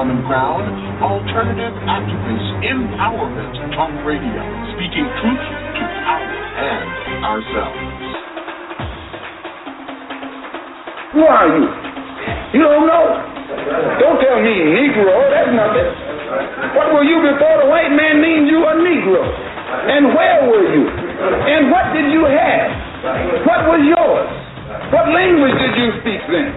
[0.00, 0.64] Common Ground,
[1.04, 4.40] alternative activist empowerment talk radio,
[4.72, 5.44] speaking truth
[5.76, 6.24] to power
[6.56, 7.84] and ourselves.
[11.12, 11.68] Who are you?
[12.56, 13.04] You don't know?
[14.00, 15.92] Don't tell me Negro, oh, that's nothing.
[16.80, 19.20] What were you before the white man named you a Negro?
[19.20, 20.88] And where were you?
[21.44, 23.44] And what did you have?
[23.44, 24.32] What was yours?
[24.96, 26.56] What language did you speak then?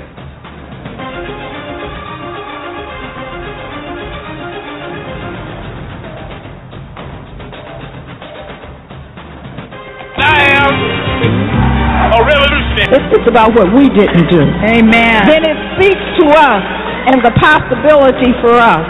[12.94, 13.18] Revolutionary.
[13.18, 14.42] It's about what we didn't do.
[14.70, 15.26] Amen.
[15.26, 16.64] Then it speaks to us
[17.10, 18.86] and the possibility for us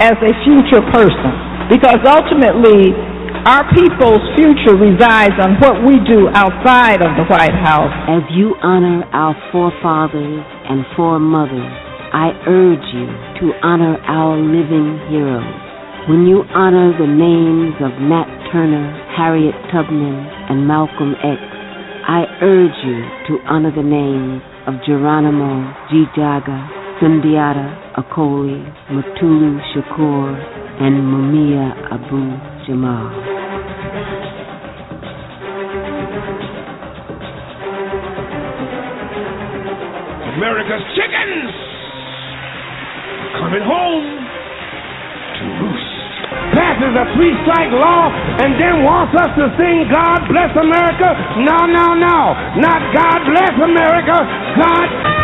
[0.00, 1.32] as a future person.
[1.68, 2.92] Because ultimately,
[3.44, 7.92] our people's future resides on what we do outside of the White House.
[8.08, 11.72] As you honor our forefathers and foremothers,
[12.14, 13.08] I urge you
[13.42, 15.44] to honor our living heroes.
[16.08, 20.14] When you honor the names of Nat Turner, Harriet Tubman,
[20.48, 21.53] and Malcolm X,
[22.06, 28.60] I urge you to honor the names of Geronimo ji-Jaga, Sundiata Acoli,
[28.92, 30.36] Mutulu Shakur,
[30.84, 33.08] and Mumia Abu Jamal.
[40.36, 41.54] America's chickens
[43.40, 44.23] coming home.
[46.54, 48.08] Passes a three strike law
[48.40, 51.08] and then wants us to sing God bless America?
[51.42, 52.18] No, no, no.
[52.62, 54.16] Not God bless America.
[54.56, 55.23] God.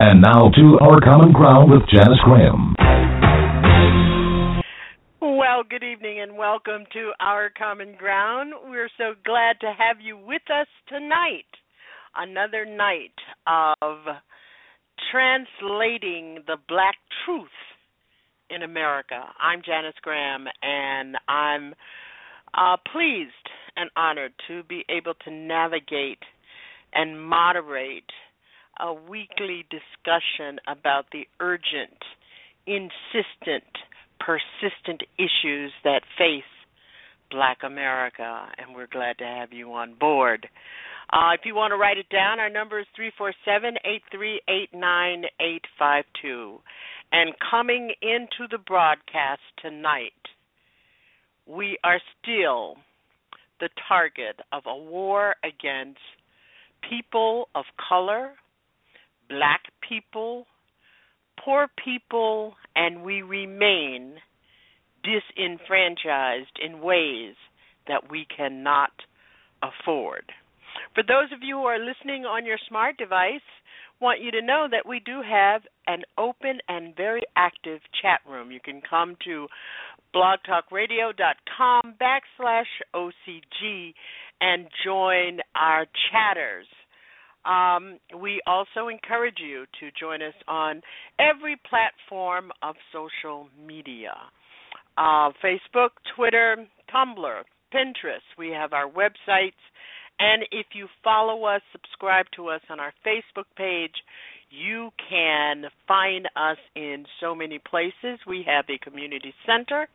[0.00, 2.76] And now to Our Common Ground with Janice Graham.
[5.20, 8.52] Well, good evening and welcome to Our Common Ground.
[8.70, 11.50] We're so glad to have you with us tonight.
[12.14, 13.10] Another night
[13.80, 13.98] of
[15.10, 16.94] translating the black
[17.24, 17.48] truth
[18.50, 19.20] in America.
[19.42, 21.74] I'm Janice Graham, and I'm
[22.54, 23.32] uh, pleased
[23.74, 26.22] and honored to be able to navigate
[26.94, 28.12] and moderate
[28.80, 31.98] a weekly discussion about the urgent,
[32.66, 33.64] insistent,
[34.20, 36.42] persistent issues that face
[37.30, 40.48] Black America, and we're glad to have you on board.
[41.12, 46.58] Uh, if you want to write it down, our number is 347 838 9852.
[47.10, 50.12] And coming into the broadcast tonight,
[51.46, 52.76] we are still
[53.60, 55.98] the target of a war against
[56.88, 58.32] people of color,
[59.28, 60.46] black people,
[61.44, 64.14] poor people, and we remain
[65.02, 67.34] disenfranchised in ways
[67.86, 68.90] that we cannot
[69.62, 70.24] afford.
[70.94, 73.40] For those of you who are listening on your smart device,
[74.00, 78.52] want you to know that we do have an open and very active chat room.
[78.52, 79.48] You can come to
[80.14, 83.94] blogtalkradio.com backslash OCG
[84.40, 86.66] and join our chatters.
[87.48, 90.82] Um, we also encourage you to join us on
[91.18, 94.12] every platform of social media
[94.98, 96.56] uh, Facebook, Twitter,
[96.92, 97.42] Tumblr,
[97.72, 98.26] Pinterest.
[98.36, 99.62] We have our websites.
[100.18, 103.94] And if you follow us, subscribe to us on our Facebook page,
[104.50, 108.18] you can find us in so many places.
[108.26, 109.86] We have a community center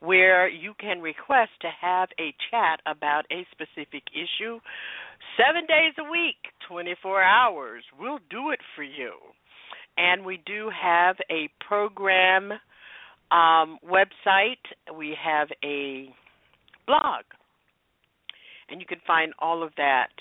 [0.00, 4.58] where you can request to have a chat about a specific issue
[5.36, 6.36] seven days a week,
[6.68, 7.84] 24 hours.
[7.98, 9.12] We'll do it for you.
[9.96, 12.52] And we do have a program
[13.30, 14.62] um, website,
[14.96, 16.08] we have a
[16.86, 17.24] blog.
[18.68, 20.12] And you can find all of that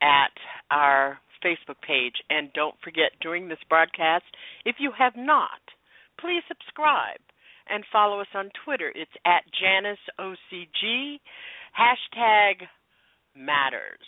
[0.00, 0.32] at
[0.70, 2.14] our Facebook page.
[2.30, 4.24] And don't forget, during this broadcast,
[4.64, 5.60] if you have not,
[6.20, 7.20] please subscribe
[7.68, 8.92] and follow us on Twitter.
[8.94, 11.20] It's at JaniceOCG,
[11.78, 12.66] hashtag
[13.36, 14.06] matters.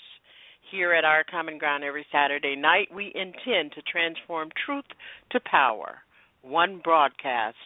[0.70, 4.84] Here at Our Common Ground every Saturday night, we intend to transform truth
[5.30, 5.98] to power,
[6.42, 7.56] one broadcast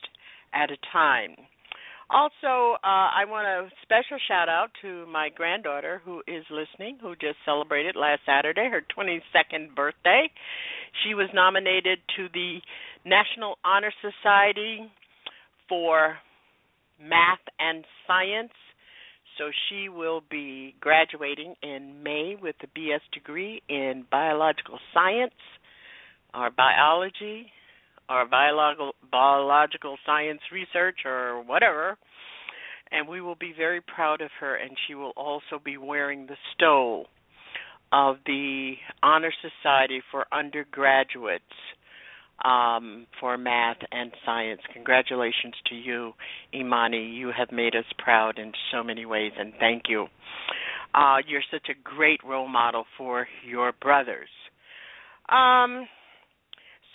[0.52, 1.36] at a time.
[2.10, 7.14] Also, uh, I want a special shout out to my granddaughter who is listening, who
[7.16, 10.30] just celebrated last Saturday her 22nd birthday.
[11.04, 12.60] She was nominated to the
[13.04, 14.90] National Honor Society
[15.68, 16.16] for
[16.98, 18.52] Math and Science.
[19.38, 25.32] So she will be graduating in May with a BS degree in biological science
[26.34, 27.46] or biology
[28.10, 31.96] or biological biological science research or whatever.
[32.90, 36.36] And we will be very proud of her and she will also be wearing the
[36.54, 37.06] stole
[37.92, 41.44] of the honor society for undergraduates
[42.44, 46.12] um, for math and science congratulations to you
[46.54, 50.06] imani you have made us proud in so many ways and thank you
[50.94, 54.28] uh, you're such a great role model for your brothers
[55.28, 55.86] um,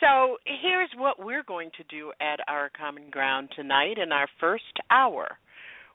[0.03, 4.79] so here's what we're going to do at our common ground tonight in our first
[4.91, 5.37] hour.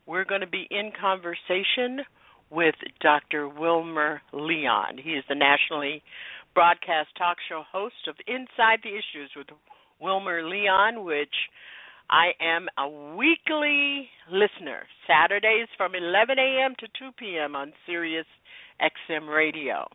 [0.07, 2.05] We're going to be in conversation
[2.51, 3.49] with Dr.
[3.49, 4.99] Wilmer Leon.
[5.03, 6.03] He is the nationally
[6.59, 9.47] broadcast talk show host of Inside the Issues with
[10.01, 11.35] Wilmer Leon, which
[12.11, 16.75] I am a weekly listener, Saturdays from 11 a.m.
[16.81, 17.55] to 2 p.m.
[17.55, 18.27] on Sirius
[18.83, 19.87] XM Radio.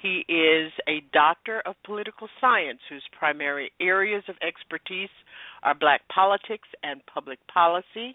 [0.00, 5.10] He is a doctor of political science whose primary areas of expertise
[5.64, 8.14] are black politics and public policy.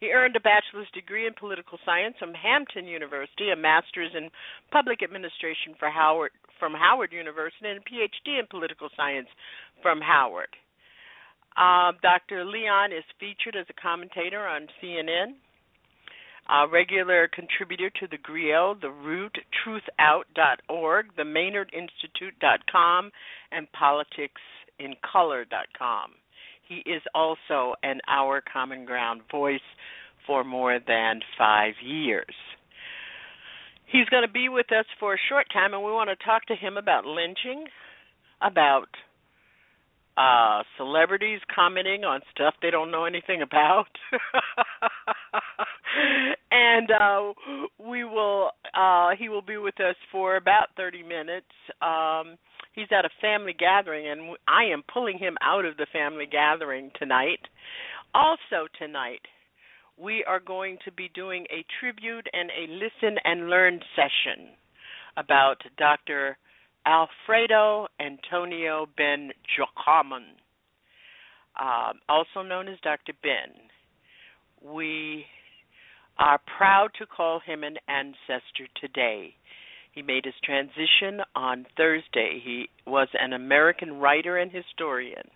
[0.00, 4.30] He earned a bachelor's degree in political science from Hampton University, a master's in
[4.72, 9.28] public administration for Howard from Howard University, and a PhD in political science
[9.82, 10.48] from Howard.
[11.56, 12.44] Uh, Dr.
[12.44, 15.36] Leon is featured as a commentator on CNN,
[16.50, 23.12] a regular contributor to the Grio, the Root, TruthOut.org, the Maynard MaynardInstitute.com,
[23.52, 26.10] and PoliticsInColor.com.
[26.68, 29.60] He is also an Our Common Ground voice
[30.26, 32.34] for more than five years.
[33.94, 36.44] He's going to be with us for a short time, and we want to talk
[36.46, 37.66] to him about lynching,
[38.42, 38.88] about
[40.16, 43.88] uh celebrities commenting on stuff they don't know anything about.
[46.50, 47.32] And uh
[47.78, 51.50] we will uh he will be with us for about 30 minutes.
[51.82, 52.36] Um
[52.74, 56.92] he's at a family gathering and I am pulling him out of the family gathering
[56.96, 57.40] tonight.
[58.14, 59.22] Also tonight
[59.96, 64.48] we are going to be doing a tribute and a listen and learn session
[65.16, 66.36] about Dr.
[66.86, 70.24] Alfredo Antonio Ben Jocamon,
[71.60, 73.12] uh, also known as Dr.
[73.22, 73.54] Ben.
[74.62, 75.24] We
[76.18, 79.34] are proud to call him an ancestor today.
[79.92, 82.40] He made his transition on Thursday.
[82.44, 85.28] He was an American writer and historian,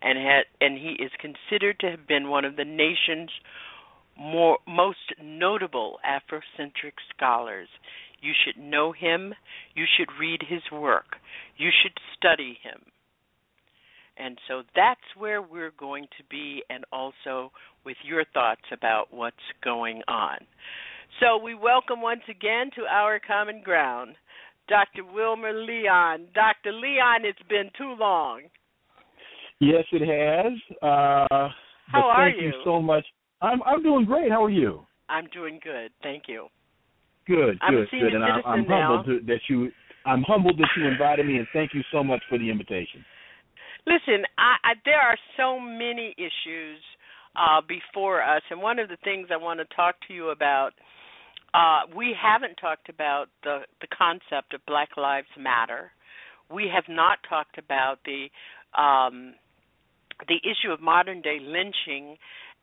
[0.00, 3.30] and had and he is considered to have been one of the nation's
[4.18, 7.68] more most notable Afrocentric scholars.
[8.20, 9.34] You should know him.
[9.74, 11.16] You should read his work.
[11.56, 12.80] You should study him.
[14.18, 17.52] And so that's where we're going to be, and also
[17.84, 20.38] with your thoughts about what's going on.
[21.20, 24.16] So we welcome once again to our common ground
[24.68, 25.04] Dr.
[25.04, 26.26] Wilmer Leon.
[26.34, 26.72] Dr.
[26.72, 28.42] Leon, it's been too long.
[29.60, 30.52] Yes, it has.
[30.82, 31.48] Uh,
[31.92, 32.48] How are thank you?
[32.48, 33.04] you so much.
[33.42, 34.30] I'm I'm doing great.
[34.30, 34.86] How are you?
[35.08, 35.90] I'm doing good.
[36.02, 36.48] Thank you.
[37.26, 38.14] Good, I'm good, good.
[38.14, 39.70] And I, I'm humbled to, that you.
[40.04, 43.04] I'm humbled that you invited me, and thank you so much for the invitation.
[43.86, 46.78] Listen, I, I, there are so many issues
[47.34, 50.70] uh, before us, and one of the things I want to talk to you about.
[51.54, 55.90] Uh, we haven't talked about the the concept of Black Lives Matter.
[56.50, 58.26] We have not talked about the
[58.80, 59.34] um,
[60.28, 62.16] the issue of modern day lynching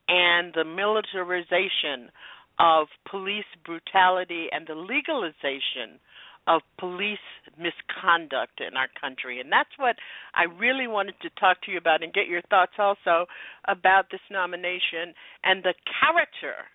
[0.08, 2.12] and the militarization
[2.60, 6.00] of police brutality and the legalization
[6.46, 7.24] of police
[7.58, 9.40] misconduct in our country.
[9.40, 9.96] And that's what
[10.36, 13.26] I really wanted to talk to you about and get your thoughts also
[13.68, 16.68] about this nomination and the character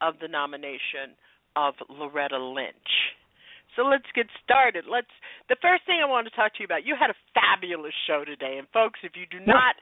[0.00, 1.18] of the nomination
[1.56, 3.14] of Loretta Lynch.
[3.74, 4.84] So let's get started.
[4.86, 5.10] Let's
[5.48, 6.86] the first thing I want to talk to you about.
[6.86, 9.74] You had a fabulous show today, and folks, if you do not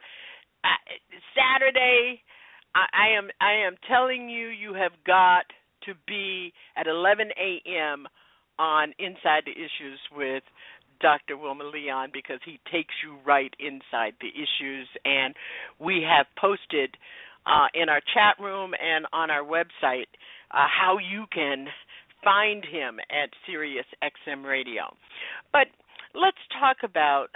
[0.65, 0.81] uh,
[1.37, 2.21] Saturday
[2.75, 5.45] I, I am I am telling you you have got
[5.85, 8.05] to be at 11 a.m.
[8.57, 10.43] on Inside the Issues with
[11.01, 11.37] Dr.
[11.37, 15.35] Wilmer Leon because he takes you right inside the issues and
[15.79, 16.95] we have posted
[17.45, 20.07] uh, in our chat room and on our website
[20.51, 21.67] uh, how you can
[22.23, 24.83] find him at Sirius XM Radio.
[25.51, 25.67] But
[26.15, 27.27] let's talk about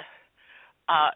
[0.88, 1.12] uh,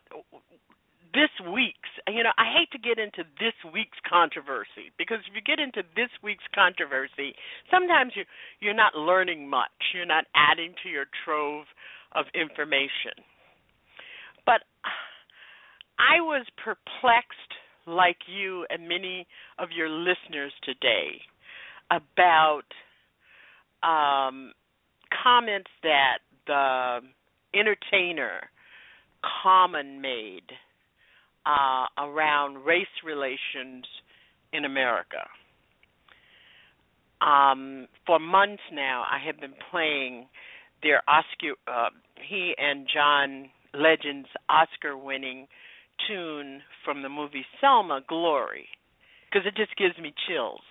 [1.13, 1.91] this week's.
[2.07, 5.83] You know, I hate to get into this week's controversy because if you get into
[5.95, 7.35] this week's controversy,
[7.69, 8.23] sometimes you
[8.59, 9.71] you're not learning much.
[9.93, 11.65] You're not adding to your trove
[12.13, 13.15] of information.
[14.45, 14.61] But
[15.99, 17.53] I was perplexed,
[17.85, 19.27] like you and many
[19.59, 21.21] of your listeners today,
[21.91, 22.67] about
[23.83, 24.53] um,
[25.23, 26.99] comments that the
[27.53, 28.49] entertainer
[29.43, 30.49] Common made
[31.45, 33.85] uh, around race relations
[34.53, 35.27] in America.
[37.21, 40.27] Um, for months now, I have been playing
[40.81, 41.89] their Oscar, uh,
[42.27, 45.47] he and John Legend's Oscar-winning
[46.07, 48.67] tune from the movie Selma, "Glory,"
[49.29, 50.61] because it just gives me chills.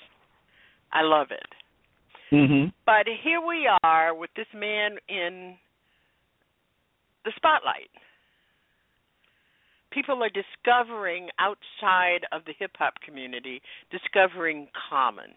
[0.92, 2.34] I love it.
[2.34, 2.70] Mm-hmm.
[2.84, 5.56] But here we are with this man in
[7.24, 7.90] the spotlight.
[9.90, 15.30] People are discovering outside of the hip hop community, discovering Common.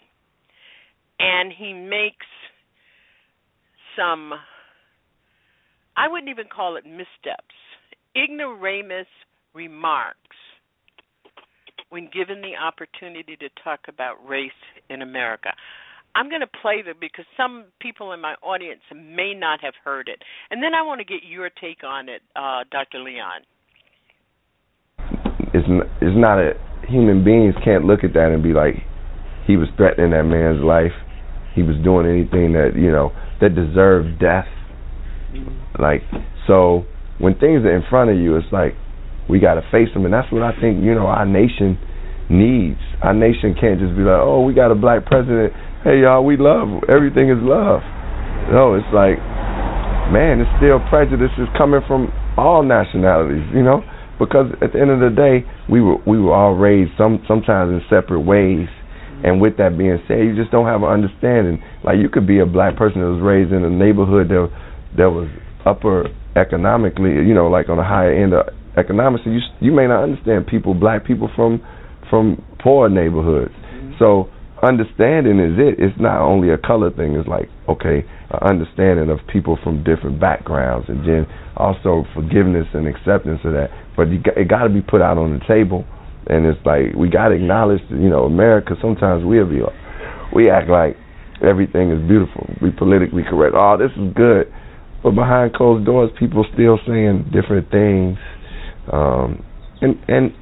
[1.20, 2.26] And he makes
[3.96, 4.34] some,
[5.96, 7.56] I wouldn't even call it missteps,
[8.16, 9.08] ignoramus
[9.54, 10.20] remarks
[11.90, 14.52] when given the opportunity to talk about race
[14.90, 15.50] in America.
[16.16, 20.08] I'm going to play them because some people in my audience may not have heard
[20.08, 20.22] it.
[20.52, 23.00] And then I want to get your take on it, uh, Dr.
[23.00, 23.42] Leon.
[26.24, 26.56] Not, a
[26.88, 28.80] human beings can't look at that and be like
[29.44, 30.96] he was threatening that man's life.
[31.52, 33.12] He was doing anything that, you know,
[33.44, 34.48] that deserved death.
[35.36, 35.84] Mm-hmm.
[35.84, 36.08] Like
[36.48, 36.88] so
[37.20, 38.80] when things are in front of you, it's like
[39.28, 41.76] we got to face them and that's what I think, you know, our nation
[42.32, 42.80] needs.
[43.04, 45.52] Our nation can't just be like, "Oh, we got a black president
[45.84, 46.88] hey y'all, we love.
[46.88, 47.84] Everything is love.
[48.48, 49.20] No, it's like,
[50.16, 52.08] man, it's still prejudice is coming from
[52.40, 53.84] all nationalities, you know,
[54.20, 57.72] because at the end of the day, we were we were all raised some sometimes
[57.72, 58.68] in separate ways.
[59.24, 61.64] And with that being said, you just don't have an understanding.
[61.84, 64.52] Like you could be a black person that was raised in a neighborhood that
[64.98, 65.32] that was
[65.66, 69.24] upper economically, you know, like on a higher end of economics.
[69.24, 71.62] So you you may not understand people, black people from
[72.10, 73.54] from poor neighborhoods.
[73.54, 73.94] Mm-hmm.
[74.00, 74.30] So
[74.62, 75.80] understanding is it.
[75.80, 77.16] It's not only a color thing.
[77.16, 78.04] It's like okay,
[78.42, 83.70] understanding of people from different backgrounds, and then also forgiveness and acceptance of that.
[83.96, 85.86] But you got, it got to be put out on the table,
[86.28, 88.76] and it's like we got to acknowledge, that, you know, America.
[88.82, 89.62] Sometimes we'll be,
[90.34, 90.98] we act like
[91.46, 92.50] everything is beautiful.
[92.62, 93.56] We politically correct.
[93.58, 94.52] Oh, this is good,
[95.04, 98.18] but behind closed doors, people still saying different things,
[98.92, 99.44] um,
[99.82, 100.34] and and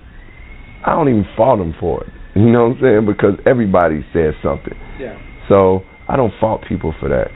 [0.86, 3.06] I don't even fault them for it you know what I'm saying?
[3.06, 4.74] Because everybody says something.
[5.00, 5.20] Yeah.
[5.50, 7.28] So I don't fault people for that.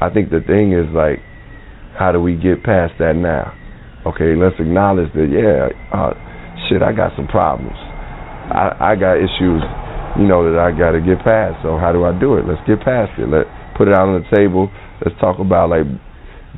[0.00, 1.18] I think the thing is like,
[1.98, 3.54] how do we get past that now?
[4.06, 5.26] Okay, let's acknowledge that.
[5.26, 6.14] Yeah, uh,
[6.68, 7.74] shit, I got some problems.
[7.74, 9.60] I I got issues,
[10.16, 11.58] you know, that I got to get past.
[11.62, 12.46] So how do I do it?
[12.46, 13.26] Let's get past it.
[13.26, 14.70] Let put it out on the table.
[15.04, 15.86] Let's talk about like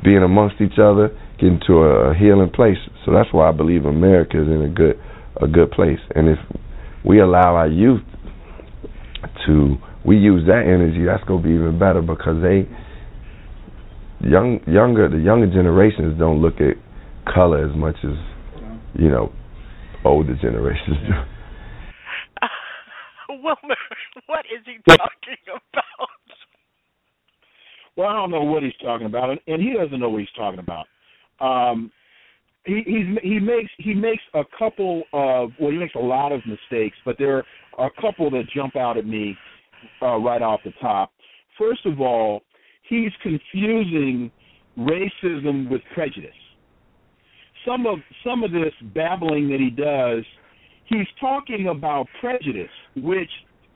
[0.03, 1.09] being amongst each other,
[1.41, 2.77] getting to a healing place.
[3.05, 5.01] So that's why I believe America is in a good
[5.41, 5.99] a good place.
[6.13, 6.39] And if
[7.03, 8.01] we allow our youth
[9.45, 12.69] to we use that energy, that's gonna be even better because they
[14.23, 16.77] young younger the younger generations don't look at
[17.33, 18.17] color as much as
[18.93, 19.31] you know
[20.05, 21.13] older generations do.
[22.41, 22.47] Uh,
[23.29, 23.75] Wilmer,
[24.27, 26.09] what is he talking about?
[27.97, 30.59] Well, I don't know what he's talking about, and he doesn't know what he's talking
[30.59, 30.87] about.
[31.39, 31.91] Um,
[32.65, 36.41] he he's, he makes he makes a couple of well he makes a lot of
[36.45, 37.43] mistakes, but there
[37.77, 39.35] are a couple that jump out at me
[40.01, 41.11] uh, right off the top.
[41.57, 42.41] First of all,
[42.91, 44.29] he's confusing
[44.77, 46.29] racism with prejudice.
[47.65, 50.25] Some of some of this babbling that he does,
[50.85, 53.29] he's talking about prejudice, which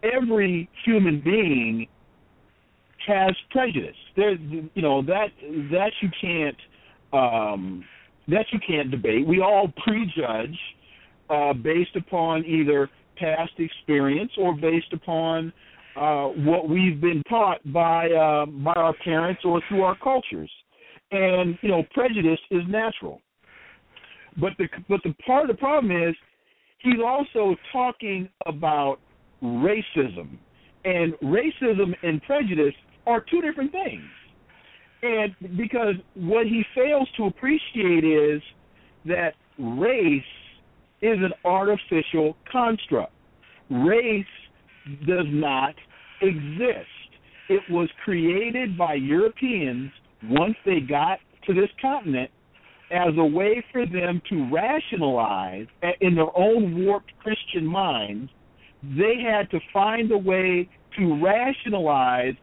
[0.03, 1.87] every human being
[3.07, 3.95] has prejudice.
[4.17, 5.27] There's you know that
[5.71, 6.57] that you can't
[7.13, 7.85] um
[8.27, 9.25] that you can't debate.
[9.25, 10.57] We all prejudge
[11.29, 15.53] uh, based upon either past experience or based upon
[15.95, 20.51] uh, what we've been taught by uh, by our parents or through our cultures.
[21.11, 23.21] And you know, prejudice is natural.
[24.39, 26.15] But the but the part of the problem is
[26.79, 28.97] he's also talking about
[29.41, 30.37] racism,
[30.83, 32.73] and racism and prejudice
[33.05, 34.03] are two different things.
[35.03, 38.41] And because what he fails to appreciate is
[39.05, 40.23] that race
[41.01, 43.13] is an artificial construct.
[43.69, 44.25] race
[45.05, 45.75] does not
[46.21, 46.87] exist.
[47.49, 49.91] It was created by Europeans
[50.23, 52.31] once they got to this continent
[52.91, 55.67] as a way for them to rationalize
[56.01, 58.31] in their own warped Christian minds.
[58.83, 62.33] They had to find a way to rationalize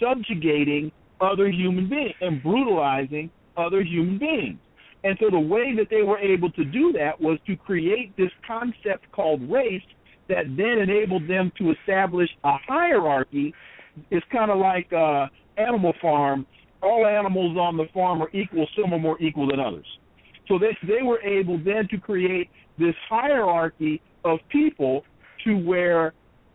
[0.00, 0.90] subjugating
[1.20, 4.58] other human beings and brutalizing other human beings.
[5.04, 8.30] And so the way that they were able to do that was to create this
[8.46, 9.82] concept called race
[10.28, 13.54] that then enabled them to establish a hierarchy.
[14.10, 15.26] It's kind of like uh,
[15.56, 16.46] Animal Farm.
[16.82, 18.66] All animals on the farm are equal.
[18.80, 19.86] Some are more equal than others.
[20.48, 25.04] So they they were able then to create this hierarchy of people
[25.44, 26.12] to where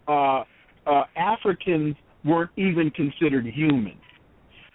[0.08, 0.44] uh,
[0.86, 1.96] uh, Africans
[2.26, 3.98] weren't even considered human.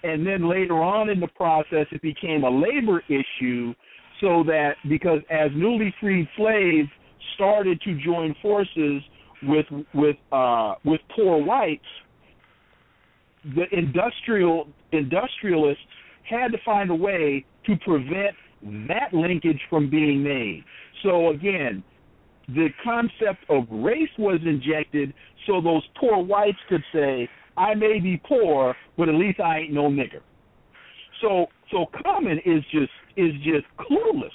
[0.05, 3.75] And then later on in the process, it became a labor issue,
[4.21, 6.89] so that because as newly freed slaves
[7.35, 9.02] started to join forces
[9.43, 11.83] with with uh, with poor whites,
[13.55, 15.83] the industrial industrialists
[16.29, 18.37] had to find a way to prevent
[18.88, 20.64] that linkage from being made.
[21.02, 21.83] So again,
[22.49, 25.12] the concept of race was injected
[25.47, 29.73] so those poor whites could say, I may be poor, but at least I ain't
[29.73, 30.21] no nigger.
[31.21, 34.29] So so Common is just is just clueless.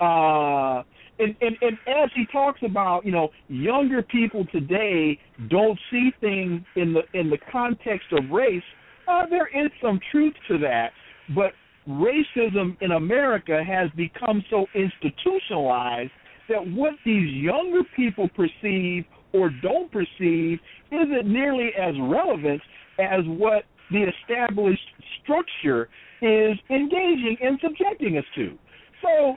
[0.00, 0.82] Uh
[1.18, 5.18] and, and and as he talks about, you know, younger people today
[5.48, 8.62] don't see things in the in the context of race.
[9.06, 10.90] Uh, there is some truth to that,
[11.34, 11.52] but
[11.88, 16.10] racism in America has become so institutionalized
[16.48, 20.58] that what these younger people perceive or don't perceive
[20.90, 22.60] isn't nearly as relevant
[22.98, 24.80] as what the established
[25.22, 25.88] structure
[26.22, 28.56] is engaging and subjecting us to.
[29.02, 29.36] So,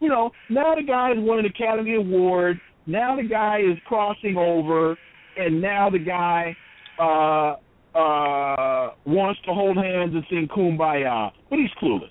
[0.00, 2.60] you know, now the guy has won an Academy Award.
[2.86, 4.96] Now the guy is crossing over,
[5.36, 6.56] and now the guy
[6.98, 7.56] uh,
[7.98, 12.08] uh, wants to hold hands and sing "Kumbaya," but he's clueless.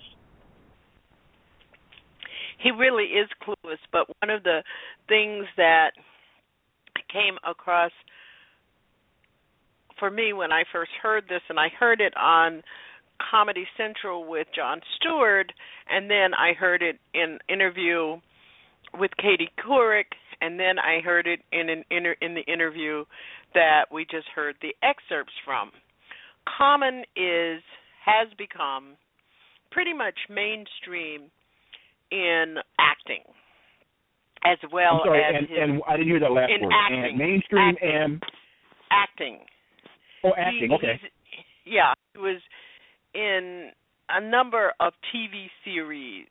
[2.62, 3.78] He really is clueless.
[3.92, 4.62] But one of the
[5.08, 5.92] things that
[7.12, 7.92] came across
[9.98, 12.62] for me when I first heard this, and I heard it on
[13.30, 15.52] Comedy Central with Jon Stewart,
[15.90, 18.16] and then I heard it in interview
[18.94, 20.06] with Katie Couric,
[20.40, 23.04] and then I heard it in an inter- in the interview
[23.54, 25.70] that we just heard the excerpts from.
[26.56, 27.62] Common is
[28.04, 28.96] has become
[29.70, 31.30] pretty much mainstream
[32.10, 33.22] in acting
[34.44, 36.72] as well sorry, as and, his, and I didn't hear that last in word.
[36.72, 38.22] acting, and mainstream acting, and
[38.90, 39.38] acting.
[40.24, 40.70] Oh, acting.
[40.70, 41.00] He, okay.
[41.66, 42.40] Yeah, he was
[43.14, 43.70] in
[44.08, 46.26] a number of TV series,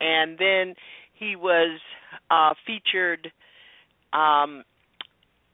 [0.00, 0.74] and then
[1.14, 1.80] he was
[2.30, 3.32] uh, featured
[4.12, 4.64] um,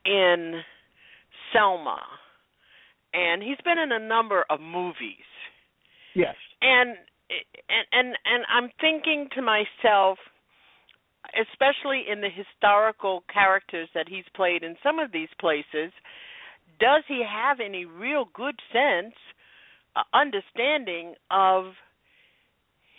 [0.05, 0.61] in
[1.53, 2.01] Selma,
[3.15, 5.27] and he's been in a number of movies.
[6.15, 6.35] Yes.
[6.61, 6.97] And
[7.31, 10.19] and and and I'm thinking to myself,
[11.41, 15.93] especially in the historical characters that he's played in some of these places,
[16.81, 19.15] does he have any real good sense,
[20.13, 21.73] understanding of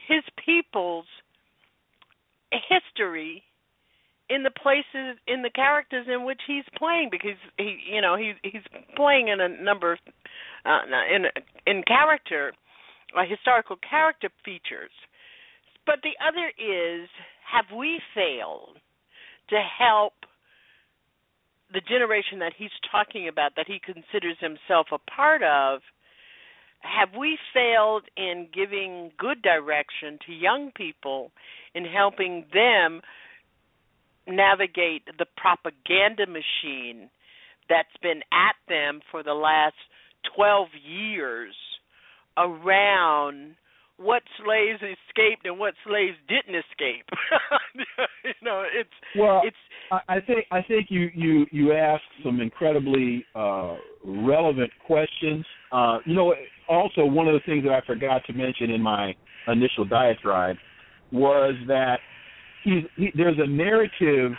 [0.08, 1.06] his people's
[2.52, 3.44] history
[4.30, 8.34] in the places in the characters in which he's playing because he you know he
[8.44, 8.62] he's
[8.96, 10.00] playing in a number of
[10.66, 10.82] uh,
[11.14, 11.26] in
[11.66, 12.54] in character
[13.18, 14.92] uh, historical character features.
[15.86, 17.10] But the other is
[17.52, 18.78] have we failed
[19.50, 20.14] to help
[21.74, 25.82] the generation that he's talking about that he considers himself a part of
[26.82, 31.32] have we failed in giving good direction to young people
[31.76, 33.02] in helping them
[34.28, 37.10] navigate the propaganda machine
[37.70, 39.76] that's been at them for the last
[40.36, 41.56] 12 years
[42.38, 43.56] around
[43.98, 47.06] what slaves escaped and what slaves didn't escape.
[48.24, 49.58] you know, it's well, it's
[50.08, 55.46] I think I think you you you asked some incredibly uh relevant questions.
[55.72, 56.34] Uh you know,
[56.70, 59.16] also one of the things that I forgot to mention in my
[59.48, 60.56] initial diatribe
[61.12, 62.00] was that
[62.64, 64.32] he's he, there's a narrative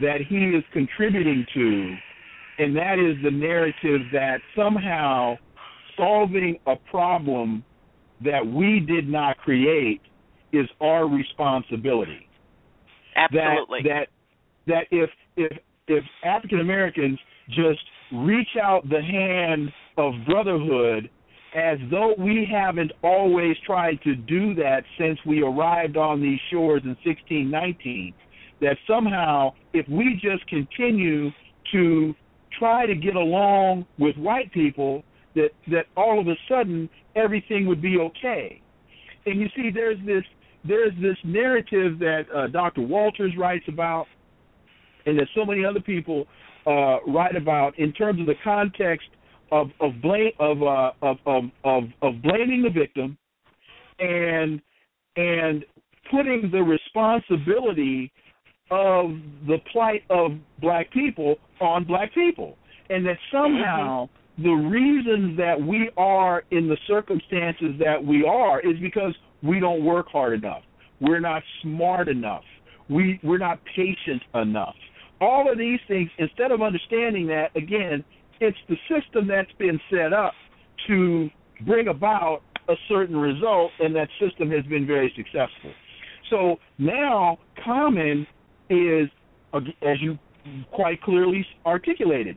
[0.00, 1.94] that he is contributing to,
[2.58, 5.36] and that is the narrative that somehow
[5.96, 7.64] solving a problem
[8.24, 10.00] that we did not create
[10.52, 12.28] is our responsibility.
[13.14, 13.80] Absolutely.
[13.84, 14.08] That
[14.66, 17.18] that that if if if African Americans
[17.48, 17.80] just
[18.12, 21.10] reach out the hand of brotherhood
[21.54, 26.82] as though we haven't always tried to do that since we arrived on these shores
[26.84, 28.12] in 1619
[28.60, 31.30] that somehow if we just continue
[31.72, 32.14] to
[32.58, 35.02] try to get along with white people
[35.34, 38.60] that that all of a sudden everything would be okay.
[39.26, 40.24] And you see there's this
[40.64, 42.82] there's this narrative that uh, Dr.
[42.82, 44.06] Walters writes about
[45.04, 46.26] and that so many other people
[46.66, 49.08] uh, write about in terms of the context
[49.52, 53.16] of of blame of uh, of, of of of blaming the victim
[53.98, 54.60] and
[55.16, 55.64] and
[56.10, 58.12] putting the responsibility
[58.70, 59.10] of
[59.46, 62.56] the plight of black people on black people.
[62.90, 64.42] And that somehow mm-hmm.
[64.42, 69.84] the reasons that we are in the circumstances that we are is because we don't
[69.84, 70.62] work hard enough.
[71.00, 72.44] We're not smart enough.
[72.88, 74.74] We we're not patient enough.
[75.20, 78.04] All of these things instead of understanding that again
[78.40, 80.32] it's the system that's been set up
[80.86, 81.28] to
[81.66, 85.72] bring about a certain result, and that system has been very successful.
[86.30, 88.26] So now, Common
[88.68, 89.08] is,
[89.54, 90.18] as you
[90.72, 92.36] quite clearly articulated,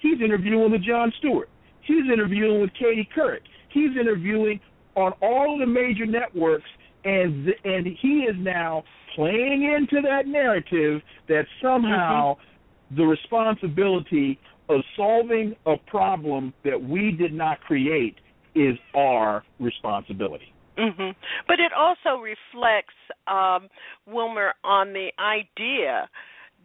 [0.00, 1.48] he's interviewing with Jon Stewart.
[1.82, 3.40] He's interviewing with Katie Couric.
[3.72, 4.60] He's interviewing
[4.96, 6.68] on all the major networks,
[7.04, 8.82] and and he is now
[9.14, 12.96] playing into that narrative that somehow mm-hmm.
[12.96, 18.16] the responsibility of solving a problem that we did not create
[18.54, 20.52] is our responsibility.
[20.78, 21.10] Mm-hmm.
[21.46, 22.94] But it also reflects,
[23.26, 23.68] um,
[24.06, 26.08] Wilmer, on the idea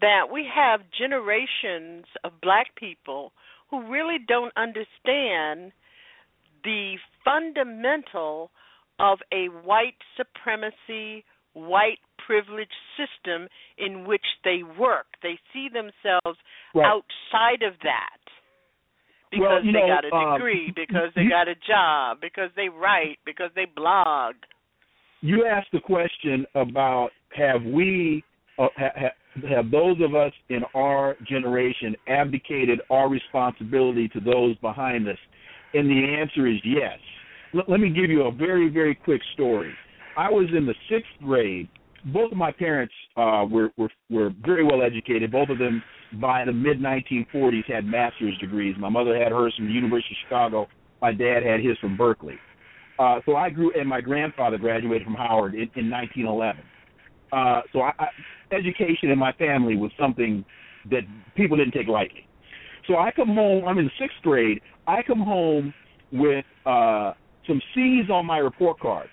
[0.02, 3.32] that we have generations of black people
[3.70, 5.72] who really don't understand
[6.64, 8.52] the fundamental
[9.00, 15.08] of a white supremacy, white privilege system in which they work.
[15.24, 16.38] They see themselves
[16.76, 16.86] right.
[16.86, 18.22] outside of that
[19.32, 22.18] because well, they know, got a um, degree, um, because they you, got a job,
[22.22, 24.36] because they write, because they blog.
[25.22, 28.24] You asked the question about have we,
[28.60, 28.90] uh, ha,
[29.50, 35.18] have those of us in our generation abdicated our responsibility to those behind us?
[35.74, 37.00] And the answer is yes.
[37.56, 39.72] L- let me give you a very, very quick story.
[40.18, 41.70] I was in the sixth grade
[42.06, 45.32] both of my parents uh, were, were were very well educated.
[45.32, 45.84] Both of them,
[46.20, 48.76] by the mid 1940s, had master's degrees.
[48.80, 50.68] My mother had hers from the University of Chicago.
[51.02, 52.36] My dad had his from Berkeley.
[53.00, 56.64] Uh, so I grew, and my grandfather graduated from Howard in, in 1911.
[57.32, 60.46] Uh, so I, I, education in my family was something
[60.90, 61.02] that
[61.36, 62.28] people didn't take lightly.
[62.88, 63.66] So I come home.
[63.66, 64.60] I'm in sixth grade.
[64.88, 65.74] I come home
[66.12, 67.14] with uh,
[67.48, 69.08] some C's on my report card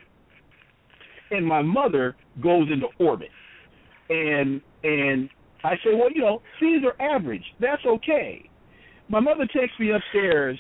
[1.31, 3.31] and my mother goes into orbit.
[4.09, 5.29] And and
[5.65, 7.45] I say, well, you know, C's are average.
[7.61, 8.49] That's okay.
[9.09, 10.59] My mother takes me upstairs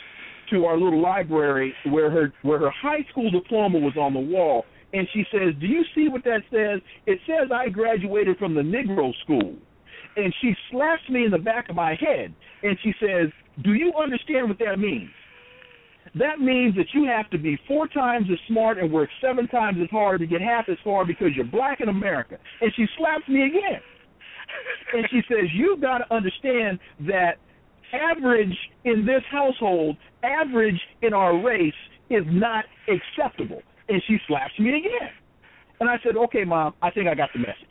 [0.50, 4.64] to our little library where her where her high school diploma was on the wall,
[4.92, 6.80] and she says, "Do you see what that says?
[7.06, 9.54] It says I graduated from the Negro School."
[10.16, 12.32] And she slaps me in the back of my head,
[12.62, 13.30] and she says,
[13.62, 15.10] "Do you understand what that means?"
[16.14, 19.78] that means that you have to be four times as smart and work seven times
[19.82, 22.38] as hard to get half as far because you're black in America.
[22.60, 23.80] And she slaps me again.
[24.94, 27.36] And she says, You've got to understand that
[27.92, 31.72] average in this household, average in our race
[32.10, 33.62] is not acceptable.
[33.88, 35.10] And she slaps me again.
[35.80, 37.68] And I said, Okay, mom, I think I got the message.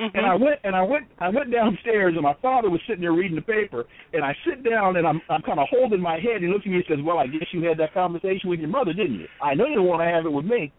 [0.00, 0.16] Mm-hmm.
[0.16, 3.14] And I went and I went I went downstairs and my father was sitting there
[3.14, 6.36] reading the paper and I sit down and I'm I'm kind of holding my head
[6.36, 8.60] and he looks at me and says, "Well, I guess you had that conversation with
[8.60, 9.26] your mother, didn't you?
[9.42, 10.70] I know you don't want to have it with me."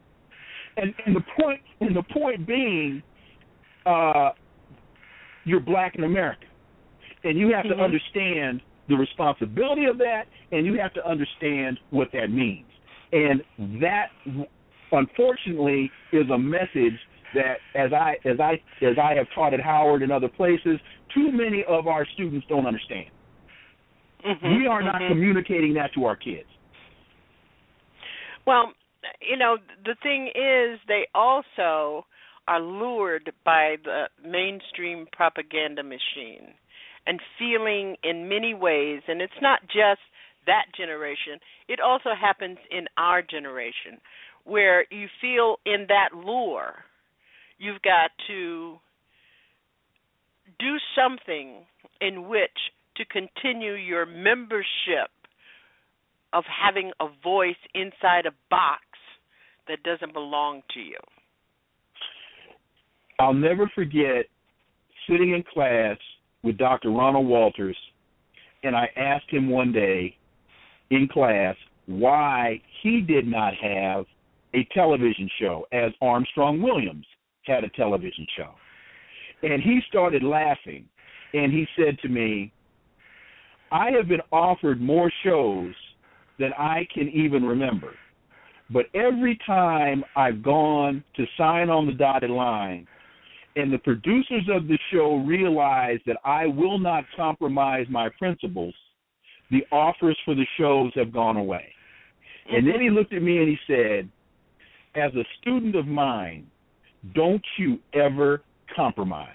[0.77, 3.01] And and the point and the point being,
[3.87, 4.31] uh,
[5.47, 6.45] you're black in America,
[7.23, 7.79] and you have mm-hmm.
[7.79, 12.67] to understand the responsibility of that, and you have to understand what that means.
[13.11, 13.41] And
[13.81, 14.07] that,
[14.91, 16.99] unfortunately, is a message
[17.33, 18.53] that as I as I
[18.85, 20.79] as I have taught at Howard and other places,
[21.13, 23.09] too many of our students don't understand.
[24.25, 25.13] Mm-hmm, we are not mm-hmm.
[25.13, 26.47] communicating that to our kids.
[28.45, 28.73] Well,
[29.21, 32.05] you know, the thing is they also
[32.47, 36.53] are lured by the mainstream propaganda machine
[37.05, 40.01] and feeling in many ways and it's not just
[40.45, 43.99] that generation, it also happens in our generation
[44.45, 46.75] where you feel in that lure
[47.57, 48.77] you've got to
[50.59, 51.65] do something
[52.01, 55.11] in which to continue your membership
[56.33, 58.81] of having a voice inside a box
[59.67, 60.97] that doesn't belong to you.
[63.19, 64.25] I'll never forget
[65.09, 65.97] sitting in class
[66.43, 66.91] with Dr.
[66.91, 67.77] Ronald Walters,
[68.63, 70.15] and I asked him one day
[70.91, 71.55] in class
[71.87, 74.05] why he did not have
[74.53, 77.05] a television show as Armstrong Williams
[77.43, 78.51] had a television show.
[79.41, 80.85] And he started laughing.
[81.33, 82.53] and he said to me,
[83.71, 85.73] I have been offered more shows
[86.39, 87.93] than I can even remember.
[88.69, 92.87] But every time I've gone to sign on the dotted line,
[93.57, 98.75] and the producers of the show realize that I will not compromise my principles,
[99.49, 101.65] the offers for the shows have gone away.
[102.51, 104.09] And then he looked at me and he said,
[104.95, 106.45] As a student of mine,
[107.15, 108.43] don't you ever
[108.75, 109.33] compromise.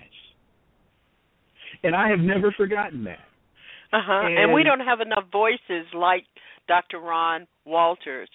[1.82, 3.18] And I have never forgotten that.
[3.92, 4.26] Uh huh.
[4.26, 6.24] And, and we don't have enough voices like
[6.68, 7.00] Dr.
[7.00, 8.30] Ron Walters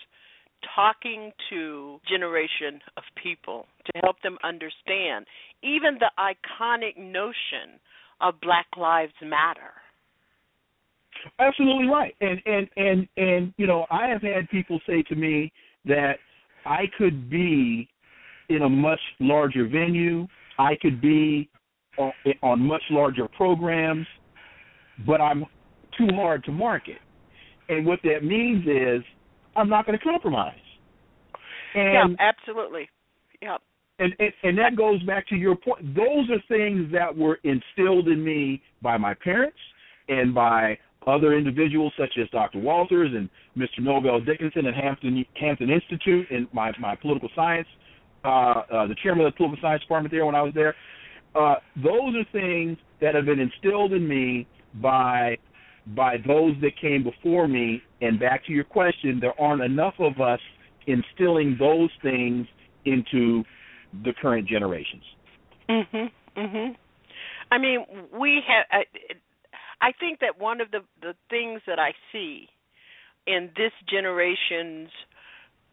[0.75, 5.25] talking to generation of people to help them understand
[5.63, 7.79] even the iconic notion
[8.21, 9.73] of Black Lives Matter.
[11.39, 12.15] Absolutely right.
[12.21, 15.51] And and and and you know, I have had people say to me
[15.85, 16.17] that
[16.65, 17.89] I could be
[18.49, 20.27] in a much larger venue,
[20.59, 21.49] I could be
[21.97, 24.07] on, on much larger programs,
[25.05, 25.45] but I'm
[25.97, 26.99] too hard to market.
[27.69, 29.03] And what that means is
[29.57, 30.53] I'm not going to compromise.
[31.73, 32.89] And, yeah, absolutely.
[33.41, 33.57] Yeah.
[33.99, 35.95] And, and and that goes back to your point.
[35.95, 39.57] Those are things that were instilled in me by my parents
[40.07, 42.59] and by other individuals such as Dr.
[42.59, 43.79] Walters and Mr.
[43.79, 47.67] Nobel Dickinson at Hampton Hampton Institute and my my political science,
[48.23, 50.75] uh, uh, the chairman of the political science department there when I was there.
[51.33, 54.47] Uh, those are things that have been instilled in me
[54.81, 55.37] by
[55.95, 57.81] by those that came before me.
[58.01, 60.39] And back to your question, there aren't enough of us
[60.85, 62.47] instilling those things
[62.85, 63.43] into
[64.03, 65.03] the current generations.
[65.69, 66.11] Mhm.
[66.35, 66.75] Mhm.
[67.51, 68.65] I mean, we have.
[68.71, 68.85] I,
[69.81, 72.49] I think that one of the the things that I see
[73.25, 74.89] in this generation's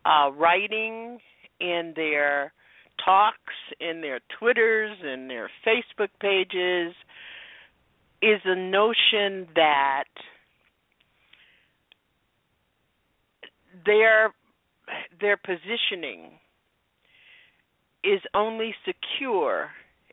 [0.04, 1.20] uh, writing,
[1.60, 2.52] in their
[3.04, 6.94] talks, in their Twitters, in their Facebook pages,
[8.24, 10.04] is the notion that
[13.84, 14.32] their
[15.20, 16.38] their positioning
[18.02, 19.70] is only secure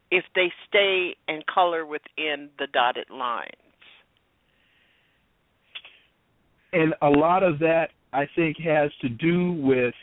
[0.09, 3.51] if they stay and color within the dotted lines.
[6.73, 9.93] And a lot of that I think has to do with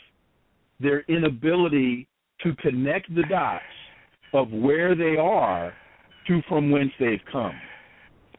[0.80, 2.06] their inability
[2.42, 3.64] to connect the dots
[4.32, 5.72] of where they are
[6.26, 7.54] to from whence they've come.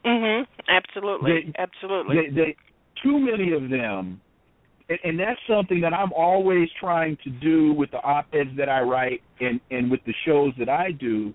[0.06, 0.46] Mhm.
[0.68, 1.32] Absolutely.
[1.32, 2.16] They, Absolutely.
[2.16, 2.56] They, they,
[3.04, 4.22] too many of them,
[4.90, 8.82] and, and that's something that I'm always trying to do with the op-eds that I
[8.82, 11.34] write and and with the shows that I do.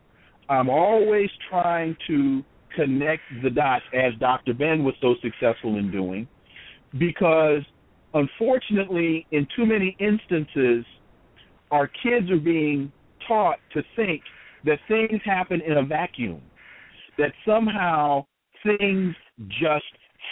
[0.49, 2.43] I'm always trying to
[2.77, 4.53] connect the dots, as Dr.
[4.53, 6.27] Ben was so successful in doing,
[6.99, 7.63] because
[8.13, 10.85] unfortunately, in too many instances,
[11.71, 12.93] our kids are being
[13.27, 14.23] taught to think
[14.65, 16.43] that things happen in a vacuum,
[17.17, 18.25] that somehow
[18.65, 19.15] things
[19.49, 19.85] just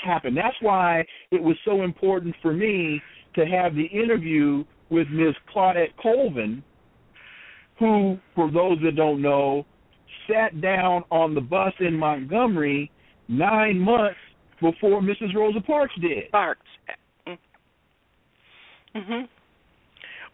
[0.04, 0.34] happen.
[0.34, 3.00] That's why it was so important for me
[3.34, 5.34] to have the interview with Ms.
[5.54, 6.62] Claudette Colvin,
[7.78, 9.64] who, for those that don't know,
[10.30, 12.90] sat down on the bus in Montgomery
[13.28, 14.18] nine months
[14.60, 15.34] before Mrs.
[15.34, 16.30] Rosa Parks did.
[16.30, 16.66] Parks.
[18.94, 19.28] Mhm.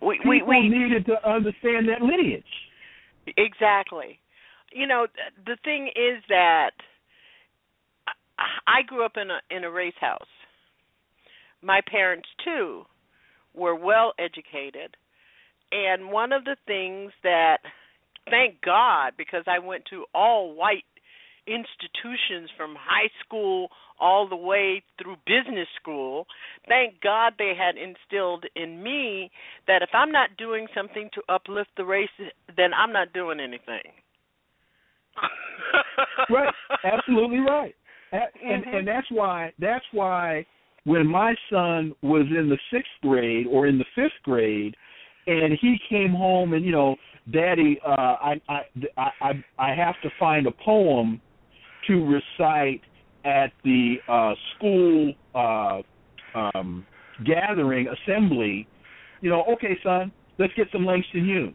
[0.00, 2.44] We we we needed to understand that lineage.
[3.36, 4.18] Exactly.
[4.72, 5.06] You know,
[5.46, 6.72] the thing is that
[8.66, 10.28] I grew up in a in a race house.
[11.62, 12.84] My parents too
[13.54, 14.96] were well educated.
[15.72, 17.58] And one of the things that
[18.30, 20.84] thank God because I went to all white
[21.46, 23.68] institutions from high school
[24.00, 26.26] all the way through business school.
[26.68, 29.30] Thank God they had instilled in me
[29.66, 32.08] that if I'm not doing something to uplift the race,
[32.56, 33.92] then I'm not doing anything.
[36.30, 37.74] right, absolutely right.
[38.12, 38.22] And
[38.64, 38.76] mm-hmm.
[38.76, 40.46] and that's why that's why
[40.84, 44.74] when my son was in the sixth grade or in the fifth grade,
[45.26, 46.96] and he came home and you know,
[47.32, 48.60] Daddy, uh, I I
[49.20, 51.20] I I have to find a poem
[51.86, 52.80] to recite
[53.24, 55.82] at the uh, school uh,
[56.34, 56.86] um,
[57.26, 58.66] gathering assembly.
[59.20, 61.54] You know, okay, son, let's get some Langston Hughes.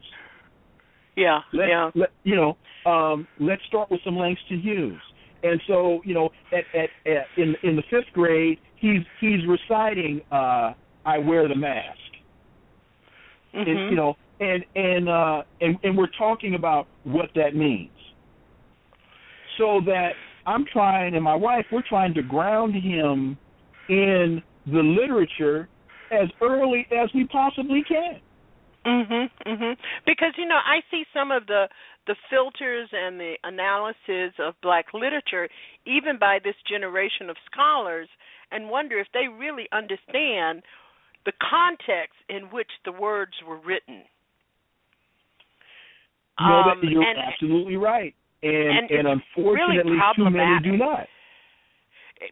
[1.15, 1.91] Yeah, let, yeah.
[1.95, 2.57] Let, you know,
[2.89, 4.99] um, let's start with some Langston Hughes.
[5.43, 10.21] And so, you know, at, at, at in in the fifth grade, he's he's reciting
[10.31, 10.73] uh,
[11.05, 11.97] "I Wear the Mask."
[13.53, 13.69] Mm-hmm.
[13.69, 17.91] And, you know, and and uh, and and we're talking about what that means.
[19.57, 20.11] So that
[20.47, 23.37] I'm trying, and my wife, we're trying to ground him
[23.89, 25.67] in the literature
[26.11, 28.19] as early as we possibly can.
[28.85, 29.29] Mhm.
[29.45, 29.77] Mhm.
[30.05, 31.69] Because you know, I see some of the
[32.05, 35.47] the filters and the analysis of black literature
[35.85, 38.09] even by this generation of scholars
[38.51, 40.63] and wonder if they really understand
[41.25, 44.03] the context in which the words were written.
[46.41, 48.13] No, Um, you're and- absolutely right.
[48.41, 51.07] And and and, unfortunately really too many do not.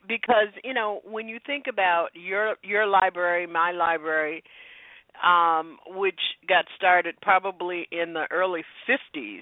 [0.08, 4.44] because you know when you think about your your library my library
[5.24, 9.42] um which got started probably in the early 50s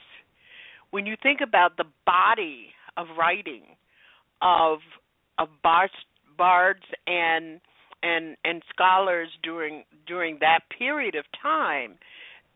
[0.91, 3.63] when you think about the body of writing
[4.41, 4.79] of
[5.37, 5.93] of bards,
[6.37, 7.61] bards and
[8.01, 11.97] and and scholars during during that period of time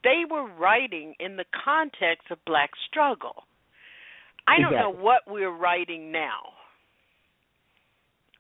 [0.04, 3.44] they were writing in the context of black struggle.
[4.46, 6.52] I don't know what we're writing now.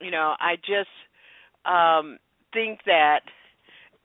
[0.01, 0.89] You know i just
[1.65, 2.17] um
[2.51, 3.21] think that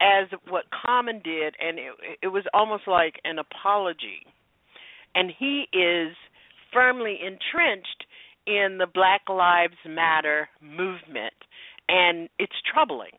[0.01, 4.25] as what common did and it, it was almost like an apology
[5.15, 6.15] and he is
[6.73, 8.05] firmly entrenched
[8.47, 11.33] in the black lives matter movement
[11.89, 13.11] and it's troubling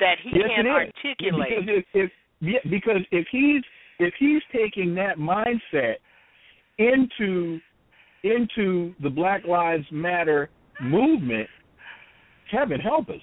[0.00, 2.10] that he yes, can't articulate Because if,
[2.42, 3.62] if because if he's
[3.98, 5.96] if he's taking that mindset
[6.78, 7.60] into
[8.24, 10.50] into the Black Lives Matter
[10.82, 11.48] movement,
[12.50, 13.16] heaven help us.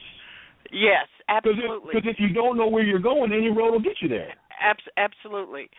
[0.71, 4.09] Yes absolutely Because if you don't know where you're going, any road will get you
[4.09, 4.33] there.
[4.59, 5.69] Abs- absolutely.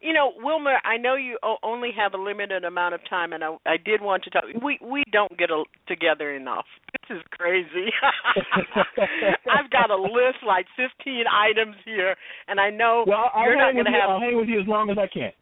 [0.00, 3.42] You know, Wilmer, I know you o- only have a limited amount of time, and
[3.42, 4.44] I, I did want to talk.
[4.62, 6.66] We we don't get a, together enough.
[6.92, 7.90] This is crazy.
[9.50, 12.14] I've got a list like 15 items here,
[12.46, 14.08] and I know Well, I'll you're not going to have.
[14.10, 15.32] I'll hang with you as long as I can.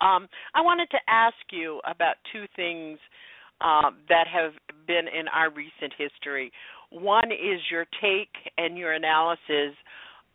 [0.00, 2.98] Um, I wanted to ask you about two things
[3.60, 4.52] um, that have
[4.86, 6.52] been in our recent history.
[6.94, 9.74] One is your take and your analysis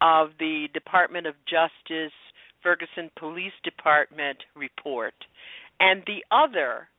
[0.02, 2.12] of the Department of Justice
[2.62, 5.14] Ferguson Police Department report,
[5.80, 6.90] and the other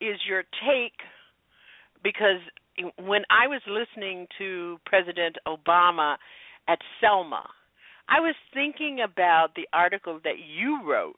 [0.00, 0.92] is your take
[2.04, 2.40] because
[2.98, 6.16] when I was listening to President Obama
[6.68, 7.48] at Selma,
[8.10, 11.16] I was thinking about the article that you wrote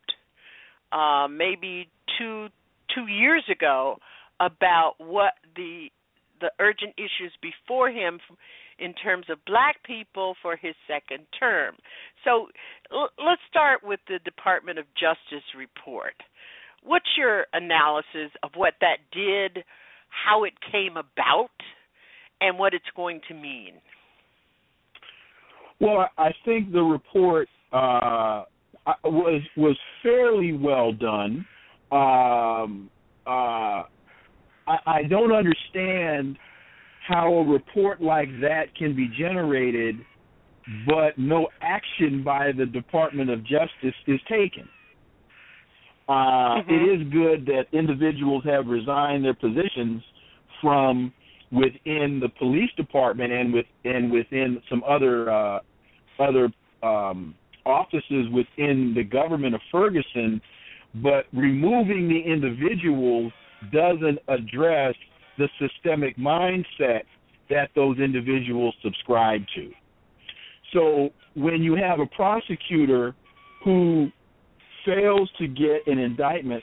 [0.93, 2.47] uh, maybe two
[2.95, 3.99] two years ago
[4.41, 5.89] about what the
[6.41, 8.19] the urgent issues before him
[8.79, 11.77] in terms of black people for his second term.
[12.25, 12.47] So
[12.93, 16.15] l- let's start with the Department of Justice report.
[16.83, 19.65] What's your analysis of what that did,
[20.09, 21.51] how it came about,
[22.41, 23.75] and what it's going to mean?
[25.79, 28.45] Well, I think the report uh,
[29.05, 31.47] was was fairly well done.
[31.93, 32.91] Um,
[33.27, 33.85] uh,
[34.67, 36.37] I, I don't understand
[37.07, 39.97] how a report like that can be generated,
[40.87, 44.69] but no action by the Department of Justice is taken.
[46.09, 46.71] Uh, Mhm.
[46.71, 50.03] It is good that individuals have resigned their positions
[50.61, 51.13] from
[51.53, 55.61] within the police department and with and within some other uh,
[56.19, 57.35] other um,
[57.67, 60.41] offices within the government of Ferguson,
[60.97, 63.33] but removing the individuals
[63.73, 64.95] doesn't address
[65.39, 67.03] the systemic mindset
[67.49, 69.71] that those individuals subscribe to.
[70.73, 73.15] So when you have a prosecutor
[73.65, 74.11] who
[74.85, 76.63] fails to get an indictment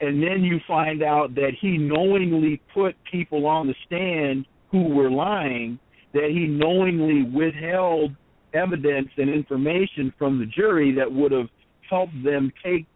[0.00, 5.10] and then you find out that he knowingly put people on the stand who were
[5.10, 5.78] lying,
[6.12, 8.10] that he knowingly withheld
[8.52, 11.48] evidence and information from the jury that would have
[11.88, 12.86] helped them take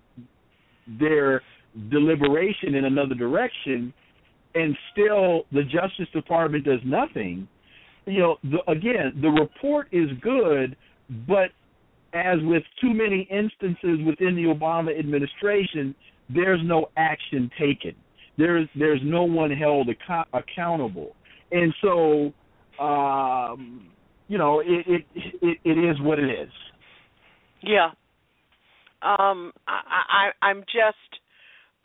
[0.98, 1.42] their
[1.90, 3.92] deliberation in another direction,
[4.54, 7.48] and still the Justice Department does nothing.
[8.06, 10.76] You know, the, again, the report is good,
[11.26, 11.50] but
[12.12, 15.94] as with too many instances within the Obama administration,
[16.34, 17.94] there's no action taken.
[18.38, 21.14] There's there's no one held ac- accountable,
[21.52, 22.32] and so
[22.82, 23.88] um,
[24.28, 26.50] you know it, it it it is what it is.
[27.62, 27.90] Yeah.
[29.02, 31.20] Um I, I I'm just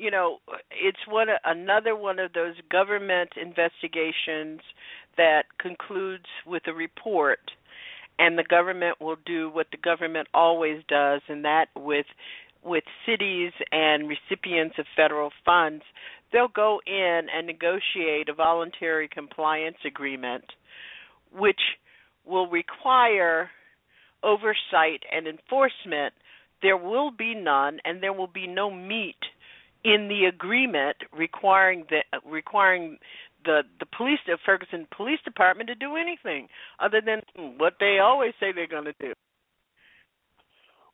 [0.02, 0.38] you know
[0.72, 4.60] it's one another one of those government investigations
[5.18, 7.40] that concludes with a report
[8.20, 12.06] and the government will do what the government always does and that with
[12.64, 15.84] with cities and recipients of federal funds
[16.34, 20.46] they'll go in and negotiate a voluntary compliance agreement
[21.32, 21.60] which
[22.26, 23.50] will require
[24.24, 26.14] oversight and enforcement.
[26.62, 29.18] There will be none and there will be no meat
[29.84, 32.98] in the agreement requiring the requiring
[33.46, 36.48] the the police the Ferguson Police Department to do anything
[36.80, 37.22] other than
[37.58, 39.14] what they always say they're going to do.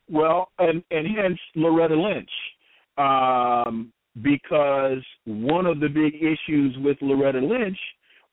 [0.10, 2.30] Well, and and hence Loretta Lynch,
[2.98, 7.78] um, because one of the big issues with Loretta Lynch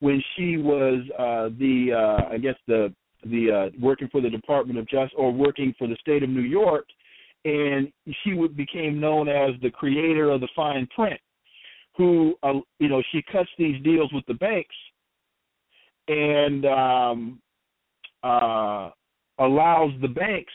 [0.01, 2.93] when she was uh, the uh, I guess the
[3.25, 6.43] the uh, working for the Department of Justice or working for the state of New
[6.43, 6.87] York,
[7.45, 7.93] and
[8.23, 11.21] she would became known as the creator of the fine print,
[11.97, 14.75] who uh, you know she cuts these deals with the banks,
[16.09, 17.41] and um,
[18.23, 18.91] uh,
[19.39, 20.53] allows the banks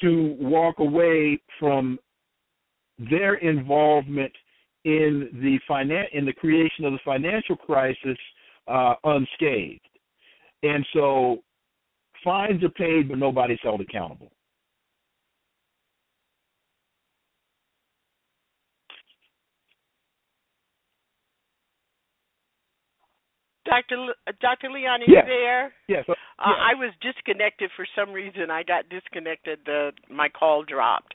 [0.00, 1.98] to walk away from
[3.10, 4.32] their involvement
[4.84, 8.16] in the finan- in the creation of the financial crisis
[8.68, 9.80] uh, unscathed.
[10.62, 11.42] And so
[12.24, 14.30] fines are paid, but nobody's held accountable.
[23.66, 23.96] Dr.
[23.96, 24.70] L- Dr.
[24.70, 25.24] Leon, are yes.
[25.26, 25.72] you there?
[25.88, 26.04] Yes.
[26.08, 26.56] Uh, yes.
[26.58, 28.50] I was disconnected for some reason.
[28.50, 29.58] I got disconnected.
[29.66, 31.14] The my call dropped.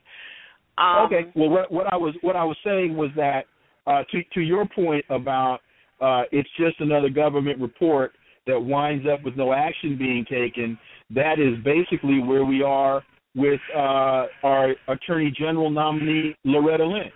[0.78, 1.32] Um, okay.
[1.36, 3.46] Well, what, what I was what I was saying was that
[3.88, 5.60] uh, to to your point about
[6.02, 8.14] uh, it's just another government report
[8.48, 10.78] that winds up with no action being taken.
[11.14, 13.04] That is basically where we are
[13.36, 17.14] with uh, our Attorney General nominee Loretta Lynch.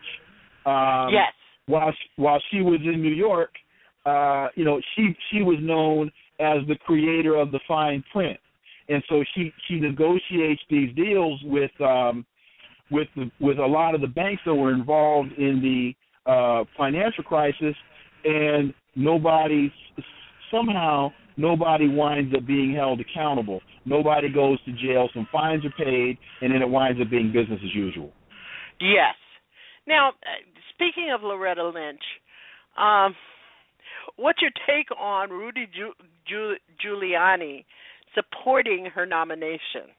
[0.65, 1.33] Um, yes.
[1.67, 3.49] While she, while she was in New York,
[4.06, 8.39] uh, you know, she she was known as the creator of the fine print,
[8.89, 12.26] and so she she negotiates these deals with um,
[12.91, 17.24] with the, with a lot of the banks that were involved in the uh, financial
[17.24, 17.76] crisis,
[18.24, 19.72] and nobody
[20.51, 23.62] somehow nobody winds up being held accountable.
[23.86, 25.10] Nobody goes to jail.
[25.14, 28.12] Some fines are paid, and then it winds up being business as usual.
[28.80, 29.16] Yes.
[29.88, 30.12] Now,
[30.74, 32.01] speaking of Loretta Lynch,
[32.78, 33.16] um,
[34.18, 35.93] what's your take on Rudy Giu-
[36.30, 37.66] Giu- Giuliani
[38.14, 39.91] supporting her nomination?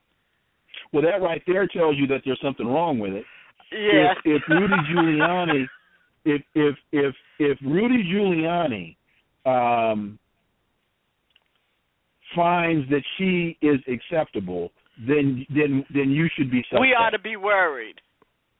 [0.91, 3.25] Well, that right there tells you that there's something wrong with it.
[3.71, 4.13] Yeah.
[4.25, 5.65] If, if Rudy Giuliani,
[6.25, 8.95] if if if if Rudy Giuliani
[9.45, 10.19] um,
[12.35, 14.71] finds that she is acceptable,
[15.07, 16.81] then then then you should be suspect.
[16.81, 17.95] We ought to be worried.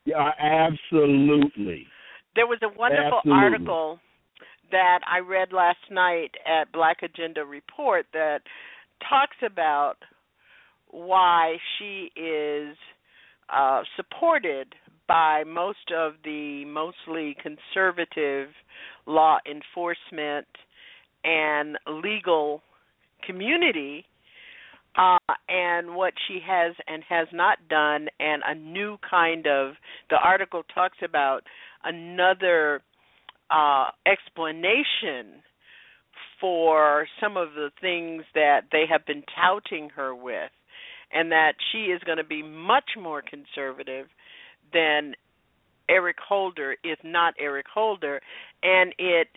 [0.05, 1.85] Yeah, absolutely.
[2.35, 3.43] There was a wonderful absolutely.
[3.43, 3.99] article
[4.71, 8.39] that I read last night at Black Agenda Report that
[9.09, 9.95] talks about
[10.89, 12.75] why she is
[13.53, 14.73] uh, supported
[15.07, 18.49] by most of the mostly conservative
[19.05, 20.47] law enforcement
[21.23, 22.61] and legal
[23.25, 24.05] community
[24.97, 29.73] uh, and what she has and has not done and a new kind of
[30.09, 31.41] the article talks about
[31.83, 32.81] another
[33.49, 35.41] uh, explanation
[36.39, 40.51] for some of the things that they have been touting her with
[41.11, 44.07] and that she is going to be much more conservative
[44.73, 45.13] than
[45.89, 48.21] Eric Holder, if not Eric Holder,
[48.61, 49.27] and it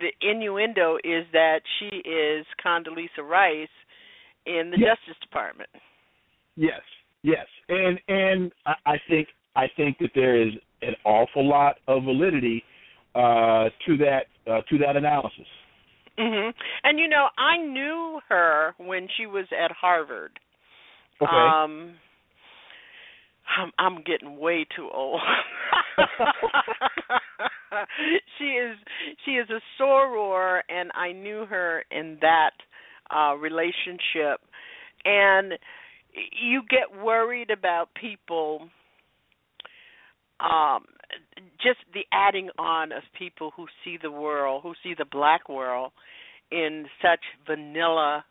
[0.00, 3.68] the innuendo is that she is Condoleezza Rice
[4.46, 4.96] in the yes.
[4.96, 5.68] Justice Department.
[6.56, 6.80] Yes,
[7.22, 8.52] yes, and and
[8.86, 12.64] I think I think that there is an awful lot of validity
[13.14, 15.46] uh, to that uh, to that analysis.
[16.18, 16.52] Mhm.
[16.84, 20.38] And you know, I knew her when she was at Harvard.
[21.20, 21.30] Okay.
[21.30, 21.94] Um
[23.58, 25.20] I'm, I'm getting way too old.
[28.38, 28.76] she is
[29.24, 32.52] she is a soror and I knew her in that
[33.14, 34.40] uh relationship
[35.04, 35.58] and
[36.40, 38.68] you get worried about people
[40.40, 40.84] um
[41.62, 45.92] just the adding on of people who see the world, who see the black world
[46.50, 48.24] in such vanilla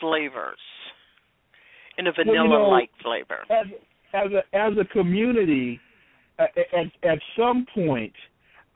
[0.00, 0.58] flavors.
[1.98, 3.44] In a vanilla like well, you know, flavor.
[3.50, 3.66] As
[4.12, 5.80] as a as a community
[6.38, 8.12] uh, at at some point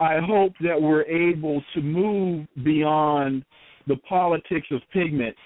[0.01, 3.45] I hope that we're able to move beyond
[3.87, 5.37] the politics of pigment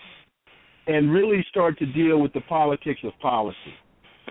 [0.87, 3.57] and really start to deal with the politics of policy.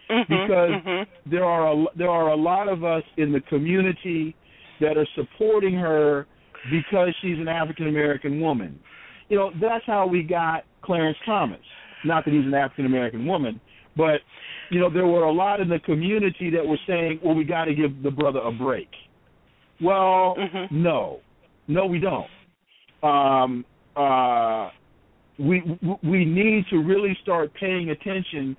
[0.09, 1.29] Mm-hmm, because mm-hmm.
[1.29, 4.35] there are a, there are a lot of us in the community
[4.81, 6.27] that are supporting her
[6.71, 8.79] because she's an African American woman.
[9.29, 11.59] You know, that's how we got Clarence Thomas.
[12.05, 13.61] Not that he's an African American woman,
[13.95, 14.19] but
[14.69, 17.65] you know, there were a lot in the community that were saying, "Well, we got
[17.65, 18.89] to give the brother a break."
[19.81, 20.81] Well, mm-hmm.
[20.83, 21.19] no,
[21.67, 22.27] no, we don't.
[23.03, 23.65] Um,
[23.95, 24.69] uh,
[25.39, 25.61] we
[26.03, 28.55] we need to really start paying attention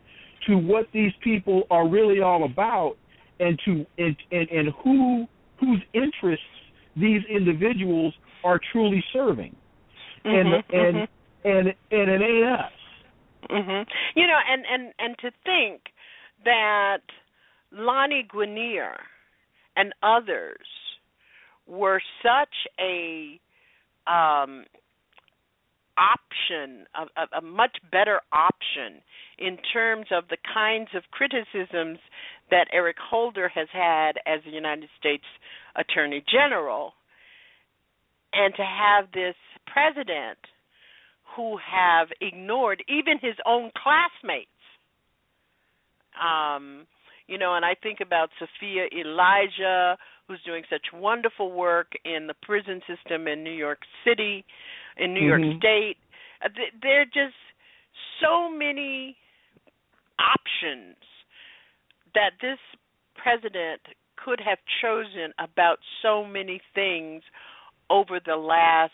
[0.47, 2.97] to what these people are really all about,
[3.41, 5.27] and to and and, and who
[5.61, 6.45] whose interests
[6.97, 8.15] these individuals
[8.45, 9.55] are truly serving,
[10.25, 11.49] mm-hmm, and and mm-hmm.
[11.49, 12.73] and and it ain't us.
[13.51, 13.87] Mhm.
[14.15, 15.83] You know, and and and to think
[16.45, 17.03] that
[17.73, 18.97] Lani Guinier
[19.77, 20.67] and others
[21.67, 23.41] were such a
[24.07, 24.65] um,
[25.99, 29.01] option, a, a, much better option
[29.39, 31.99] in terms of the kinds of criticisms
[32.51, 35.25] that Eric Holder has had as the United States
[35.77, 36.93] Attorney General,
[38.33, 39.37] and to have this
[39.67, 40.39] president
[41.37, 44.51] who have ignored even his own classmates.
[46.21, 46.87] Um,
[47.27, 49.97] you know, and I think about Soffiyah Elijah,
[50.29, 54.45] who's doing such wonderful work in the prison system in New York City,
[54.97, 55.45] in New Mhm.
[55.45, 55.99] York State.
[56.43, 56.49] Uh,
[56.83, 57.37] There are just
[58.21, 59.17] so many
[60.19, 60.97] options
[62.15, 62.59] that this
[63.17, 63.81] president
[64.17, 67.23] could have chosen about so many things
[67.91, 68.93] over the last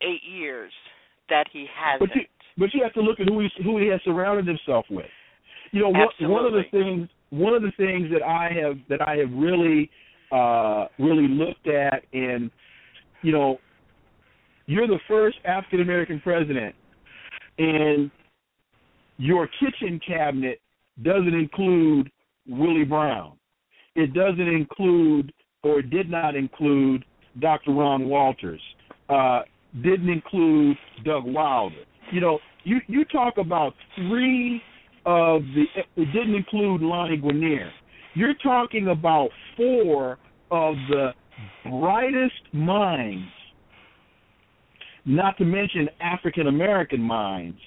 [0.00, 0.72] eight years
[1.28, 2.10] that he hasn't.
[2.10, 2.26] But you,
[2.58, 5.10] but you have to look at who he who he has surrounded himself with.
[5.72, 9.00] You know, one, one of the things one of the things that I have that
[9.06, 9.90] I have really
[10.30, 12.50] uh really looked at and
[13.24, 13.58] you know,
[14.66, 16.74] you're the first African American president
[17.58, 18.10] and
[19.16, 20.60] your kitchen cabinet
[21.02, 22.10] doesn't include
[22.46, 23.32] Willie Brown.
[23.96, 27.04] It doesn't include or did not include
[27.40, 27.72] Dr.
[27.72, 28.60] Ron Walters.
[29.08, 29.40] Uh
[29.82, 31.84] didn't include Doug Wilder.
[32.12, 34.62] You know, you you talk about three
[35.06, 35.64] of the
[35.96, 37.70] it didn't include Lani Guinier.
[38.14, 40.18] You're talking about four
[40.50, 41.10] of the
[41.64, 43.28] brightest minds,
[45.04, 47.58] not to mention African American minds.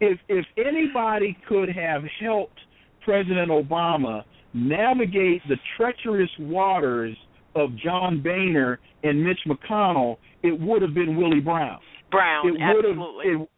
[0.00, 2.58] If if anybody could have helped
[3.04, 7.16] President Obama navigate the treacherous waters
[7.54, 11.78] of John Boehner and Mitch McConnell, it would have been Willie Brown.
[12.10, 13.32] Brown, it would absolutely.
[13.32, 13.48] have it,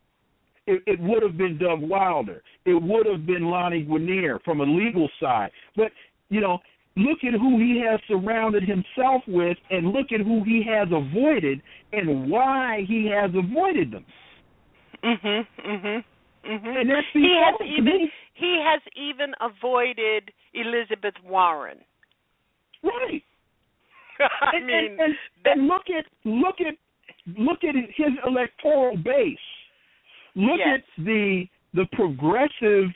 [0.66, 2.42] it, it would have been Doug Wilder.
[2.64, 5.50] It would have been Lani Guinier from a legal side.
[5.76, 5.92] But
[6.28, 6.58] you know,
[6.96, 11.62] look at who he has surrounded himself with, and look at who he has avoided,
[11.92, 14.04] and why he has avoided them.
[15.02, 15.46] Mhm.
[15.64, 16.04] Mhm.
[16.44, 16.80] Mhm.
[16.80, 21.78] And that's he has even he has even avoided Elizabeth Warren.
[22.82, 23.22] Right.
[24.20, 25.14] I and, mean, and, and,
[25.44, 26.74] and look at look at
[27.36, 29.38] look at his electoral base.
[30.34, 30.80] Look Yes.
[30.98, 32.90] at the the progressive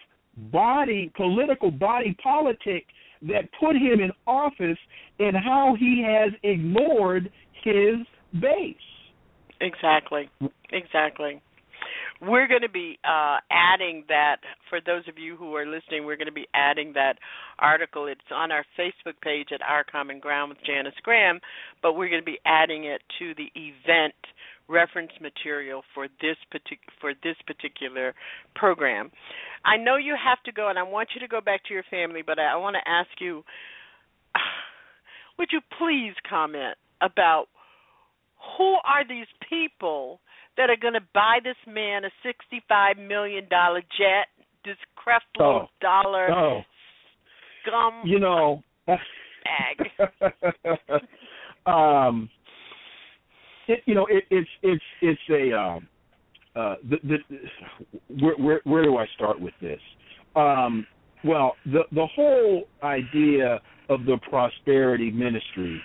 [0.50, 2.86] body political body politic
[3.28, 4.78] that put him in office
[5.18, 7.30] and how he has ignored
[7.62, 7.96] his
[8.40, 8.76] base.
[9.60, 10.28] Exactly.
[10.72, 11.40] Exactly.
[12.20, 14.36] We're going to be uh, adding that
[14.70, 16.04] for those of you who are listening.
[16.04, 17.14] We're going to be adding that
[17.58, 18.06] article.
[18.06, 21.40] It's on our Facebook page at Our Common Ground with Janice Graham,
[21.82, 24.14] but we're going to be adding it to the event
[24.68, 28.14] reference material for this partic- for this particular
[28.54, 29.10] program.
[29.64, 31.84] I know you have to go, and I want you to go back to your
[31.90, 33.44] family, but I, I want to ask you:
[35.38, 37.46] Would you please comment about
[38.58, 40.20] who are these people
[40.56, 44.26] that are going to buy this man a sixty-five million dollar jet?
[44.64, 45.68] This Creflo Oh.
[45.80, 46.60] dollar Oh,
[47.66, 48.62] scum you know.
[48.86, 49.88] bag.
[51.66, 52.28] um,
[53.68, 55.88] it, you know, it, it's it's it's a um,
[56.54, 57.18] uh, the, the
[58.20, 59.80] where, where where do I start with this?
[60.36, 60.86] Um,
[61.24, 65.80] well, the the whole idea of the prosperity ministry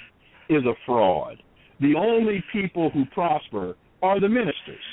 [0.49, 1.41] is a fraud.
[1.80, 4.84] The only people who prosper are the ministers.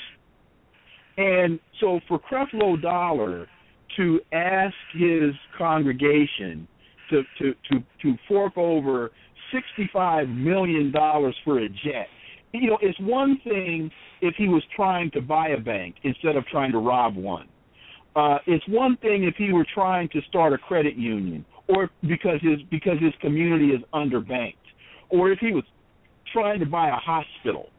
[1.17, 3.47] And so for Creflo Dollar
[3.97, 6.67] to ask his congregation
[7.09, 9.11] to to to to fork over
[9.53, 12.07] sixty five million dollars for a jet.
[12.61, 13.91] You know, it's one thing
[14.21, 17.47] if he was trying to buy a bank instead of trying to rob one.
[18.15, 22.39] Uh, it's one thing if he were trying to start a credit union, or because
[22.41, 24.55] his because his community is underbanked,
[25.09, 25.63] or if he was
[26.31, 27.69] trying to buy a hospital.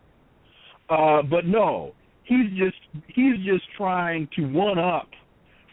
[0.91, 1.93] Uh, but no,
[2.25, 2.77] he's just
[3.09, 5.09] he's just trying to one up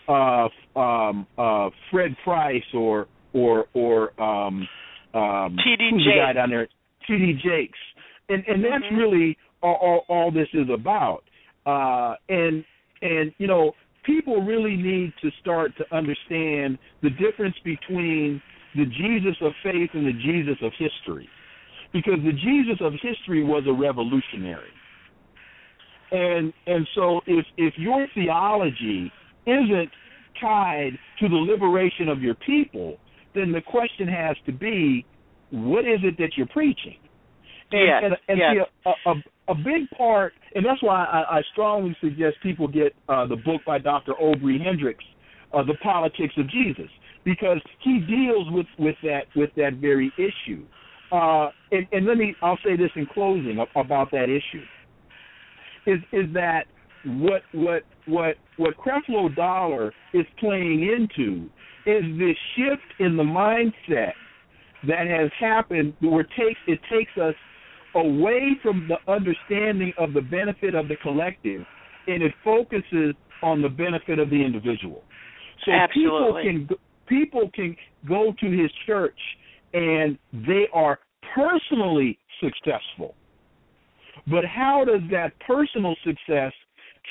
[0.07, 4.67] uh, um, uh, Fred Price or or or um,
[5.13, 5.89] um, T.D.
[5.91, 6.67] who's the guy down there,
[7.07, 7.33] T.D.
[7.43, 7.77] Jakes,
[8.29, 8.97] and and that's Mhm.
[8.97, 11.23] really all, all all this is about.
[11.65, 12.63] Uh, and
[13.01, 18.41] and you know people really need to start to understand the difference between
[18.75, 21.29] the Jesus of faith and the Jesus of history,
[21.91, 24.71] because the Jesus of history was a revolutionary.
[26.11, 29.11] And and so if if your theology
[29.45, 29.89] isn't
[30.39, 32.97] tied to the liberation of your people,
[33.33, 35.05] then the question has to be,
[35.51, 36.97] what is it that you're preaching?
[37.71, 38.67] And, Yes, and, and yes.
[38.83, 42.93] see, a, a, a big part, and that's why I, I strongly suggest people get
[43.09, 44.13] uh, the book by Dr.
[44.19, 45.03] Obery Hendricks,
[45.53, 46.89] uh, The Politics of Jesus,
[47.25, 50.65] because he deals with with that with that very issue.
[51.11, 54.63] Uh, and, and let me I'll say this in closing about that issue.
[55.85, 56.65] Is is that
[57.05, 61.49] what what what what Creflo Dollar is playing into
[61.85, 64.13] is this shift in the mindset
[64.87, 67.35] that has happened where takes it takes us
[67.95, 71.65] away from the understanding of the benefit of the collective
[72.07, 75.03] and it focuses on the benefit of the individual.
[75.65, 76.43] So Absolutely.
[76.43, 76.77] people can
[77.07, 77.75] people can
[78.07, 79.19] go to his church
[79.73, 80.99] and they are
[81.35, 83.15] personally successful.
[84.27, 86.53] But how does that personal success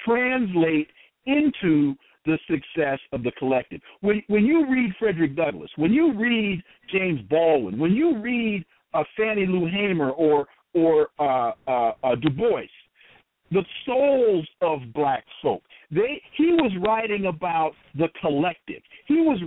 [0.05, 0.89] translate
[1.26, 3.80] into the success of the collective?
[4.01, 8.64] When when you read Frederick Douglass, when you read James Baldwin, when you read
[8.95, 12.62] uh, Fannie Lou Hamer or or uh, uh, uh, Du Bois,
[13.51, 15.62] the souls of black folk.
[15.91, 18.83] They he was writing about the collective.
[19.07, 19.39] He was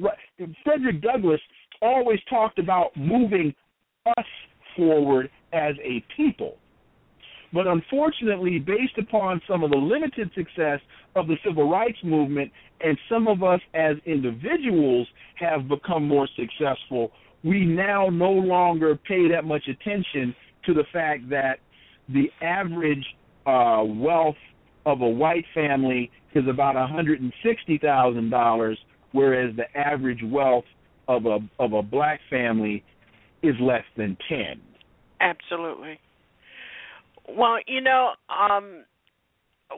[0.64, 1.42] Frederick Douglass
[1.82, 3.54] always talked about moving
[4.18, 4.26] us
[4.76, 6.58] forward as a people.
[7.54, 10.80] But unfortunately, based upon some of the limited success
[11.16, 12.52] of the civil rights movement
[12.82, 17.12] and some of us as individuals have become more successful,
[17.44, 20.36] we now no longer pay that much attention
[20.66, 21.60] to the fact that
[22.10, 23.06] the average
[23.46, 24.36] uh, wealth
[24.86, 28.78] of a white family is about $160,000,
[29.12, 30.66] whereas the average wealth
[31.08, 32.84] of a of a black family
[33.44, 34.60] is less than 10.
[35.22, 36.00] Absolutely.
[37.30, 38.86] Well, you know, um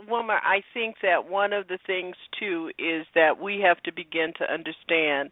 [0.07, 4.33] Wilmer, I think that one of the things too is that we have to begin
[4.37, 5.31] to understand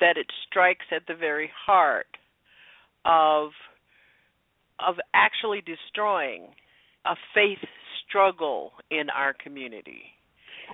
[0.00, 2.06] that it strikes at the very heart
[3.04, 3.50] of
[4.84, 6.48] of actually destroying
[7.06, 7.58] a faith
[8.08, 10.02] struggle in our community.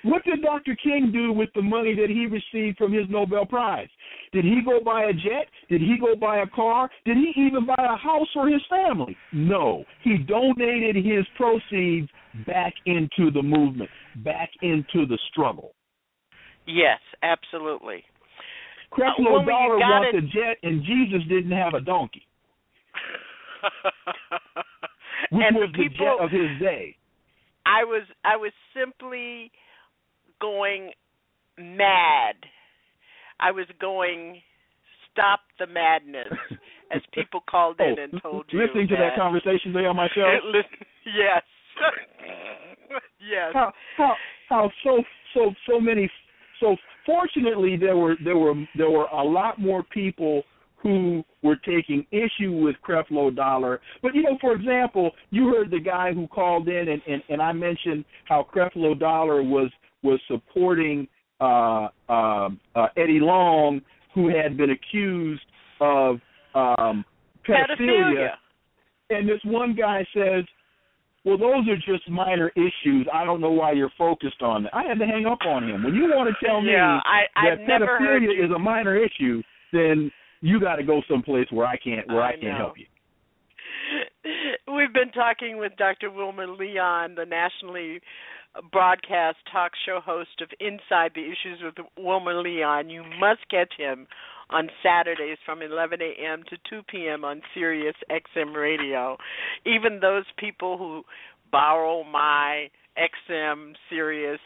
[0.03, 0.77] What did Dr.
[0.83, 3.89] King do with the money that he received from his Nobel Prize?
[4.33, 5.47] Did he go buy a jet?
[5.69, 6.89] Did he go buy a car?
[7.05, 9.17] Did he even buy a house for his family?
[9.33, 9.85] No.
[10.03, 12.09] He donated his proceeds
[12.47, 13.91] back into the movement,
[14.25, 15.75] back into the struggle.
[16.67, 18.05] Yes, absolutely.
[18.93, 22.27] Creflo uh, Dollar wanted a jet, and Jesus didn't have a donkey.
[25.31, 26.97] Which and was the people, jet of his day.
[27.67, 29.51] I was I was simply
[30.41, 30.93] going
[31.59, 32.37] mad.
[33.41, 34.43] I was going
[35.13, 36.33] stop the madness,
[36.95, 38.61] as people called in oh, and told you.
[38.61, 40.39] Listening to that conversation there on my show.
[41.07, 41.43] yes.
[43.21, 43.51] yes.
[43.53, 44.15] How how
[44.49, 45.03] how so
[45.35, 46.11] so so many
[46.61, 50.43] so fortunately there were there were there were a lot more people
[50.83, 53.81] who were taking issue with Creflo Dollar.
[54.03, 57.41] But you know, for example, you heard the guy who called in and, and, and
[57.41, 59.71] I mentioned how Creflo Dollar was
[60.03, 61.07] was supporting
[61.41, 63.81] uh, uh, uh, Eddie Long,
[64.15, 65.43] who had been accused
[65.81, 66.17] of
[66.55, 67.05] um,
[67.49, 67.79] pedophilia.
[67.79, 68.29] pedophilia.
[69.11, 70.45] And this one guy says,
[71.25, 73.07] well, those are just minor issues.
[73.13, 74.75] I don't know why you're focused on that.
[74.75, 75.85] I had to hang up on him.
[75.85, 80.11] When you want to tell me yeah, I, that pedophilia is a minor issue, then
[80.43, 82.87] you got to go someplace where I can't where I, I can't help you.
[84.77, 86.11] We've been talking with Dr.
[86.11, 88.01] Wilmer Leon, the nationally
[88.71, 92.91] broadcast talk show host of Inside the Issues with Wilmer Leon.
[92.91, 94.07] You must catch him
[94.51, 96.43] on Saturdays from 11 a.m.
[96.51, 97.25] to 2 p.m.
[97.25, 99.17] on Sirius XM Radio.
[99.65, 101.03] Even those people who
[101.51, 102.69] borrow my
[102.99, 104.41] XM Sirius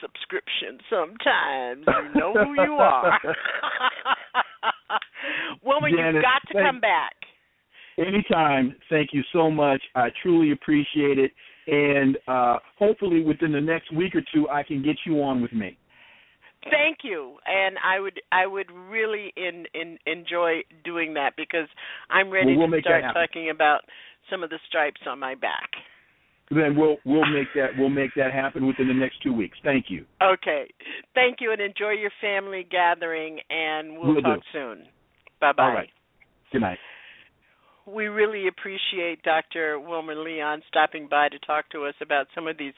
[0.00, 3.20] subscription sometimes, you know who you are.
[5.64, 7.14] Wilmer, Janet, you've got to thank, come back.
[7.98, 8.76] Anytime.
[8.90, 9.82] Thank you so much.
[9.94, 11.32] I truly appreciate it.
[11.66, 15.52] And uh, hopefully within the next week or two, I can get you on with
[15.52, 15.76] me.
[16.70, 21.68] Thank you, and I would I would really in, in enjoy doing that because
[22.10, 23.82] I'm ready well, we'll to start talking about
[24.30, 25.70] some of the stripes on my back.
[26.50, 29.58] Then we'll we'll make that we'll make that happen within the next two weeks.
[29.62, 30.06] Thank you.
[30.22, 30.66] Okay,
[31.14, 34.42] thank you, and enjoy your family gathering, and we'll, we'll talk do.
[34.52, 34.84] soon.
[35.40, 35.62] Bye bye.
[35.64, 35.90] All right.
[36.52, 36.78] Good night.
[37.86, 39.78] We really appreciate Dr.
[39.78, 42.74] Wilmer Leon stopping by to talk to us about some of these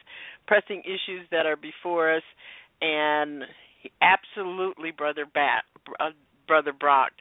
[0.47, 2.23] pressing issues that are before us,
[2.83, 3.45] and
[4.03, 5.65] absolutely, brother Bat,
[5.99, 6.11] uh,
[6.47, 7.13] brother Brock,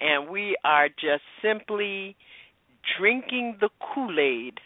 [0.00, 2.16] and we are just simply
[2.98, 4.58] drinking the Kool Aid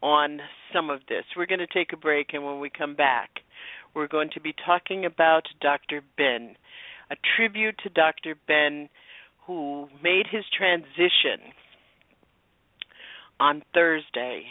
[0.00, 0.38] on
[0.72, 1.24] some of this.
[1.36, 3.30] We're going to take a break, and when we come back,
[3.94, 6.02] we're going to be talking about Dr.
[6.16, 6.56] Ben,
[7.10, 8.34] a tribute to Dr.
[8.46, 8.88] Ben
[9.46, 11.52] who made his transition
[13.40, 14.44] on Thursday.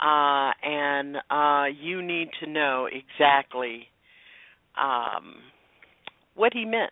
[0.00, 3.86] Uh, and uh, you need to know exactly
[4.80, 5.36] um,
[6.34, 6.90] what he meant.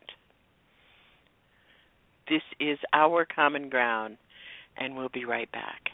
[2.29, 4.17] This is our common ground,
[4.77, 5.92] and we'll be right back.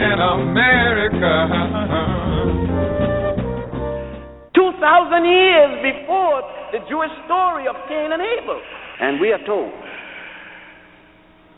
[0.00, 1.34] In America.
[4.54, 8.60] 2,000 years before the Jewish story of Cain and Abel.
[9.00, 9.72] And we are told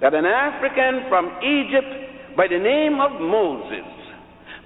[0.00, 3.86] that an African from Egypt by the name of Moses,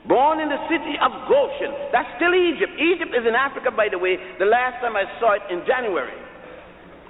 [0.08, 2.72] born in the city of Goshen, that's still Egypt.
[2.80, 6.16] Egypt is in Africa, by the way, the last time I saw it in January.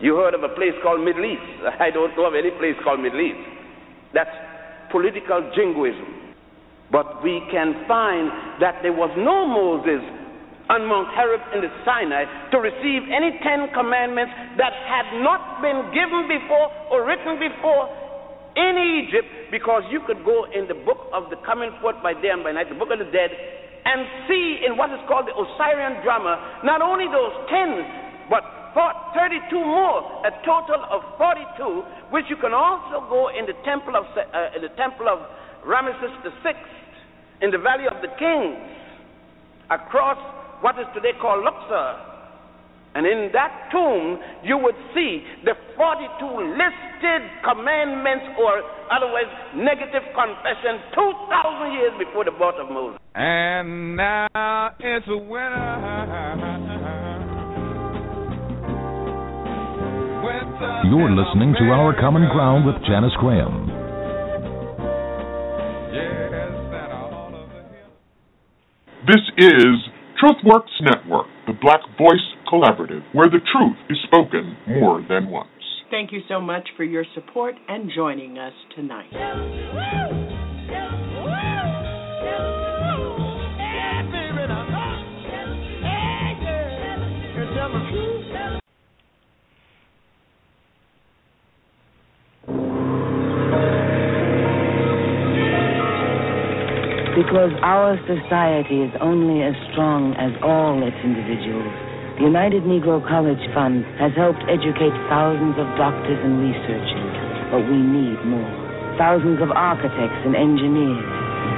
[0.01, 1.47] You heard of a place called Middle East.
[1.81, 3.43] I don't know of any place called Middle East.
[4.15, 4.35] That's
[4.91, 6.18] political jingoism.
[6.91, 10.01] But we can find that there was no Moses
[10.69, 15.93] on Mount Horeb in the Sinai to receive any Ten Commandments that had not been
[15.97, 17.89] given before or written before
[18.57, 22.33] in Egypt because you could go in the book of the coming forth by day
[22.33, 23.33] and by night, the book of the dead,
[23.85, 28.45] and see in what is called the Osirian drama not only those ten, but
[28.77, 34.05] 32 more, a total of 42, which you can also go in the temple of
[34.13, 35.25] uh, in the temple of
[35.67, 36.77] Ramesses the Sixth
[37.43, 38.59] in the Valley of the Kings,
[39.71, 40.19] across
[40.61, 42.05] what is today called Luxor.
[42.95, 50.83] And in that tomb, you would see the 42 listed commandments, or otherwise negative confession,
[50.97, 52.99] 2,000 years before the birth of Moses.
[53.15, 56.17] And now it's a winner.
[60.91, 63.78] You're listening to Our Common Ground with Janice Graham.
[69.07, 69.89] This is
[70.23, 72.21] TruthWorks Network, the Black Voice
[72.53, 75.49] Collaborative, where the truth is spoken more than once.
[75.91, 79.09] Thank you so much for your support and joining us tonight.
[97.19, 101.67] Because our society is only as strong as all its individuals,
[102.15, 107.15] the United Negro College Fund has helped educate thousands of doctors and researchers,
[107.51, 108.47] but we need more.
[109.03, 111.03] Thousands of architects and engineers,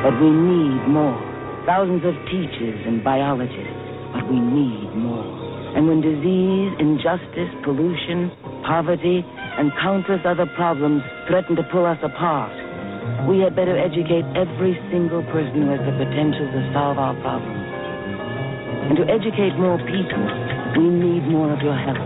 [0.00, 1.20] but we need more.
[1.68, 3.76] Thousands of teachers and biologists,
[4.16, 5.28] but we need more.
[5.76, 8.32] And when disease, injustice, pollution,
[8.64, 9.20] poverty,
[9.60, 12.56] and countless other problems threaten to pull us apart,
[13.28, 17.66] we had better educate every single person who has the potential to solve our problems.
[18.88, 20.24] And to educate more people,
[20.78, 22.00] we need more of your help.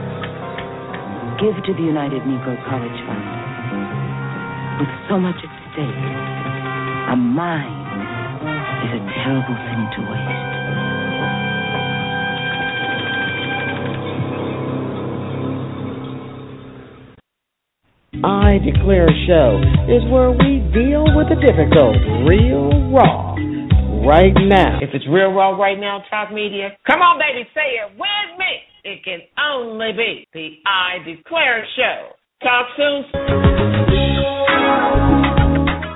[1.41, 3.25] Give to the United Negro College Fund.
[4.81, 6.03] With so much at stake,
[7.11, 7.85] a mind
[8.85, 10.53] is a terrible thing to waste.
[18.25, 23.37] I Declare show is where we deal with the difficult real raw
[24.01, 24.81] right now.
[24.81, 28.64] If it's real raw right now, Talk Media, come on, baby, say it with me.
[28.83, 32.16] It can only be the I Declare show.
[32.41, 33.05] Talk soon.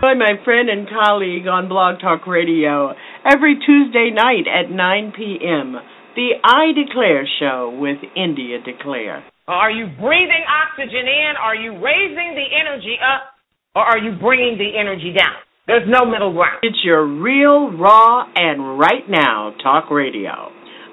[0.04, 2.92] Hi, my friend and colleague on Blog Talk Radio
[3.24, 5.76] every Tuesday night at 9 p.m.
[6.14, 9.24] The I Declare show with India Declare.
[9.48, 11.32] Are you breathing oxygen in?
[11.40, 13.32] Are you raising the energy up?
[13.74, 15.40] Or are you bringing the energy down?
[15.66, 16.58] There's no middle ground.
[16.62, 20.52] It's your real, raw, and right now talk radio.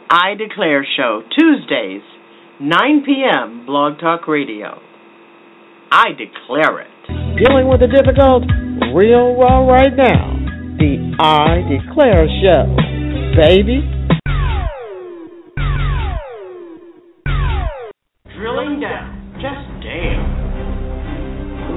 [0.10, 2.02] I Declare Show, Tuesdays,
[2.62, 4.80] 9 p.m., Blog Talk Radio.
[5.92, 6.92] I declare it.
[7.36, 8.44] Dealing with the difficult,
[8.96, 10.32] real raw right now.
[10.78, 12.76] The I Declare Show.
[13.36, 14.15] Baby.
[18.46, 19.10] Drilling down.
[19.42, 20.22] Just damn.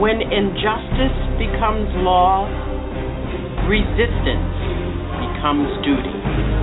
[0.00, 2.44] When injustice becomes law,
[3.64, 4.52] resistance
[5.16, 6.57] becomes duty.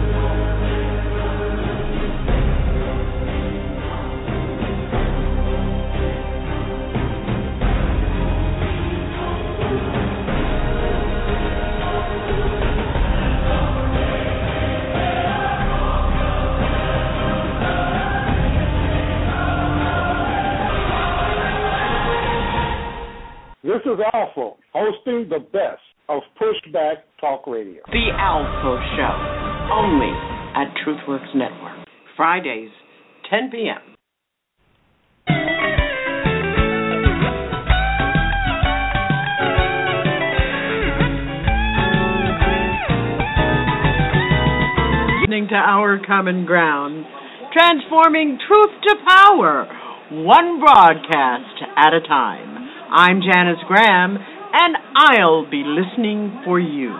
[24.13, 27.81] Alpha, hosting the best of Pushback Talk Radio.
[27.87, 30.11] The Alpha Show, only
[30.55, 31.87] at TruthWorks Network.
[32.15, 32.69] Fridays,
[33.29, 33.95] 10 p.m.
[45.21, 47.05] Listening to Our Common Ground,
[47.51, 49.67] transforming truth to power,
[50.11, 52.54] one broadcast at a time.
[52.97, 56.95] I'm Janice Graham, and I'll be listening for you.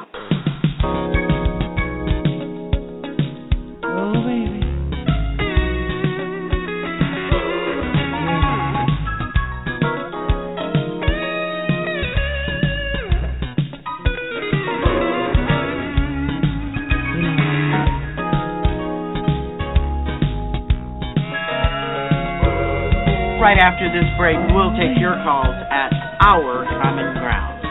[23.46, 25.94] Right after this break, we'll take your calls at
[26.26, 27.62] Our Common Ground.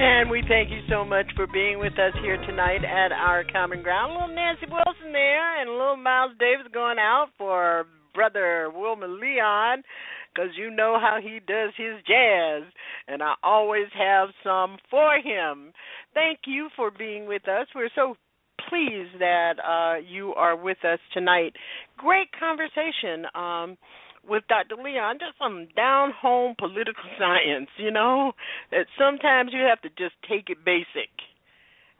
[0.00, 3.82] And we thank you so much for being with us here tonight at our common
[3.82, 4.14] ground.
[4.14, 7.84] Little Nancy Wilson there, and little Miles Davis going out for
[8.14, 9.82] brother Wilmer Leon,
[10.32, 12.62] because you know how he does his jazz,
[13.08, 15.72] and I always have some for him.
[16.14, 17.66] Thank you for being with us.
[17.74, 18.16] We're so
[18.68, 21.54] pleased that uh, you are with us tonight.
[21.96, 23.26] Great conversation.
[23.34, 23.76] Um,
[24.28, 24.76] with Dr.
[24.76, 28.32] Leon, just some down home political science, you know,
[28.70, 31.08] that sometimes you have to just take it basic.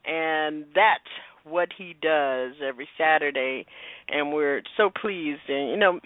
[0.04, 1.08] And that's
[1.44, 3.64] what he does every Saturday
[4.08, 6.00] and we're so pleased and you know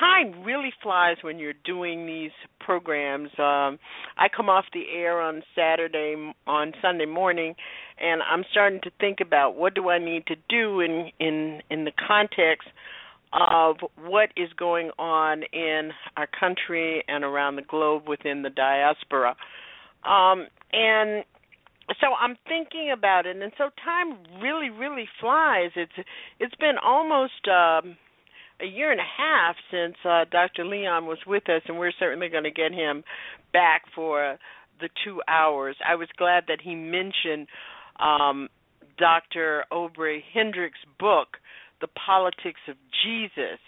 [0.00, 3.78] time really flies when you're doing these programs um
[4.18, 7.54] I come off the air on Saturday on Sunday morning
[7.98, 11.84] and I'm starting to think about what do I need to do in in in
[11.84, 12.68] the context
[13.32, 19.36] of what is going on in our country and around the globe within the diaspora.
[20.04, 21.24] Um, and
[22.00, 25.70] so I'm thinking about it, and so time really, really flies.
[25.76, 25.92] It's
[26.40, 27.96] it's been almost um,
[28.60, 30.64] a year and a half since uh, Dr.
[30.64, 33.04] Leon was with us, and we're certainly going to get him
[33.52, 34.38] back for
[34.80, 35.76] the two hours.
[35.86, 37.48] I was glad that he mentioned
[37.98, 38.48] um,
[38.98, 39.64] Dr.
[39.70, 41.36] Obery Hendricks' book,
[41.80, 43.60] The Politics of Jesus.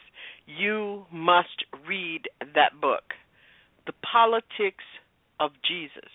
[0.46, 2.22] You must read
[2.54, 3.14] that book,
[3.86, 4.84] The Politics
[5.38, 6.10] of Jesus.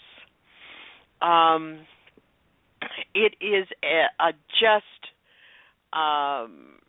[1.22, 1.80] Um,
[3.14, 4.84] it is a, a just
[5.94, 6.80] um,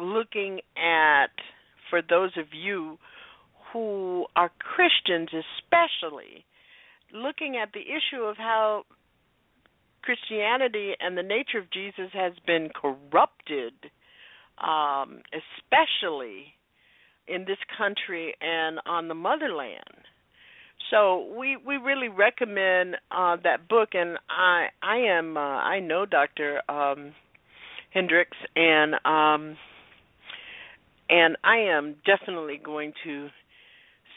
[0.00, 1.30] looking at
[1.90, 2.98] for those of you
[3.72, 6.44] who are Christians, especially
[7.12, 8.84] looking at the issue of how
[10.02, 13.74] Christianity and the nature of Jesus has been corrupted,
[14.58, 16.54] um, especially
[17.26, 20.06] in this country and on the motherland.
[20.90, 26.06] So we we really recommend uh, that book, and I I am uh, I know
[26.06, 26.60] Dr.
[26.70, 27.12] Um,
[27.90, 29.56] Hendricks, and um,
[31.08, 33.28] and I am definitely going to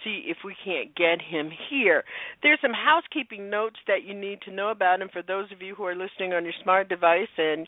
[0.04, 2.04] see if we can't get him here.
[2.42, 5.76] There's some housekeeping notes that you need to know about, and for those of you
[5.76, 7.68] who are listening on your smart device and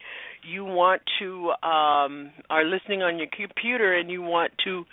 [0.50, 4.86] you want to um, are listening on your computer and you want to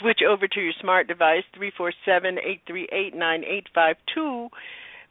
[0.00, 3.96] switch over to your smart device three four seven eight three eight nine eight five
[4.14, 4.48] two.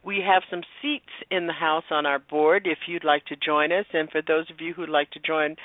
[0.03, 3.71] We have some seats in the house on our board if you'd like to join
[3.71, 3.85] us.
[3.93, 5.57] And for those of you who'd like to join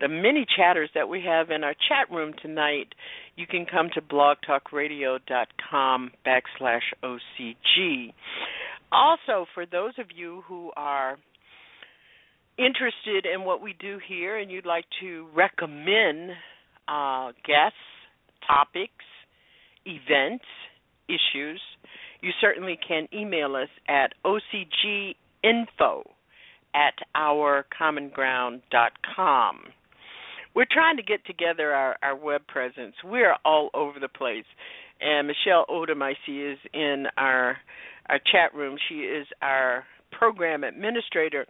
[0.00, 2.94] the many chatters that we have in our chat room tonight,
[3.36, 8.14] you can come to blogtalkradio.com backslash OCG.
[8.92, 11.18] Also, for those of you who are
[12.58, 16.32] interested in what we do here and you'd like to recommend
[16.88, 17.78] uh, guests,
[18.46, 19.04] topics,
[19.84, 20.44] events,
[21.08, 21.60] issues,
[22.22, 26.04] you certainly can email us at ocginfo
[26.74, 29.60] at ourcommonground.com.
[30.54, 32.94] We're trying to get together our, our web presence.
[33.04, 34.46] We're all over the place.
[35.00, 37.56] And Michelle Odom, I see, is in our
[38.08, 38.76] our chat room.
[38.88, 41.46] She is our program administrator.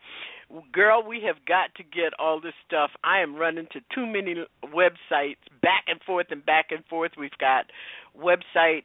[0.73, 2.91] Girl, we have got to get all this stuff.
[3.03, 7.13] I am running to too many websites back and forth and back and forth.
[7.19, 7.67] We've got
[8.19, 8.85] website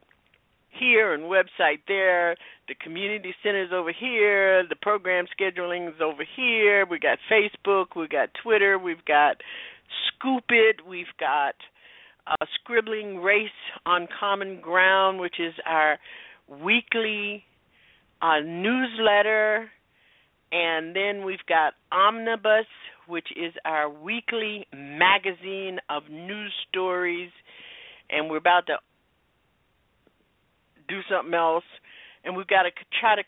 [0.80, 2.36] here and website there.
[2.68, 4.68] The community centers over here.
[4.68, 6.86] The program scheduling is over here.
[6.86, 7.96] We got Facebook.
[7.96, 8.78] We got Twitter.
[8.78, 9.38] We've got
[10.08, 10.86] Scoop It.
[10.88, 11.56] We've got
[12.28, 13.50] uh, Scribbling Race
[13.86, 15.98] on Common Ground, which is our
[16.48, 17.44] weekly
[18.22, 19.70] uh, newsletter.
[20.52, 22.68] And then we've got Omnibus,
[23.08, 27.30] which is our weekly magazine of news stories.
[28.10, 28.78] And we're about to
[30.88, 31.64] do something else.
[32.24, 33.24] And we've got to try to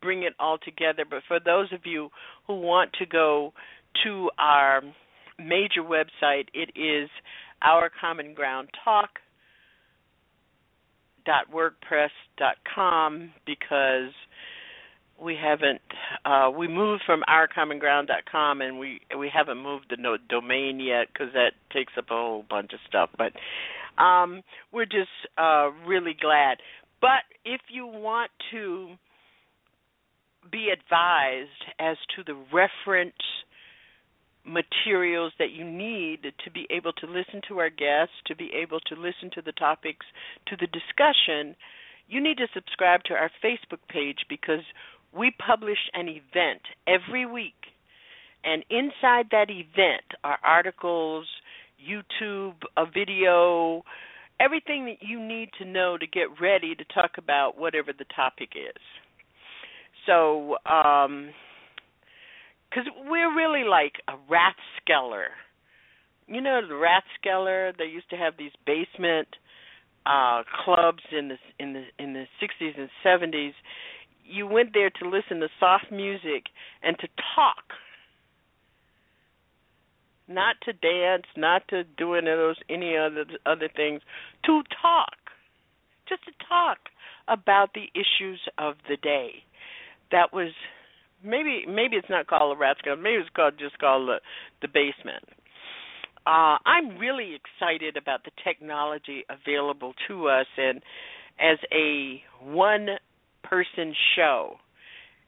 [0.00, 1.04] bring it all together.
[1.08, 2.10] But for those of you
[2.46, 3.52] who want to go
[4.04, 4.82] to our
[5.38, 7.10] major website, it is
[7.62, 9.10] Our Common Ground Talk
[11.52, 14.12] wordpress.com because
[15.22, 15.80] we haven't
[16.24, 21.32] uh, we moved from ourcommonground.com and we we haven't moved the no, domain yet because
[21.34, 23.32] that takes up a whole bunch of stuff but
[24.02, 24.42] um,
[24.72, 26.58] we're just uh, really glad
[27.00, 28.90] but if you want to
[30.50, 33.14] be advised as to the reference
[34.44, 38.80] materials that you need to be able to listen to our guests, to be able
[38.80, 40.06] to listen to the topics,
[40.46, 41.54] to the discussion,
[42.08, 44.64] you need to subscribe to our Facebook page because
[45.16, 47.54] we publish an event every week.
[48.44, 51.26] And inside that event are articles,
[51.78, 53.82] YouTube, a video,
[54.40, 58.50] everything that you need to know to get ready to talk about whatever the topic
[58.54, 58.82] is.
[60.06, 61.30] So, um,
[62.68, 65.28] because we're really like a Rathskeller.
[66.26, 67.76] You know the Rathskeller.
[67.76, 69.28] They used to have these basement
[70.06, 73.52] uh clubs in the in the in the 60s and 70s.
[74.24, 76.44] You went there to listen to soft music
[76.82, 77.64] and to talk.
[80.28, 84.02] Not to dance, not to do any of those any other other things,
[84.44, 85.16] to talk.
[86.08, 86.78] Just to talk
[87.28, 89.42] about the issues of the day.
[90.10, 90.52] That was
[91.22, 94.20] maybe maybe it's not called a rat's rat maybe it's called just called the
[94.62, 95.24] the basement.
[96.26, 100.82] Uh, I'm really excited about the technology available to us, and
[101.40, 102.88] as a one
[103.42, 104.56] person show,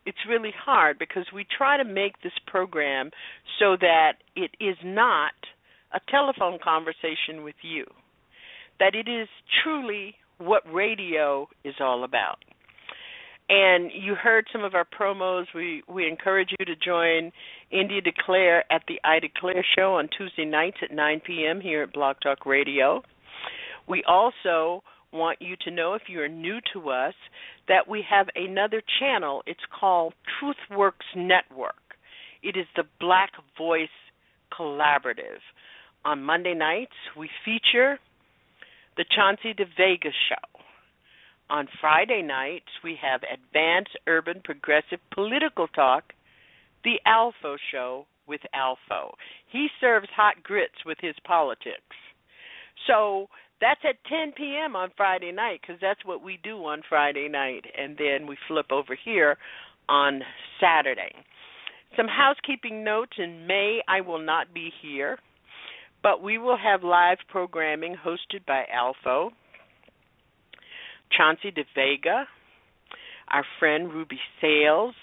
[0.06, 3.10] it's really hard because we try to make this program
[3.58, 5.32] so that it is not
[5.92, 7.84] a telephone conversation with you,
[8.78, 9.28] that it is
[9.62, 12.38] truly what radio is all about.
[13.48, 15.46] And you heard some of our promos.
[15.54, 17.32] We we encourage you to join
[17.72, 21.60] India Declare at the I Declare show on Tuesday nights at 9 p.m.
[21.60, 23.02] here at Blog Talk Radio.
[23.88, 27.14] We also want you to know if you are new to us
[27.68, 29.42] that we have another channel.
[29.46, 31.74] It's called TruthWorks Network.
[32.42, 33.88] It is the Black Voice
[34.58, 35.40] Collaborative.
[36.04, 37.98] On Monday nights, we feature
[38.96, 40.60] the Chauncey DeVega Show.
[41.50, 46.12] On Friday nights, we have Advanced Urban Progressive Political Talk,
[46.84, 49.10] The Alpha Show with Alpha.
[49.50, 51.96] He serves hot grits with his politics.
[52.86, 53.28] So
[53.60, 54.74] that's at 10 p.m.
[54.74, 58.66] on Friday night because that's what we do on Friday night, and then we flip
[58.70, 59.36] over here
[59.88, 60.22] on
[60.60, 61.12] Saturday.
[61.96, 65.18] Some housekeeping notes in May, I will not be here,
[66.02, 69.28] but we will have live programming hosted by Alpha.
[71.16, 72.24] Chauncey DeVega,
[73.28, 74.94] our friend Ruby Sales,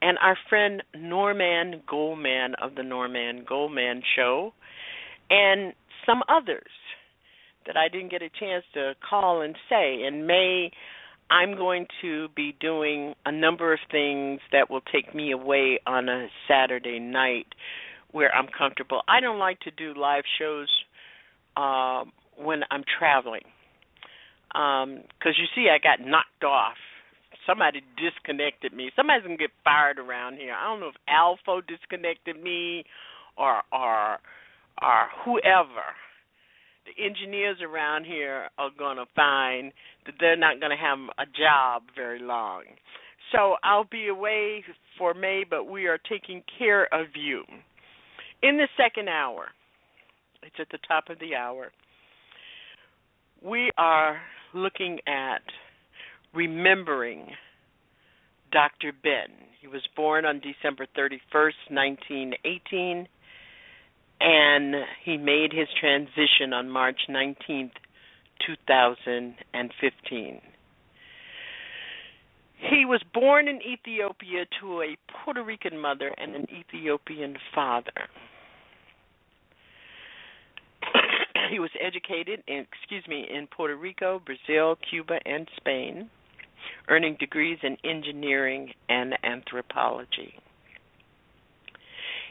[0.00, 4.54] and our friend Norman Goldman of the Norman Goldman Show,
[5.28, 5.74] and
[6.06, 6.70] some others
[7.66, 10.02] that I didn't get a chance to call and say.
[10.06, 10.70] In May,
[11.30, 16.08] I'm going to be doing a number of things that will take me away on
[16.08, 17.46] a Saturday night
[18.10, 19.02] where I'm comfortable.
[19.08, 20.68] I don't like to do live shows
[21.56, 22.04] uh,
[22.36, 23.42] when I'm traveling
[24.52, 26.76] because um, you see, I got knocked off.
[27.46, 28.90] Somebody disconnected me.
[28.96, 30.54] Somebody's gonna get fired around here.
[30.54, 32.84] I don't know if Alpha disconnected me
[33.36, 34.18] or or
[34.82, 35.94] or whoever.
[36.96, 39.72] The engineers around here are gonna find
[40.06, 42.64] that they're not gonna have a job very long.
[43.32, 44.64] So I'll be away
[44.98, 47.44] for May, but we are taking care of you.
[48.42, 49.48] In the second hour,
[50.42, 51.70] it's at the top of the hour.
[53.42, 54.20] We are
[54.52, 55.42] looking at
[56.34, 57.36] remembering
[58.50, 58.92] Dr.
[59.02, 59.28] Ben.
[59.60, 63.06] He was born on December 31st, 1918,
[64.20, 67.72] and he made his transition on March 19th,
[68.46, 70.40] 2015.
[72.58, 78.08] He was born in Ethiopia to a Puerto Rican mother and an Ethiopian father.
[81.50, 86.10] he was educated in, excuse me, in Puerto Rico, Brazil, Cuba, and Spain,
[86.88, 90.34] earning degrees in engineering and anthropology.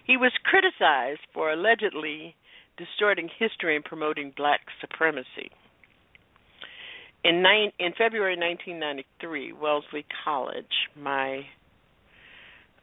[0.10, 2.36] He was criticized for allegedly
[2.80, 5.52] distorting history and promoting black supremacy.
[7.24, 11.46] In, nine, in February 1993, Wellesley College, my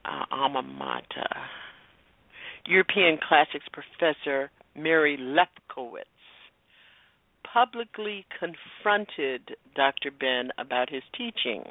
[0.05, 1.27] uh, alma mater,
[2.65, 6.05] European classics professor Mary Lefkowitz
[7.43, 10.13] publicly confronted Dr.
[10.13, 11.65] Ben about his teaching.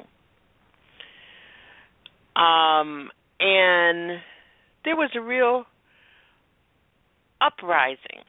[2.36, 3.08] Um,
[3.40, 4.20] and
[4.86, 5.64] there was a real
[7.40, 8.24] uprising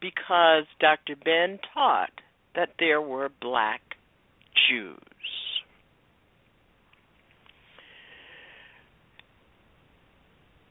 [0.00, 1.14] because Dr.
[1.24, 2.10] Ben taught
[2.54, 3.80] that there were black
[4.68, 4.98] Jews.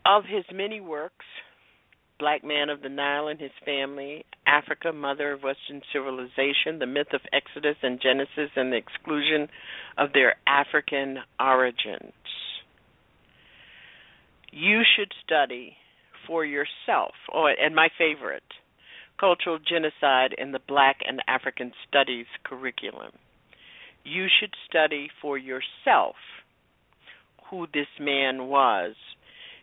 [0.06, 1.26] Of his many works,
[2.20, 7.08] Black Man of the Nile and His Family, Africa, Mother of Western Civilization, The Myth
[7.14, 9.48] of Exodus and Genesis, and the Exclusion
[9.98, 12.14] of Their African Origins.
[14.56, 15.78] You should study
[16.28, 17.14] for yourself.
[17.34, 18.44] Oh, and my favorite,
[19.20, 23.14] Cultural Genocide in the Black and African Studies curriculum.
[24.04, 26.16] You should study for yourself
[27.50, 28.94] who this man was.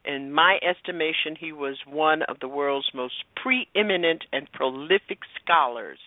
[0.04, 6.00] In my estimation, he was one of the world's most preeminent and prolific scholars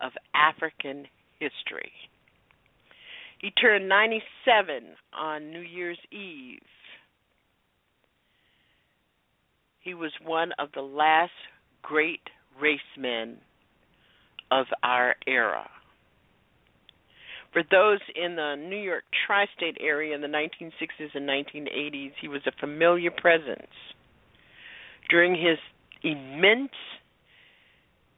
[0.00, 1.06] of African
[1.38, 1.92] history.
[3.38, 4.82] He turned 97
[5.16, 6.58] on New Year's Eve.
[9.90, 11.32] He was one of the last
[11.82, 12.20] great
[12.62, 13.38] racemen
[14.48, 15.68] of our era.
[17.52, 22.28] For those in the New York tri state area in the 1960s and 1980s, he
[22.28, 23.66] was a familiar presence.
[25.08, 25.58] During his
[26.04, 26.70] immense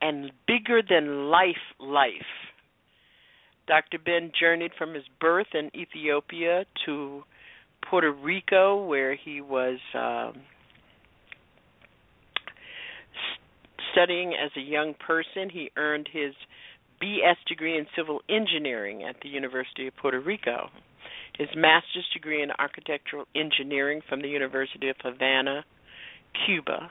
[0.03, 2.13] and bigger than life life,
[3.67, 3.99] Dr.
[3.99, 7.23] Ben journeyed from his birth in Ethiopia to
[7.89, 10.43] Puerto Rico, where he was um,
[13.93, 15.51] studying as a young person.
[15.51, 16.35] He earned his
[17.03, 20.71] BS degree in civil engineering at the University of Puerto Rico,
[21.37, 25.65] his master's degree in architectural engineering from the University of Havana,
[26.47, 26.91] Cuba,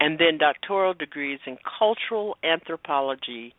[0.00, 3.54] and then doctoral degrees in cultural anthropology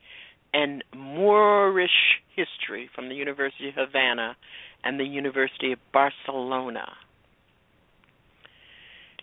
[0.54, 4.36] and Moorish history from the University of Havana
[4.84, 6.94] and the University of Barcelona.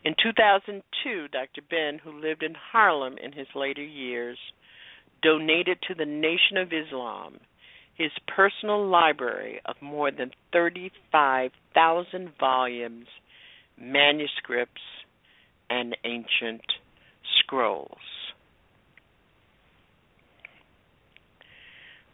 [0.05, 1.61] In 2002, Dr.
[1.69, 4.39] Ben, who lived in Harlem in his later years,
[5.23, 7.41] donated to the Nation of Islam
[7.99, 13.07] his personal library of more than 35,000 volumes,
[13.77, 14.81] manuscripts,
[15.69, 16.63] and ancient
[17.41, 17.99] scrolls.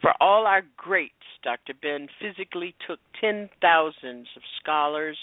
[0.01, 1.13] For all our greats,
[1.43, 1.75] Dr.
[1.81, 5.19] Ben physically took ten thousands of scholars,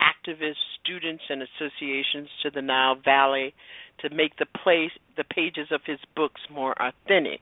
[0.00, 3.54] activists, students, and associations to the Nile Valley
[4.00, 7.40] to make the place the pages of his books more authentic.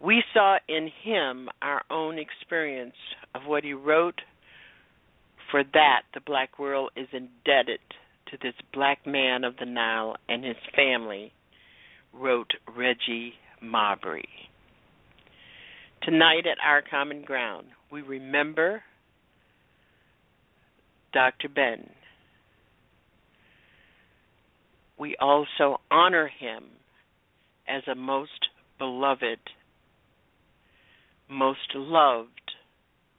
[0.00, 2.96] We saw in him our own experience
[3.34, 4.20] of what he wrote.
[5.50, 7.80] For that, the black world is indebted
[8.30, 11.32] to this black man of the Nile and his family,
[12.12, 14.28] wrote Reggie Marbury.
[16.02, 18.82] Tonight at Our Common Ground, we remember
[21.16, 21.48] Dr.
[21.48, 21.88] Ben.
[24.98, 26.64] We also honor him
[27.66, 28.48] as a most
[28.78, 29.38] beloved,
[31.30, 32.28] most loved,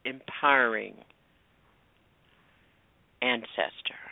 [0.06, 0.94] empowering
[3.24, 4.06] ancestor.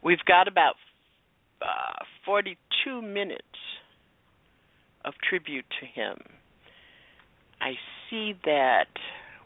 [0.00, 0.76] We've got about
[1.60, 3.42] uh, 42 minutes
[5.04, 6.18] of tribute to him.
[7.60, 7.72] I
[8.08, 8.90] see that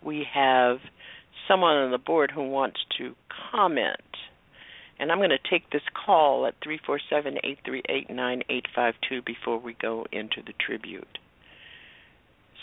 [0.04, 0.76] we have
[1.50, 3.14] someone on the board who wants to
[3.50, 3.96] comment.
[4.98, 10.42] And I'm going to take this call at 347 838 9852 before we go into
[10.46, 11.18] the tribute.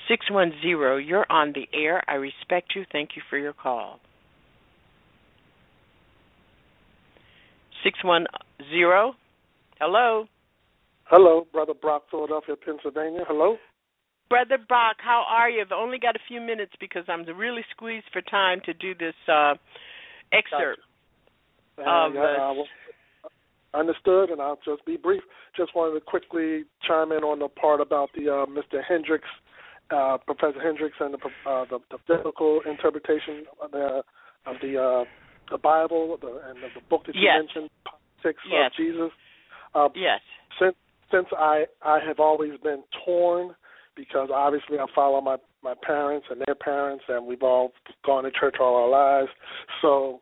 [0.07, 2.01] 610, you're on the air.
[2.07, 2.85] I respect you.
[2.91, 3.99] Thank you for your call.
[7.83, 8.27] 610,
[9.79, 10.27] hello.
[11.05, 13.23] Hello, Brother Brock, Philadelphia, Pennsylvania.
[13.27, 13.57] Hello.
[14.29, 15.61] Brother Brock, how are you?
[15.61, 19.15] I've only got a few minutes because I'm really squeezed for time to do this
[19.27, 19.53] uh,
[20.33, 20.81] excerpt.
[21.77, 21.89] Gotcha.
[21.89, 22.63] Uh, yeah,
[23.23, 25.21] uh, understood, and I'll just be brief.
[25.55, 28.81] Just wanted to quickly chime in on the part about the uh, Mr.
[28.87, 29.29] Hendricks,
[29.91, 34.03] uh, Professor Hendricks, and the, uh, the, the biblical interpretation of the
[34.45, 35.03] of the, uh,
[35.51, 37.43] the Bible the, and the, the book that you yes.
[37.43, 38.71] mentioned, politics yes.
[38.71, 39.11] of Jesus.
[39.75, 40.19] Um, yes.
[40.59, 40.75] Since
[41.11, 43.55] since I I have always been torn
[43.97, 47.73] because obviously I follow my my parents and their parents, and we've all
[48.05, 49.29] gone to church all our lives.
[49.81, 50.21] So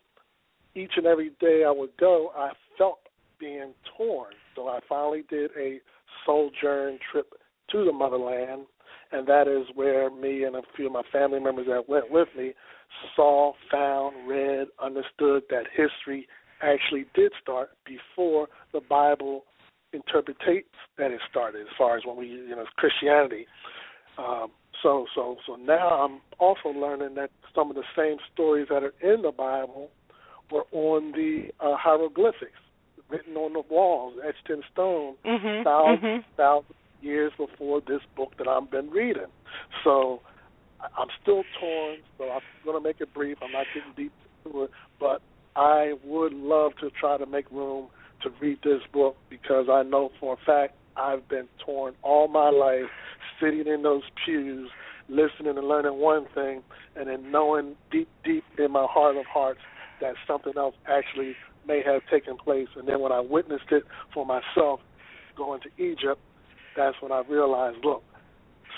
[0.74, 3.00] each and every day I would go, I felt
[3.40, 4.34] being torn.
[4.56, 5.80] So I finally did a
[6.26, 7.34] sojourn trip
[7.72, 8.66] to the motherland,
[9.12, 12.30] and that is where me and a few of my family members that went with
[12.38, 12.54] me
[13.16, 16.28] saw, found, read, understood that history
[16.62, 19.44] actually did start before the Bible
[19.96, 20.68] interpretates
[20.98, 23.48] that it started as far as when we you know Christianity.
[24.18, 24.52] Um,
[24.82, 28.94] so so so now I'm also learning that some of the same stories that are
[29.02, 29.90] in the Bible
[30.52, 32.60] were on the uh, hieroglyphics
[33.10, 36.36] written on the walls, etched in stone, mm-hmm, thousands mm-hmm.
[36.38, 39.28] thousands years before this book that I've been reading.
[39.84, 40.22] So
[40.98, 41.98] I'm still torn.
[42.18, 43.38] So I'm going to make it brief.
[43.42, 44.12] I'm not getting deep
[44.46, 45.22] into it, but
[45.56, 47.88] I would love to try to make room
[48.26, 52.50] to read this book because I know for a fact I've been torn all my
[52.50, 52.90] life,
[53.42, 54.70] sitting in those pews,
[55.10, 56.64] listening and learning one thing,
[56.96, 59.60] and then knowing deep, deep in my heart of hearts
[60.02, 61.36] that something else actually
[61.68, 62.68] may have taken place.
[62.76, 63.84] And then when I witnessed it
[64.14, 64.80] for myself,
[65.38, 66.22] going to Egypt,
[66.76, 68.04] that's when I realized, look,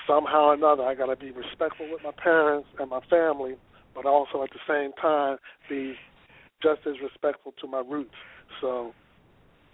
[0.07, 3.55] somehow or another, I got to be respectful with my parents and my family,
[3.93, 5.37] but also at the same time
[5.69, 5.95] be
[6.61, 8.15] just as respectful to my roots.
[8.61, 8.93] So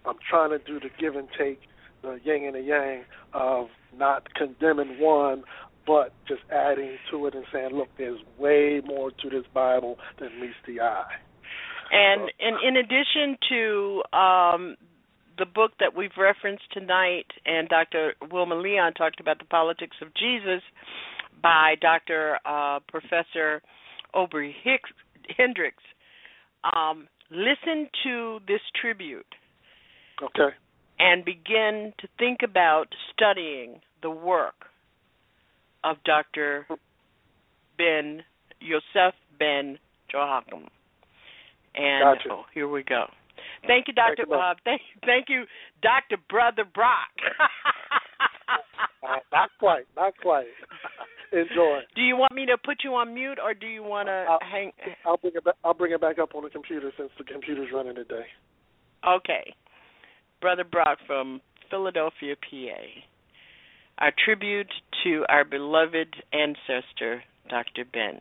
[0.06, 1.62] I'm trying to do the give and take,
[2.02, 3.04] the yin and the yang
[3.34, 3.68] of
[3.98, 5.44] not condemning one,
[5.86, 10.40] but just adding to it and saying, look, there's way more to this Bible than
[10.40, 11.14] meets the eye.
[11.92, 14.76] And and in addition to um,
[15.38, 18.14] the book that we've referenced tonight, and Dr.
[18.32, 20.62] Wilmer Leon talked about the politics of Jesus
[21.42, 22.40] by Dr.
[22.46, 23.62] Uh, Professor
[24.14, 24.90] Obery Hicks,
[25.38, 25.84] Hendricks.
[26.76, 29.26] Um, listen to this tribute.
[30.22, 30.56] Okay.
[31.00, 34.66] And begin to think about studying the work
[35.84, 36.66] of Dr.
[37.78, 38.24] Ben
[38.60, 39.78] Yosef Ben
[40.12, 40.68] Joachim.
[41.76, 42.30] And gotcha.
[42.32, 43.06] oh, here we go.
[43.68, 44.18] Thank you, Dr.
[44.18, 44.58] Thank Bob.
[44.64, 45.46] Thank, thank you,
[45.82, 46.22] Dr.
[46.30, 47.12] Brother Brock.
[49.04, 50.46] uh, not quite, not quite.
[51.32, 51.80] Enjoy.
[51.96, 54.72] Do you want me to put you on mute, or do you want to hang?
[55.04, 55.56] I'll bring it back.
[55.64, 58.26] I'll bring it back up on the computer since the computer's running today.
[59.08, 59.56] Okay,
[60.44, 61.40] Brother Brock from
[61.70, 62.84] Philadelphia, PA.
[64.00, 64.68] Our tribute
[65.06, 67.86] to our beloved ancestor, Dr.
[67.86, 68.20] Ben.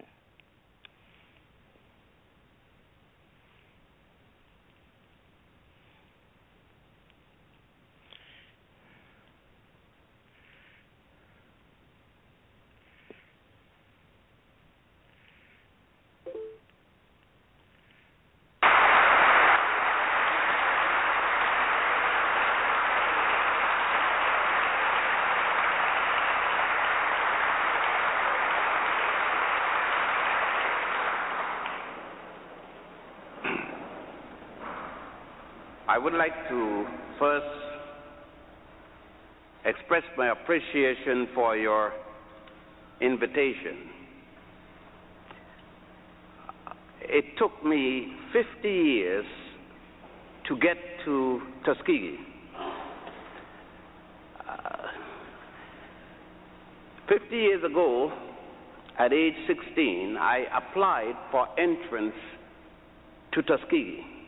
[35.93, 36.87] I would like to
[37.19, 37.45] first
[39.67, 41.93] express my appreciation for your
[43.03, 43.91] invitation.
[47.03, 49.27] It took me 50 years
[50.49, 52.17] to get to Tuskegee.
[54.49, 54.87] Uh,
[57.07, 58.11] 50 years ago,
[58.99, 62.15] at age 16, I applied for entrance
[63.35, 64.22] to Tuskegee.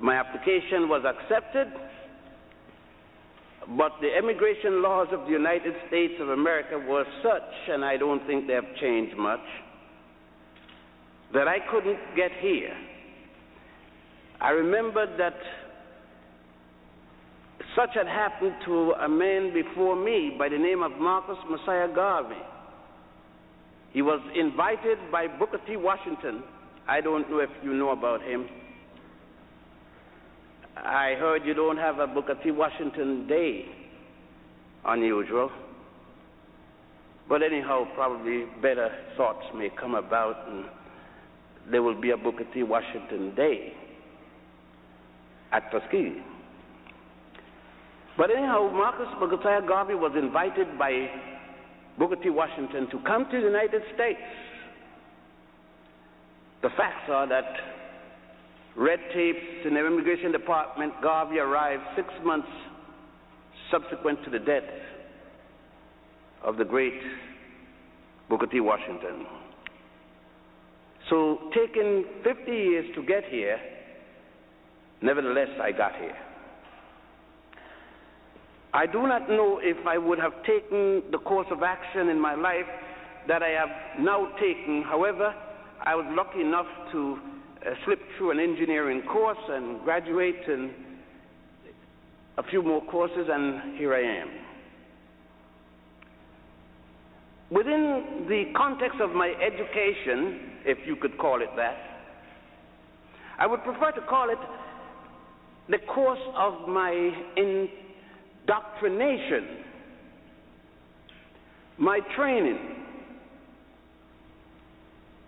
[0.00, 1.68] My application was accepted,
[3.76, 8.26] but the immigration laws of the United States of America were such, and I don't
[8.26, 9.44] think they have changed much,
[11.34, 12.74] that I couldn't get here.
[14.40, 15.36] I remembered that
[17.76, 22.34] such had happened to a man before me by the name of Marcus Mosiah Garvey.
[23.92, 25.76] He was invited by Booker T.
[25.76, 26.42] Washington.
[26.88, 28.48] I don't know if you know about him.
[30.84, 32.50] I heard you don't have a Booker T.
[32.50, 33.66] Washington Day.
[34.86, 35.50] Unusual.
[37.28, 40.64] But anyhow, probably better thoughts may come about and
[41.70, 42.62] there will be a Booker T.
[42.62, 43.72] Washington Day
[45.52, 46.22] at Tuskegee.
[48.16, 51.08] But anyhow, Marcus Mosiah Garvey was invited by
[51.98, 52.30] Booker T.
[52.30, 54.20] Washington to come to the United States.
[56.62, 57.44] The facts are that
[58.80, 62.48] red tapes in the immigration department, Garvey arrived six months
[63.70, 64.64] subsequent to the death
[66.42, 67.00] of the great
[68.28, 68.60] Booker T.
[68.60, 69.26] Washington.
[71.08, 73.58] So, taking 50 years to get here,
[75.02, 76.16] Nevertheless, I got here.
[78.72, 82.34] I do not know if I would have taken the course of action in my
[82.34, 82.68] life
[83.26, 84.82] that I have now taken.
[84.82, 85.34] However,
[85.82, 87.18] I was lucky enough to
[87.66, 90.72] uh, slip through an engineering course and graduate in
[92.38, 94.28] a few more courses, and here I am.
[97.50, 101.76] Within the context of my education, if you could call it that,
[103.38, 104.38] I would prefer to call it
[105.68, 107.10] the course of my
[108.46, 109.64] indoctrination,
[111.76, 112.58] my training,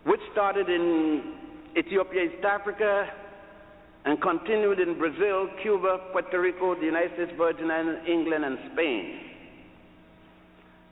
[0.05, 1.42] which started in
[1.77, 3.09] Ethiopia, East Africa,
[4.05, 9.21] and continued in Brazil, Cuba, Puerto Rico, the United States Virgin Islands, England, and Spain.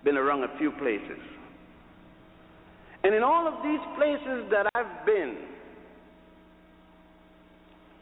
[0.04, 1.18] Been around a few places.
[3.02, 5.36] And in all of these places that I've been,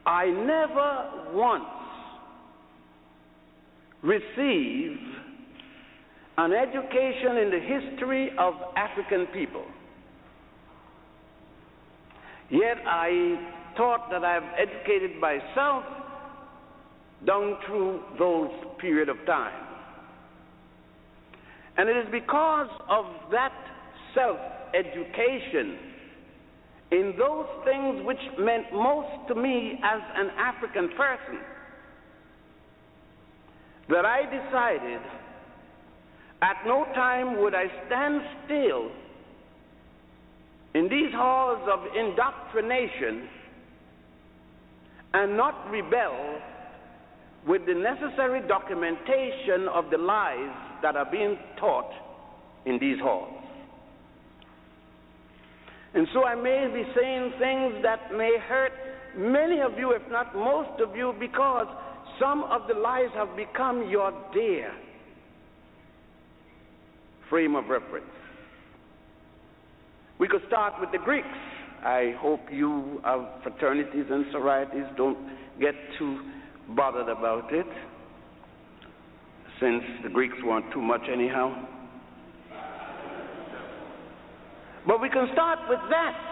[0.04, 1.64] I never once
[4.02, 5.00] received
[6.38, 9.64] an education in the history of African people.
[12.50, 13.36] Yet I
[13.76, 15.84] thought that I've educated myself
[17.26, 19.66] down through those period of time.
[21.76, 23.52] And it is because of that
[24.14, 24.38] self
[24.74, 25.78] education
[26.90, 31.38] in those things which meant most to me as an African person
[33.90, 35.00] that I decided
[36.40, 38.90] at no time would I stand still
[40.74, 43.28] in these halls of indoctrination
[45.14, 46.40] and not rebel
[47.46, 51.90] with the necessary documentation of the lies that are being taught
[52.66, 53.42] in these halls.
[55.94, 58.72] And so I may be saying things that may hurt
[59.16, 61.66] many of you, if not most of you, because
[62.20, 64.70] some of the lies have become your dear
[67.30, 68.06] frame of reference.
[70.18, 71.28] We could start with the Greeks.
[71.84, 75.18] I hope you of fraternities and sororities don't
[75.60, 76.18] get too
[76.74, 77.66] bothered about it,
[79.60, 81.54] since the Greeks weren't too much anyhow.
[84.86, 86.28] But we can start with that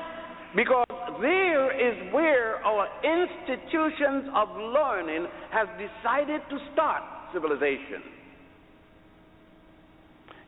[0.56, 0.86] because
[1.20, 7.02] there is where our institutions of learning have decided to start
[7.32, 8.02] civilization.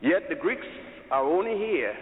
[0.01, 0.65] Yet the Greeks
[1.11, 1.95] are only here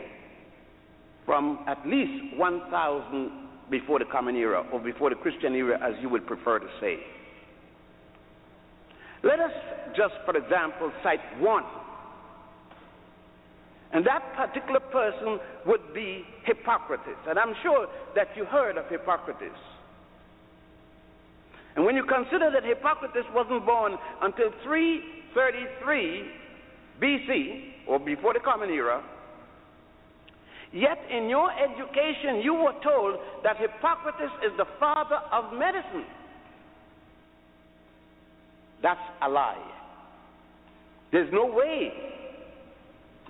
[1.28, 3.32] from at least 1000
[3.70, 6.98] before the Common Era, or before the Christian era, as you would prefer to say.
[9.24, 9.52] Let us
[9.96, 11.66] just, for example, cite one.
[13.92, 17.20] And that particular person would be Hippocrates.
[17.28, 19.52] And I'm sure that you heard of Hippocrates.
[21.76, 26.32] And when you consider that Hippocrates wasn't born until 333
[27.02, 29.04] BC, or before the Common Era,
[30.74, 36.06] Yet in your education, you were told that Hippocrates is the father of medicine.
[38.84, 39.72] That's a lie.
[41.12, 41.92] There's no way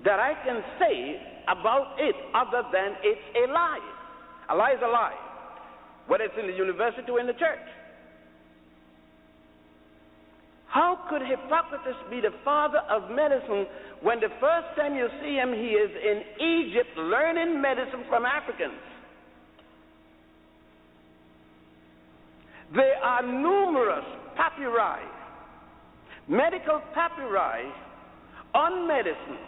[0.04, 3.94] that I can say about it other than it's a lie.
[4.50, 5.16] A lie is a lie,
[6.06, 7.58] whether it's in the university or in the church.
[10.68, 13.66] How could Hippocrates be the father of medicine
[14.02, 18.78] when the first time you see him, he is in Egypt learning medicine from Africans?
[22.74, 24.04] There are numerous
[24.36, 25.00] papyri,
[26.28, 27.72] medical papyri
[28.54, 29.38] on medicine.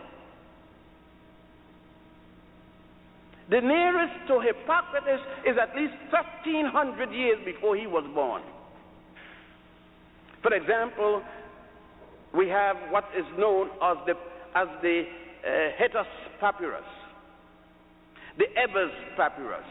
[3.50, 8.42] The nearest to Hippocrates is at least 1300 years before he was born.
[10.42, 11.22] For example,
[12.34, 14.14] we have what is known as the,
[14.54, 15.04] as the
[15.46, 15.88] uh,
[16.40, 16.84] papyrus,
[18.38, 19.64] the Ebers papyrus,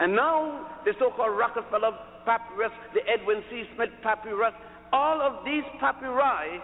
[0.00, 1.92] and now the so-called Rockefeller
[2.24, 3.64] papyrus, the Edwin C.
[3.74, 4.54] Smith papyrus.
[4.92, 6.60] All of these papyri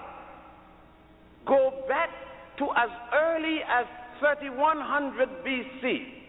[1.47, 2.09] go back
[2.59, 3.87] to as early as
[4.21, 6.24] 3100 BC.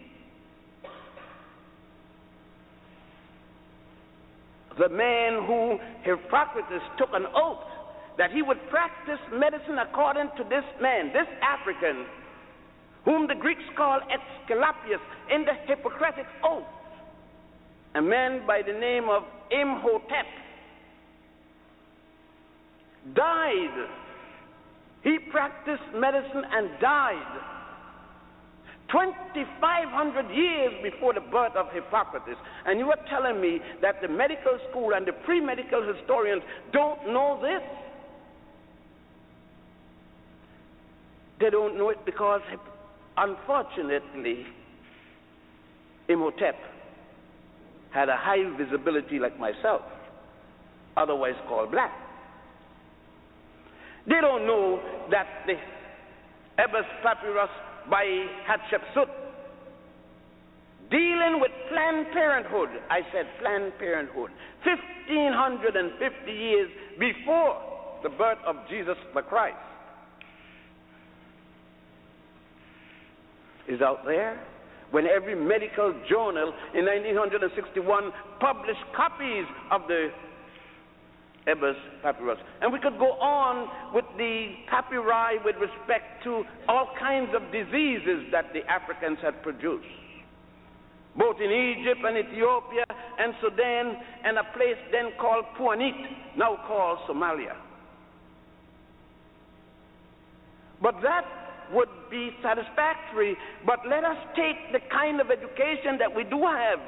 [4.78, 7.64] The man who Hippocrates took an oath
[8.18, 12.06] that he would practice medicine according to this man, this African,
[13.04, 15.00] whom the Greeks call Aesculapius
[15.32, 16.64] in the Hippocratic Oath,
[17.94, 20.26] a man by the name of Imhotep,
[23.14, 23.88] died.
[25.02, 27.55] He practiced medicine and died
[28.96, 32.38] 2,500 years before the birth of Hippocrates.
[32.64, 36.42] And you are telling me that the medical school and the pre medical historians
[36.72, 37.60] don't know this?
[41.38, 42.40] They don't know it because,
[43.18, 44.46] unfortunately,
[46.08, 46.56] Imhotep
[47.90, 49.82] had a high visibility like myself,
[50.96, 51.92] otherwise called black.
[54.06, 55.56] They don't know that the
[56.62, 57.50] Ebers Papyrus
[57.90, 58.04] by
[58.48, 59.08] Hatshepsut
[60.90, 64.30] dealing with Planned Parenthood, I said Planned Parenthood,
[64.64, 67.62] 1550 years before
[68.02, 69.56] the birth of Jesus the Christ,
[73.68, 74.40] is out there?
[74.92, 80.10] When every medical journal in 1961 published copies of the
[81.46, 82.38] Ebers papyrus.
[82.60, 88.26] And we could go on with the papyri with respect to all kinds of diseases
[88.32, 89.86] that the Africans had produced,
[91.16, 92.84] both in Egypt and Ethiopia
[93.18, 95.94] and Sudan, and a place then called Puanit,
[96.36, 97.54] now called Somalia.
[100.82, 101.24] But that
[101.72, 106.78] would be satisfactory, but let us take the kind of education that we do have.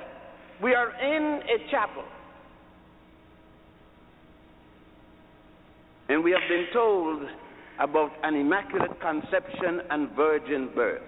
[0.63, 2.05] We are in a chapel.
[6.09, 7.23] And we have been told
[7.79, 11.03] about an immaculate conception and virgin birth.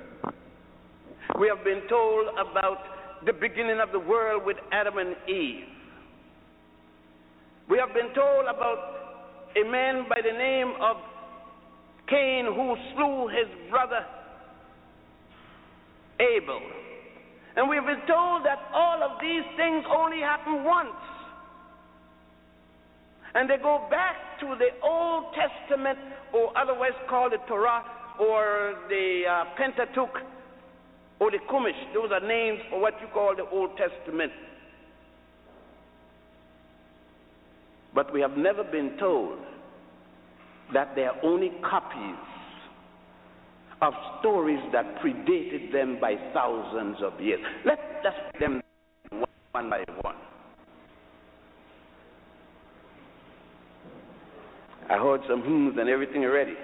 [1.39, 2.79] We have been told about
[3.25, 5.65] the beginning of the world with Adam and Eve.
[7.69, 8.79] We have been told about
[9.57, 10.97] a man by the name of
[12.09, 14.05] Cain who slew his brother
[16.21, 16.61] Abel.
[17.57, 20.91] And we have been told that all of these things only happen once.
[23.35, 25.99] And they go back to the Old Testament,
[26.33, 27.85] or otherwise called the Torah,
[28.19, 30.23] or the uh, Pentateuch,
[31.21, 31.95] or the Chumash.
[31.95, 34.33] Those are names for what you call the Old Testament.
[37.95, 39.39] But we have never been told
[40.73, 42.17] that they are only copies
[43.83, 47.41] of stories that predated them by thousands of years.
[47.65, 48.63] Let us put them
[49.53, 50.17] one by one.
[54.91, 56.55] I heard some hymns and everything already.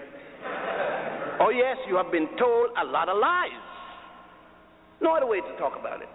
[1.39, 3.63] oh, yes, you have been told a lot of lies.
[5.01, 6.09] No other way to talk about it.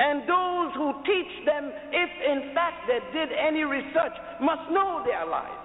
[0.00, 5.12] And those who teach them, if in fact they did any research, must know they
[5.12, 5.60] are lies.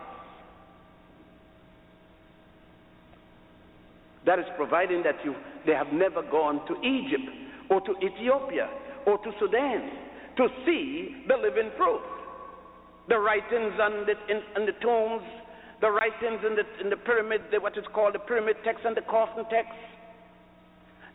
[4.26, 5.34] That is providing that you,
[5.66, 7.30] they have never gone to Egypt
[7.70, 8.70] or to Ethiopia
[9.07, 9.90] or to Sudan
[10.36, 12.02] to see the living proof
[13.10, 15.26] the writings on the, in, the tombs,
[15.81, 18.95] the writings in the, in the pyramid, the, what is called the pyramid text and
[18.95, 19.73] the coffin text.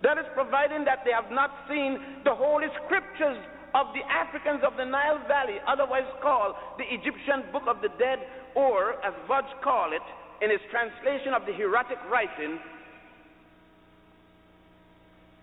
[0.02, 3.38] That is providing that they have not seen the holy scriptures
[3.74, 8.18] of the Africans of the Nile Valley, otherwise called the Egyptian Book of the Dead,
[8.54, 10.04] or as Budge called it
[10.44, 12.58] in his translation of the hieratic writing,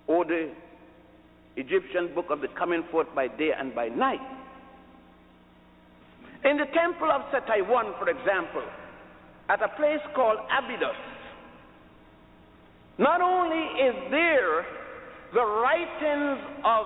[0.07, 0.51] or the
[1.55, 4.19] Egyptian Book of the Coming Forth by Day and by Night.
[6.43, 8.63] In the temple of Seti I, for example,
[9.49, 10.95] at a place called Abydos,
[12.97, 14.65] not only is there
[15.33, 16.85] the writings of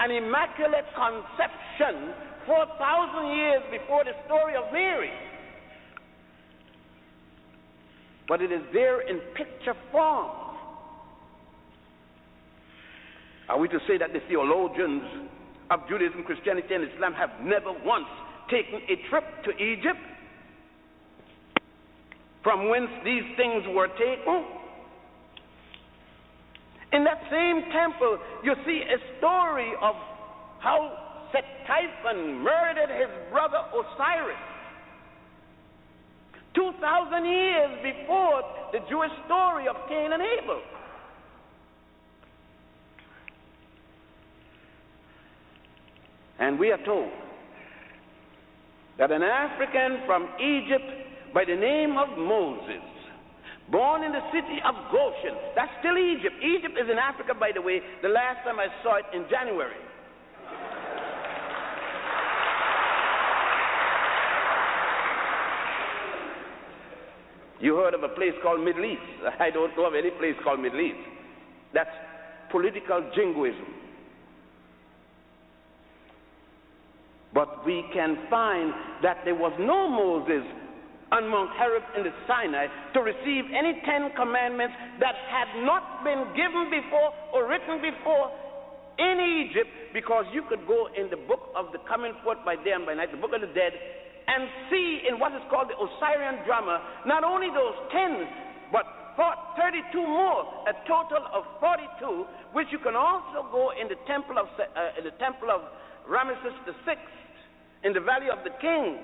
[0.00, 2.14] an immaculate conception
[2.46, 5.10] 4,000 years before the story of Mary,
[8.28, 10.30] but it is there in picture form.
[13.48, 15.02] Are we to say that the theologians
[15.70, 18.06] of Judaism, Christianity, and Islam have never once
[18.52, 19.98] taken a trip to Egypt,
[22.42, 24.44] from whence these things were taken.
[26.92, 29.94] In that same temple, you see a story of
[30.60, 34.36] how Set-Typhon murdered his brother Osiris.
[36.54, 38.42] 2,000 years before
[38.72, 40.60] the Jewish story of Cain and Abel.
[46.38, 47.10] And we are told
[49.02, 52.86] that an African from Egypt by the name of Moses,
[53.68, 56.38] born in the city of Goshen, that's still Egypt.
[56.38, 59.74] Egypt is in Africa, by the way, the last time I saw it in January.
[67.58, 69.02] You heard of a place called Middle East.
[69.40, 71.02] I don't know of any place called Middle East.
[71.74, 71.90] That's
[72.52, 73.81] political jingoism.
[77.34, 78.72] But we can find
[79.02, 80.44] that there was no Moses
[81.12, 86.32] on Mount Horeb in the Sinai to receive any Ten Commandments that had not been
[86.32, 88.32] given before or written before
[88.96, 89.16] in
[89.48, 92.84] Egypt because you could go in the book of the coming forth by day and
[92.84, 93.72] by night, the book of the dead,
[94.28, 98.24] and see in what is called the Osirian drama not only those ten,
[98.72, 98.84] but
[99.16, 102.24] 32 more, a total of 42,
[102.56, 105.60] which you can also go in the temple of uh, in the temple of
[106.08, 107.04] Ramesses the Sixth
[107.84, 109.00] in the Valley of the Kings,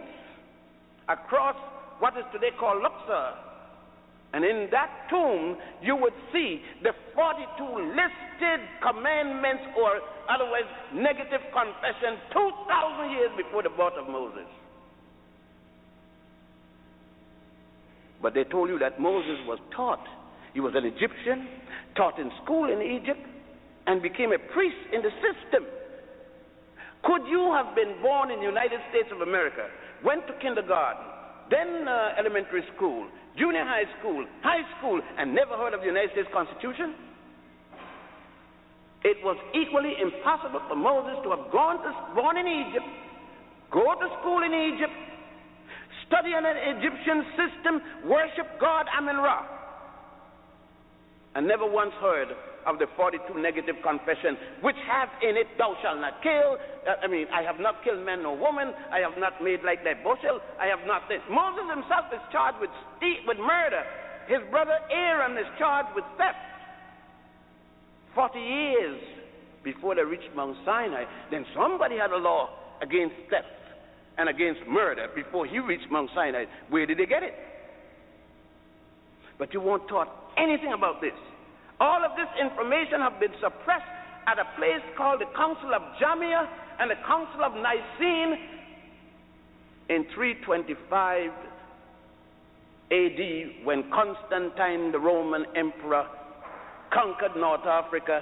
[1.08, 1.56] across
[1.98, 3.34] what is today called Luxor,
[4.32, 7.64] and in that tomb, you would see the 42
[7.96, 14.44] listed commandments, or otherwise, negative confession, 2,000 years before the birth of Moses.
[18.20, 20.04] But they told you that Moses was taught.
[20.52, 21.48] He was an Egyptian,
[21.96, 23.20] taught in school in Egypt,
[23.86, 25.64] and became a priest in the system.
[27.04, 29.68] Could you have been born in the United States of America,
[30.04, 31.04] went to kindergarten,
[31.50, 33.06] then uh, elementary school,
[33.38, 36.94] junior high school, high school, and never heard of the United States Constitution?
[39.04, 42.86] It was equally impossible for Moses to have gone to, born in Egypt,
[43.70, 44.92] go to school in Egypt,
[46.08, 47.80] study in an Egyptian system,
[48.10, 49.46] worship God Amen Ra,
[51.36, 52.34] and never once heard
[52.68, 56.60] of the 42 negative confession, which have in it, thou shalt not kill.
[56.84, 58.76] Uh, I mean, I have not killed man or woman.
[58.92, 60.40] I have not made like that bushel.
[60.60, 61.24] I have not this.
[61.32, 62.70] Moses himself is charged with,
[63.26, 63.82] with murder.
[64.28, 66.36] His brother Aaron is charged with theft.
[68.14, 69.00] 40 years
[69.64, 72.50] before they reached Mount Sinai, then somebody had a law
[72.82, 73.48] against theft
[74.18, 76.44] and against murder before he reached Mount Sinai.
[76.68, 77.34] Where did they get it?
[79.38, 81.12] But you weren't taught anything about this.
[81.80, 83.86] All of this information have been suppressed
[84.26, 86.46] at a place called the Council of Jamnia
[86.80, 88.38] and the Council of Nicene
[89.88, 91.30] in 325
[92.90, 96.06] AD when Constantine, the Roman emperor,
[96.92, 98.20] conquered North Africa,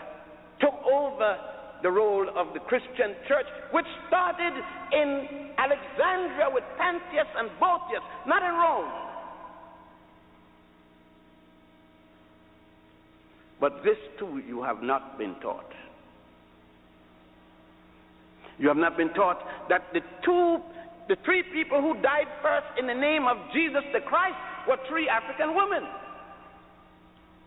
[0.60, 1.36] took over
[1.82, 4.52] the role of the Christian church, which started
[4.92, 9.05] in Alexandria with Pantheus and Boethius, not in Rome.
[13.60, 15.70] But this too you have not been taught.
[18.58, 20.58] You have not been taught that the two,
[21.08, 24.36] the three people who died first in the name of Jesus the Christ
[24.68, 25.82] were three African women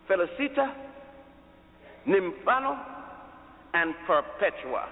[0.10, 0.74] Felicita,
[2.08, 2.80] Nymphano,
[3.74, 4.90] and Perpetua.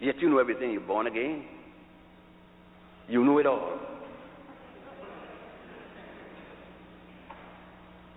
[0.00, 0.72] Yet you know everything.
[0.72, 1.44] You're born again.
[3.08, 3.78] You know it all.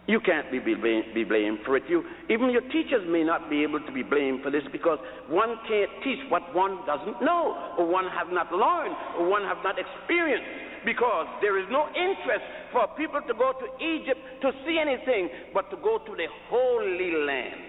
[0.09, 1.83] You can't be, blamed, be blamed for it.
[1.87, 2.01] You,
[2.33, 4.97] even your teachers may not be able to be blamed for this because
[5.29, 9.61] one can't teach what one doesn't know, or one have not learned, or one have
[9.63, 10.49] not experienced.
[10.83, 12.41] Because there is no interest
[12.73, 17.13] for people to go to Egypt to see anything, but to go to the Holy
[17.29, 17.61] Land.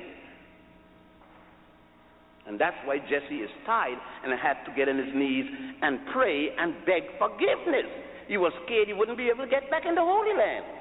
[2.48, 5.44] And that's why Jesse is tied and had to get on his knees
[5.82, 7.84] and pray and beg forgiveness.
[8.28, 10.79] He was scared he wouldn't be able to get back in the Holy Land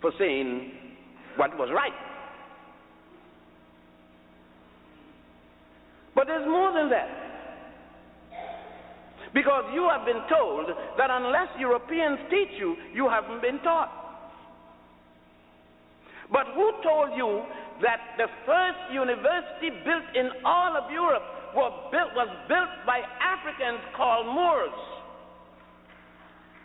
[0.00, 0.72] for saying
[1.36, 1.92] what was right.
[6.14, 7.08] But there's more than that.
[9.34, 10.66] Because you have been told
[10.96, 13.92] that unless Europeans teach you, you haven't been taught.
[16.32, 17.44] But who told you
[17.82, 21.22] that the first university built in all of Europe
[21.54, 21.72] was
[22.48, 24.97] built by Africans called Moors?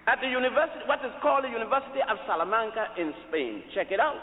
[0.07, 3.63] At the university, what is called the University of Salamanca in Spain.
[3.73, 4.19] Check it out.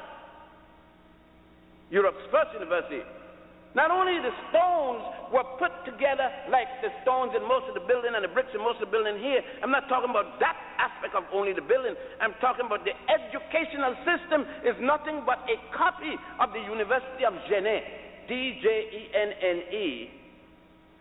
[1.89, 3.01] Europe's first university.
[3.75, 8.19] Not only the stones were put together like the stones in most of the building
[8.19, 9.41] and the bricks in most of the building here.
[9.63, 11.95] I'm not talking about that aspect of only the building.
[12.19, 17.33] I'm talking about the educational system is nothing but a copy of the University of
[17.47, 17.79] Djenne,
[18.27, 19.87] D-J-E-N-N-E,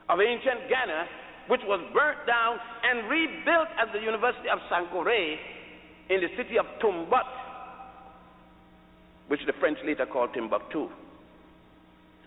[0.10, 1.10] of ancient Ghana,
[1.50, 5.36] which was burnt down and rebuilt as the University of Sankore
[6.10, 7.26] in the city of Tumbut,
[9.28, 10.90] which the French later called Timbuktu.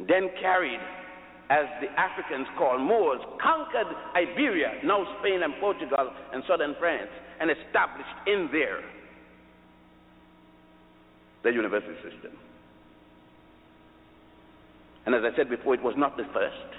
[0.01, 0.81] Then carried,
[1.51, 3.87] as the Africans call Moors, conquered
[4.17, 8.83] Iberia, now Spain and Portugal and southern France, and established in there
[11.45, 12.33] the university system.
[15.07, 16.75] And as I said before, it was not the first.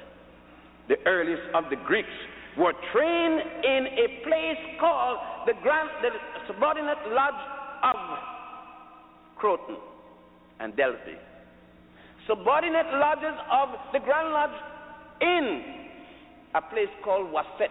[0.89, 2.09] The earliest of the Greeks
[2.57, 5.17] were trained in a place called
[5.47, 6.09] the Grand, the
[6.47, 7.33] subordinate lodge
[7.83, 7.95] of
[9.37, 9.77] Croton
[10.59, 11.17] and Delphi.
[12.27, 14.57] Subordinate lodges of the Grand Lodge
[15.21, 15.63] in
[16.55, 17.69] a place called Waset.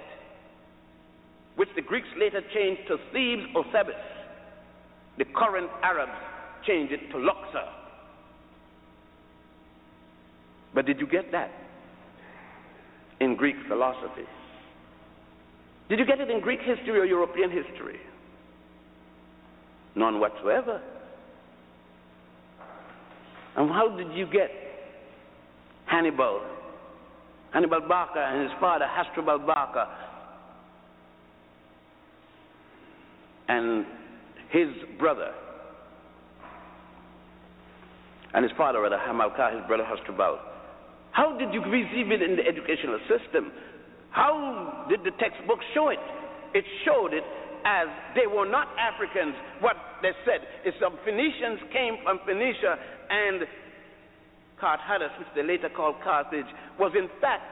[1.57, 3.95] which the Greeks later changed to Thebes or Thebes.
[5.19, 6.13] The current Arabs
[6.67, 7.69] changed it to Luxor.
[10.75, 11.51] But did you get that
[13.21, 14.25] in Greek philosophy?
[15.93, 18.01] Did you get it in Greek history or European history?
[19.95, 20.81] None whatsoever.
[23.55, 24.51] And how did you get
[25.85, 26.41] Hannibal,
[27.53, 29.87] Hannibal Barca and his father Hasdrubal Barca,
[33.49, 33.85] and
[34.49, 35.35] his brother,
[38.33, 40.39] and his father, rather, Hamilcar, his brother Hasdrubal.
[41.11, 43.53] How did you receive it in the educational system?
[44.13, 45.99] How did the textbook show it?
[46.55, 47.25] It showed it
[47.65, 49.35] as they were not Africans.
[49.61, 52.77] What they said is some Phoenicians came from Phoenicia
[53.09, 53.43] and
[54.61, 56.47] Carthage, which they later called Carthage,
[56.79, 57.43] was in fact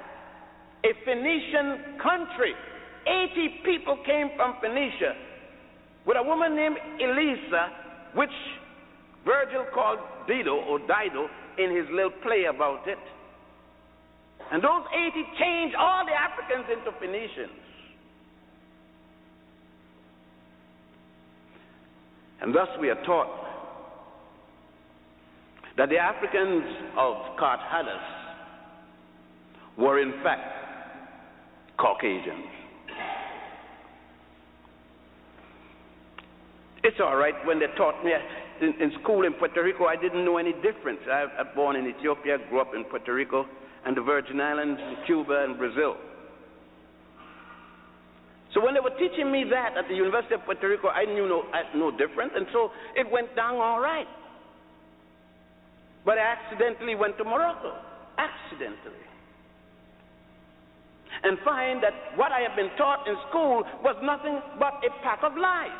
[0.85, 2.55] a Phoenician country.
[3.07, 5.17] 80 people came from Phoenicia
[6.07, 7.73] with a woman named Elisa,
[8.15, 8.37] which
[9.25, 11.29] Virgil called Dido or Dido
[11.59, 12.99] in his little play about it.
[14.51, 17.57] And those 80 changed all the Africans into Phoenicians.
[22.43, 23.29] And thus we are taught
[25.77, 26.65] that the Africans
[26.99, 28.01] of Carthagena
[29.79, 30.43] were in fact
[31.79, 32.47] Caucasians.
[36.83, 38.13] It's all right when they taught me
[38.61, 41.01] in, in, school in Puerto Rico, I didn't know any difference.
[41.11, 43.47] I was born in Ethiopia, grew up in Puerto Rico
[43.87, 45.97] and the Virgin Islands, and Cuba and Brazil.
[48.53, 51.29] So when they were teaching me that at the University of Puerto Rico, I knew
[51.29, 51.45] no,
[51.75, 54.09] no difference, and so it went down all right.
[56.05, 57.77] But I accidentally went to Morocco.
[58.19, 59.07] Accidentally.
[61.23, 65.21] And find that what I had been taught in school was nothing but a pack
[65.23, 65.71] of lies.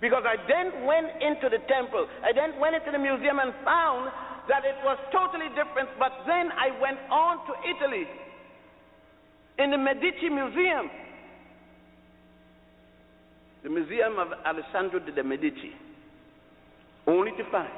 [0.00, 4.10] Because I then went into the temple, I then went into the museum and found
[4.48, 5.88] that it was totally different.
[5.98, 8.06] But then I went on to Italy
[9.58, 10.90] in the Medici Museum,
[13.62, 15.72] the Museum of Alessandro de' Medici,
[17.06, 17.72] only to find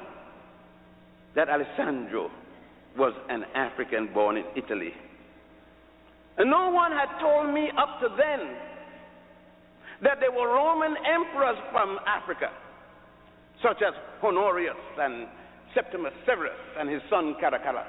[1.35, 2.29] that Alessandro
[2.97, 4.93] was an African born in Italy.
[6.37, 8.55] And no one had told me up to then
[10.03, 12.49] that there were Roman emperors from Africa,
[13.61, 13.93] such as
[14.23, 15.27] Honorius and
[15.73, 17.85] Septimus Severus and his son Caracalla.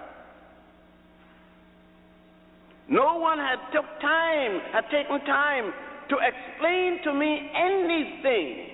[2.89, 5.73] No one had took time, had taken time
[6.09, 8.69] to explain to me anything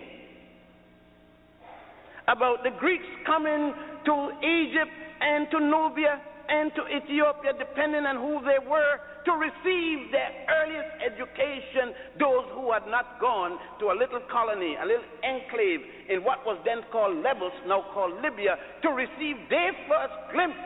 [2.26, 3.72] about the Greeks coming
[4.04, 4.90] to Egypt
[5.20, 10.88] and to Nubia and to Ethiopia, depending on who they were, to receive their earliest
[11.04, 16.44] education, those who had not gone to a little colony, a little enclave in what
[16.46, 20.56] was then called Lebus, now called Libya, to receive their first glimpse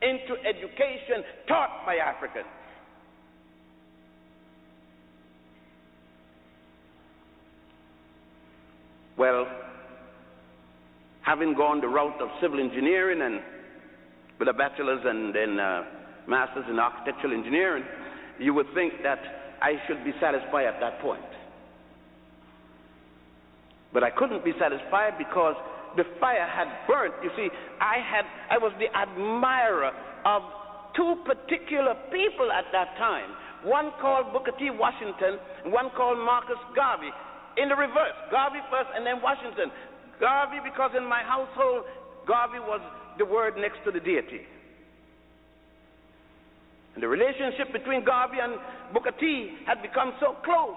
[0.00, 2.46] into education taught by Africans.
[9.18, 9.46] Well,
[11.20, 13.40] having gone the route of civil engineering and
[14.42, 15.86] with a bachelor's and then uh,
[16.26, 17.84] master's in architectural engineering,
[18.42, 19.22] you would think that
[19.62, 21.22] I should be satisfied at that point.
[23.94, 25.54] But I couldn't be satisfied because
[25.94, 27.14] the fire had burnt.
[27.22, 29.94] You see, I had I was the admirer
[30.26, 30.42] of
[30.98, 33.30] two particular people at that time.
[33.62, 34.74] One called Booker T.
[34.74, 37.14] Washington, and one called Marcus Garvey.
[37.62, 39.70] In the reverse, Garvey first and then Washington.
[40.18, 41.86] Garvey, because in my household,
[42.26, 42.82] Garvey was
[43.18, 44.40] the word next to the deity.
[46.94, 48.54] And the relationship between Garvey and
[48.92, 50.76] Booker T had become so close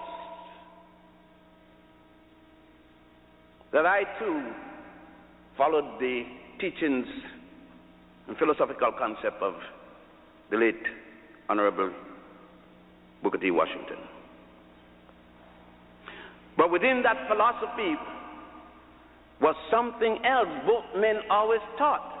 [3.72, 4.52] that I too
[5.56, 6.22] followed the
[6.58, 7.06] teachings
[8.28, 9.54] and philosophical concept of
[10.50, 10.82] the late
[11.48, 11.92] Honorable
[13.22, 13.50] Booker T.
[13.50, 13.98] Washington.
[16.56, 17.96] But within that philosophy,
[19.40, 22.15] was something else both men always taught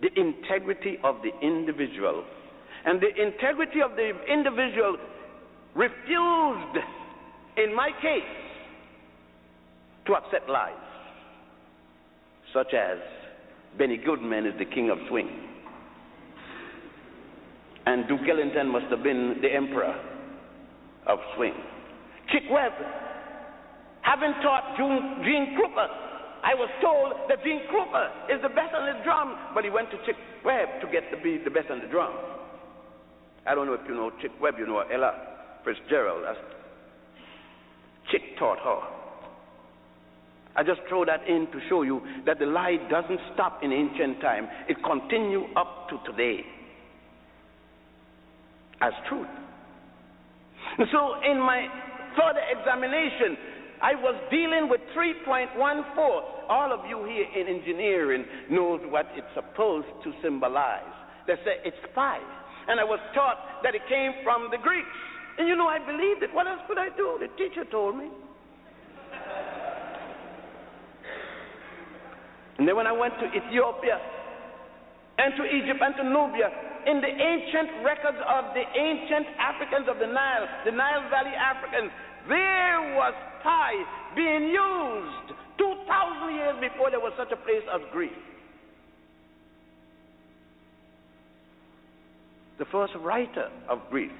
[0.00, 2.24] the integrity of the individual.
[2.84, 4.96] And the integrity of the individual
[5.74, 6.78] refused,
[7.56, 8.22] in my case,
[10.06, 10.72] to accept lies,
[12.54, 12.98] such as
[13.76, 15.28] Benny Goodman is the king of swing,
[17.86, 19.94] and Duke Ellington must have been the emperor
[21.06, 21.54] of swing.
[22.30, 22.72] Chick Webb
[24.08, 25.86] Having taught June, Gene Krupa,
[26.42, 29.90] I was told that Gene Krupa is the best on the drum, but he went
[29.90, 32.12] to Chick Webb to get to be the best on the drum.
[33.46, 35.14] I don't know if you know Chick Webb, you know Ella
[35.64, 36.36] Fitzgerald, as
[38.10, 38.80] Chick taught her.
[40.56, 44.20] I just throw that in to show you that the lie doesn't stop in ancient
[44.20, 44.48] time.
[44.68, 46.44] It continues up to today
[48.80, 49.28] as truth.
[50.78, 51.66] And so in my
[52.16, 53.36] further examination,
[53.80, 55.54] I was dealing with 3.14.
[56.48, 60.82] All of you here in engineering knows what it's supposed to symbolize.
[61.26, 62.18] They say it's pi.
[62.68, 64.88] And I was taught that it came from the Greeks.
[65.38, 66.34] And you know, I believed it.
[66.34, 67.18] What else could I do?
[67.20, 68.08] The teacher told me.
[72.58, 74.02] And then when I went to Ethiopia
[75.18, 76.50] and to Egypt and to Nubia,
[76.90, 81.92] in the ancient records of the ancient Africans of the Nile, the Nile Valley Africans,
[82.26, 83.14] there was
[84.14, 88.12] being used 2,000 years before there was such a place as Greece.
[92.58, 94.10] The first writer of Greece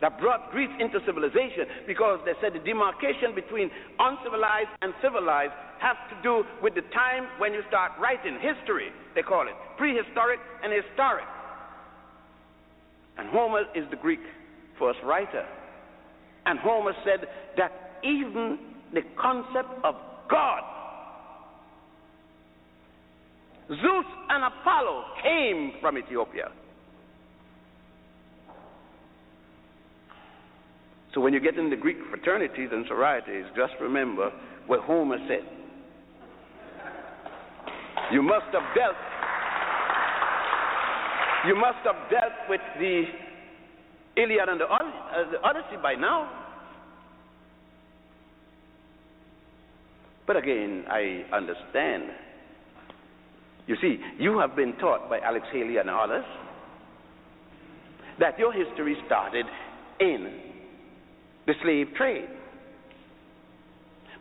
[0.00, 5.96] that brought Greece into civilization because they said the demarcation between uncivilized and civilized has
[6.10, 10.72] to do with the time when you start writing history, they call it prehistoric and
[10.72, 11.26] historic.
[13.18, 14.20] And Homer is the Greek
[14.78, 15.44] first writer.
[16.46, 17.26] And Homer said
[17.56, 18.58] that even
[18.92, 19.94] the concept of
[20.30, 20.62] God,
[23.68, 26.50] Zeus and Apollo came from Ethiopia.
[31.14, 34.30] So when you get in the Greek fraternities and sororities, just remember
[34.66, 35.46] what Homer said.
[38.12, 38.96] You must have dealt
[41.46, 43.04] you must have dealt with the
[44.16, 46.47] Iliad and the, uh, the Odyssey by now.
[50.28, 52.12] But again, I understand.
[53.66, 56.24] You see, you have been taught by Alex Haley and others
[58.20, 59.46] that your history started
[60.00, 60.38] in
[61.46, 62.28] the slave trade.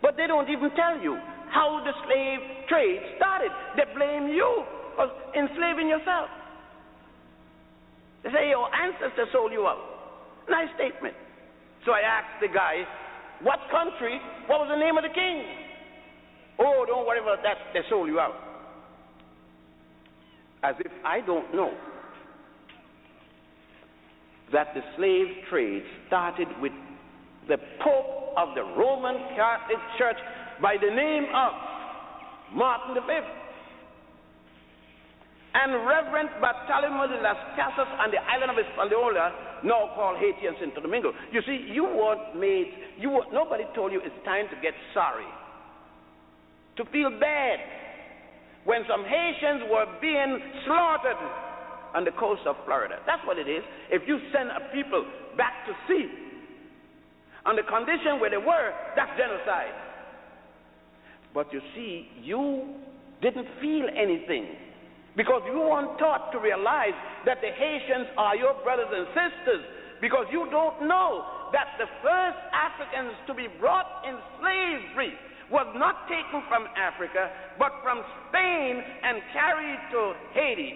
[0.02, 1.20] But they don't even tell you
[1.52, 2.40] how the slave
[2.70, 3.52] trade started.
[3.76, 4.64] They blame you
[4.96, 6.30] for enslaving yourself.
[8.24, 9.84] They say your ancestors sold you out.
[10.50, 11.16] Nice statement.
[11.86, 12.88] So I asked the guy,
[13.42, 15.67] what country, what was the name of the king?
[16.60, 18.36] Oh, don't worry about that, they sold you out.
[20.64, 21.72] As if I don't know
[24.52, 26.72] that the slave trade started with
[27.48, 30.18] the Pope of the Roman Catholic Church
[30.62, 31.52] by the name of
[32.54, 33.14] Martin V.
[35.54, 40.56] And Reverend Bartolomeo de las Casas on the island of Hispaniola, now called Haiti and
[40.60, 41.12] Santo Domingo.
[41.32, 42.68] You see, you weren't made,
[43.00, 45.26] you were, nobody told you it's time to get sorry,
[46.78, 47.60] to feel bad
[48.66, 51.22] when some Haitians were being slaughtered
[51.96, 53.00] on the coast of Florida.
[53.06, 53.64] That's what it is.
[53.90, 55.06] If you send a people
[55.38, 56.08] back to sea,
[57.46, 59.72] on the condition where they were, that's genocide.
[61.34, 62.76] But you see, you
[63.22, 64.52] didn't feel anything
[65.16, 66.94] because you weren't taught to realize
[67.26, 69.64] that the Haitians are your brothers and sisters
[70.02, 71.24] because you don't know
[71.54, 75.16] that the first Africans to be brought in slavery
[75.52, 80.74] was not taken from Africa but from Spain and carried to Haiti,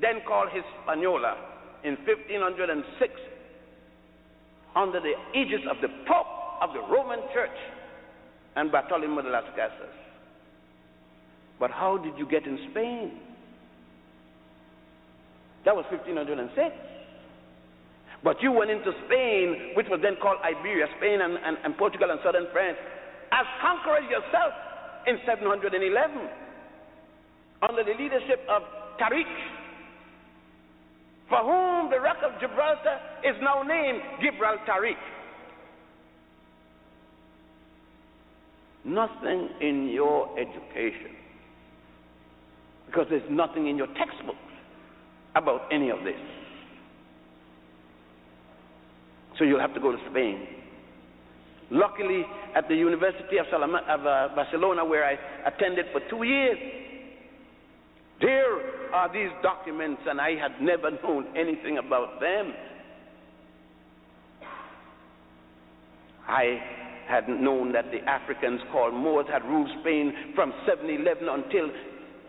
[0.00, 1.36] then called Hispaniola
[1.84, 3.12] in 1506
[4.74, 6.26] under the aegis of the Pope
[6.60, 7.58] of the Roman Church
[8.56, 9.94] and Bartolomeo de las Casas.
[11.58, 13.12] But how did you get in Spain?
[15.64, 16.74] That was 1506.
[18.24, 22.10] But you went into Spain, which was then called Iberia, Spain and, and, and Portugal
[22.10, 22.78] and southern France,
[23.32, 24.52] as conquerors yourself
[25.06, 26.28] in 711
[27.68, 28.62] under the leadership of
[29.00, 29.26] Tariq
[31.28, 35.00] for whom the rock of Gibraltar is now named Gibraltaric.
[38.84, 41.16] Nothing in your education,
[42.86, 44.38] because there's nothing in your textbooks
[45.34, 46.20] about any of this.
[49.38, 50.46] So you'll have to go to Spain.
[51.72, 52.24] Luckily,
[52.54, 55.16] at the University of, of uh, Barcelona, where I
[55.48, 56.58] attended for two years,
[58.20, 62.52] there are these documents, and I had never known anything about them.
[66.28, 66.60] I
[67.08, 71.70] hadn't known that the Africans called Moors had ruled Spain from 711 until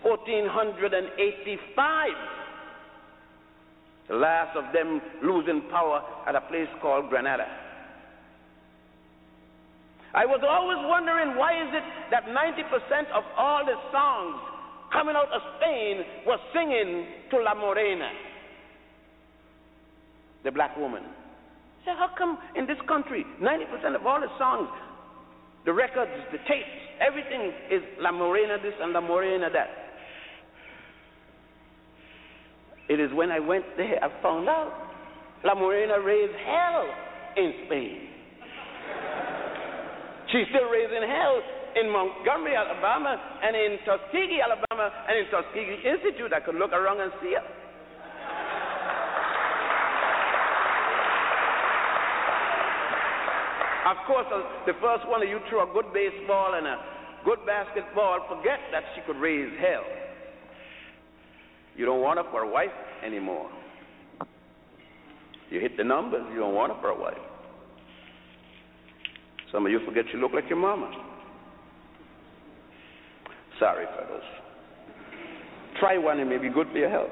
[0.03, 2.09] 1485.
[4.07, 7.45] The last of them losing power at a place called Granada.
[10.13, 14.37] I was always wondering why is it that 90% of all the songs
[14.93, 18.09] coming out of Spain was singing to La Morena,
[20.43, 21.01] the black woman.
[21.83, 24.69] So how come in this country, 90% of all the songs,
[25.65, 29.67] the records, the tapes, everything is La Morena this and La Morena that?
[32.87, 34.71] It is when I went there I found out
[35.43, 36.87] La Morena raised hell
[37.35, 38.12] in Spain.
[40.33, 41.37] She's still raising hell
[41.77, 46.33] in Montgomery, Alabama, and in Tuskegee, Alabama, and in Tuskegee Institute.
[46.33, 47.45] I could look around and see her.
[53.93, 56.77] Of course, uh, the first one you threw a good baseball and a
[57.23, 59.85] good basketball, forget that she could raise hell.
[61.75, 62.73] You don't want her for a wife
[63.05, 63.51] anymore.
[65.51, 67.21] You hit the numbers, you don't want her for a wife.
[69.53, 70.91] Some of you forget you look like your mama.
[73.59, 74.23] Sorry, fellows.
[75.79, 77.11] Try one, it may be good for your health.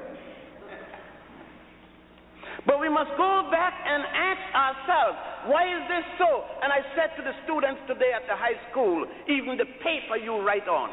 [2.66, 6.44] But we must go back and ask ourselves, why is this so?
[6.62, 10.40] And I said to the students today at the high school, even the paper you
[10.42, 10.90] write on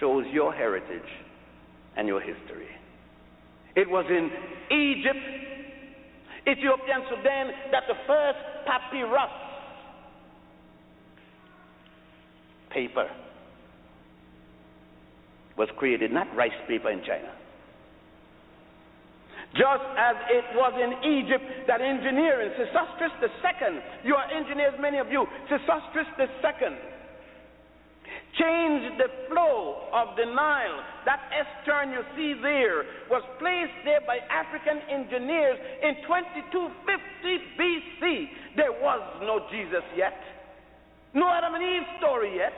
[0.00, 1.08] shows your heritage
[1.96, 2.68] and your history.
[3.76, 4.30] It was in
[4.76, 5.63] Egypt,
[6.48, 9.30] Ethiopia, and Sudan that the first papyrus
[12.70, 13.08] paper
[15.56, 17.32] was created, not rice paper in China.
[19.54, 25.12] Just as it was in Egypt that engineering, Sesostris II, you are engineers, many of
[25.12, 26.74] you, Sesostris II,
[28.38, 30.80] changed the flow of the Nile.
[31.06, 38.28] That estern you see there was placed there by African engineers in 2250 BC.
[38.56, 40.18] There was no Jesus yet,
[41.14, 42.54] no Adam and Eve story yet,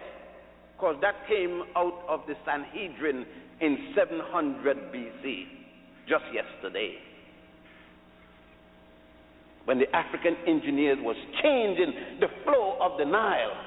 [0.76, 3.26] because that came out of the Sanhedrin
[3.60, 5.44] in 700 BC
[6.08, 6.96] just yesterday
[9.66, 13.65] when the African engineers was changing the flow of the Nile.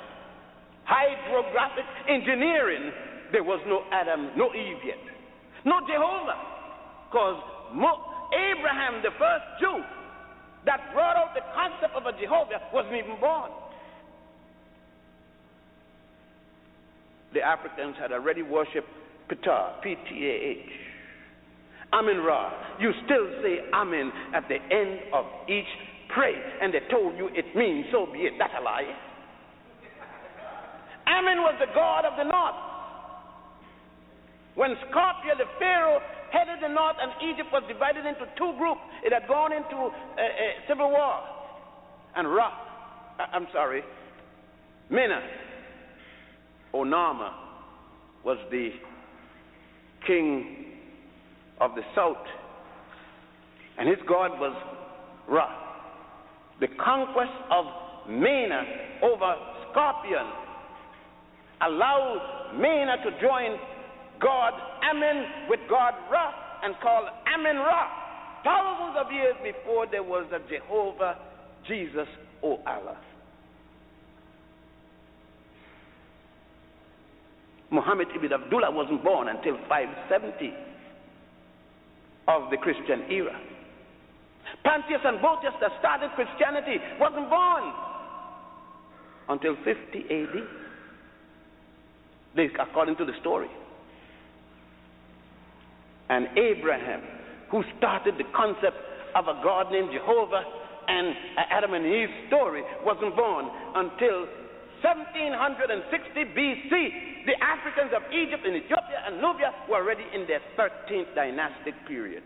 [0.90, 2.92] Hydrographic engineering,
[3.32, 4.98] there was no Adam, no Eve yet.
[5.64, 6.34] No Jehovah.
[7.06, 7.38] Because
[8.34, 9.84] Abraham, the first Jew
[10.66, 13.52] that brought out the concept of a Jehovah, wasn't even born.
[17.34, 18.90] The Africans had already worshipped
[19.30, 20.72] Ptah, P T A H.
[21.94, 22.52] Amen Ra.
[22.80, 25.70] You still say Amen at the end of each
[26.14, 28.34] prayer, and they told you it means so be it.
[28.40, 28.90] That's a lie.
[31.10, 32.56] Amen was the god of the north.
[34.56, 36.00] When Scorpio, the Pharaoh,
[36.32, 39.88] headed the north and Egypt was divided into two groups, it had gone into a,
[39.88, 41.20] a civil war.
[42.16, 42.52] And Ra,
[43.20, 43.84] uh, I'm sorry,
[44.90, 45.22] Mena,
[46.74, 47.34] Onama
[48.24, 48.70] was the
[50.06, 50.66] king
[51.62, 52.18] of the south,
[53.78, 54.56] and his god was
[55.28, 55.48] Ra.
[56.60, 57.66] The conquest of
[58.10, 58.64] Mena
[59.04, 59.36] over
[59.72, 60.28] Scorpion
[61.62, 63.58] allowed Mena to join
[64.22, 64.54] God
[64.90, 66.32] Amen with God Ra
[66.64, 67.88] and call Amen Ra.
[68.44, 71.18] Thousands of years before there was a Jehovah
[71.68, 72.08] Jesus
[72.44, 72.98] O Allah.
[77.72, 80.54] Muhammad ibn Abdullah wasn't born until 570
[82.28, 83.40] of the Christian era.
[84.64, 87.74] Pontius and Boetius that started Christianity wasn't born
[89.30, 90.69] until 50 AD.
[92.38, 93.50] According to the story.
[96.10, 97.02] And Abraham,
[97.52, 98.78] who started the concept
[99.16, 100.44] of a God named Jehovah
[100.88, 103.46] and Adam and Eve story, wasn't born
[103.76, 104.26] until
[104.82, 106.72] 1760 BC.
[107.26, 112.24] The Africans of Egypt and Ethiopia and Nubia were already in their 13th dynastic period.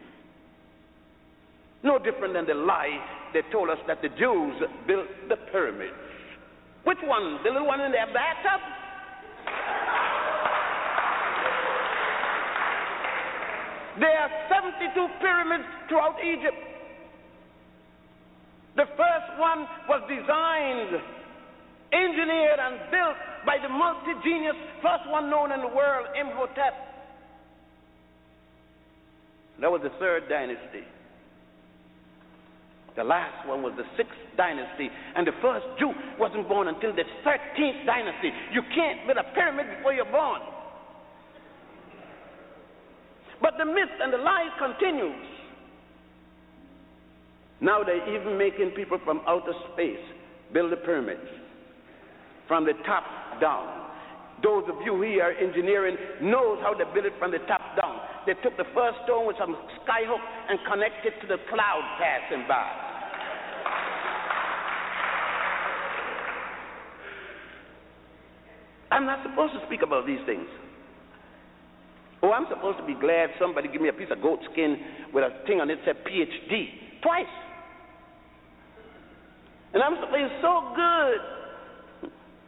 [1.83, 2.99] No different than the lie
[3.33, 4.55] they told us that the Jews
[4.87, 5.93] built the pyramids.
[6.85, 7.39] Which one?
[7.43, 8.61] The little one in their bathtub?
[13.99, 16.57] There are 72 pyramids throughout Egypt.
[18.75, 20.97] The first one was designed,
[21.93, 26.73] engineered, and built by the multi genius, first one known in the world, Imhotep.
[29.61, 30.83] That was the third dynasty.
[32.95, 37.03] The last one was the sixth dynasty, and the first Jew wasn't born until the
[37.25, 38.29] 13th dynasty.
[38.51, 40.41] You can't build a pyramid before you're born.
[43.41, 45.25] But the myth and the lie continues.
[47.61, 50.03] Now they're even making people from outer space
[50.53, 51.27] build the pyramids
[52.47, 53.03] from the top
[53.41, 53.89] down.
[54.43, 57.99] Those of you here are engineering knows how to build it from the top down.
[58.25, 62.83] They took the first stone with some skyhook and connected to the cloud passing by.
[68.91, 70.47] I'm not supposed to speak about these things.
[72.21, 74.77] Oh, I'm supposed to be glad somebody give me a piece of goat skin
[75.13, 77.25] with a thing on it that said PhD twice.
[79.73, 81.19] And I'm supposed to be so good.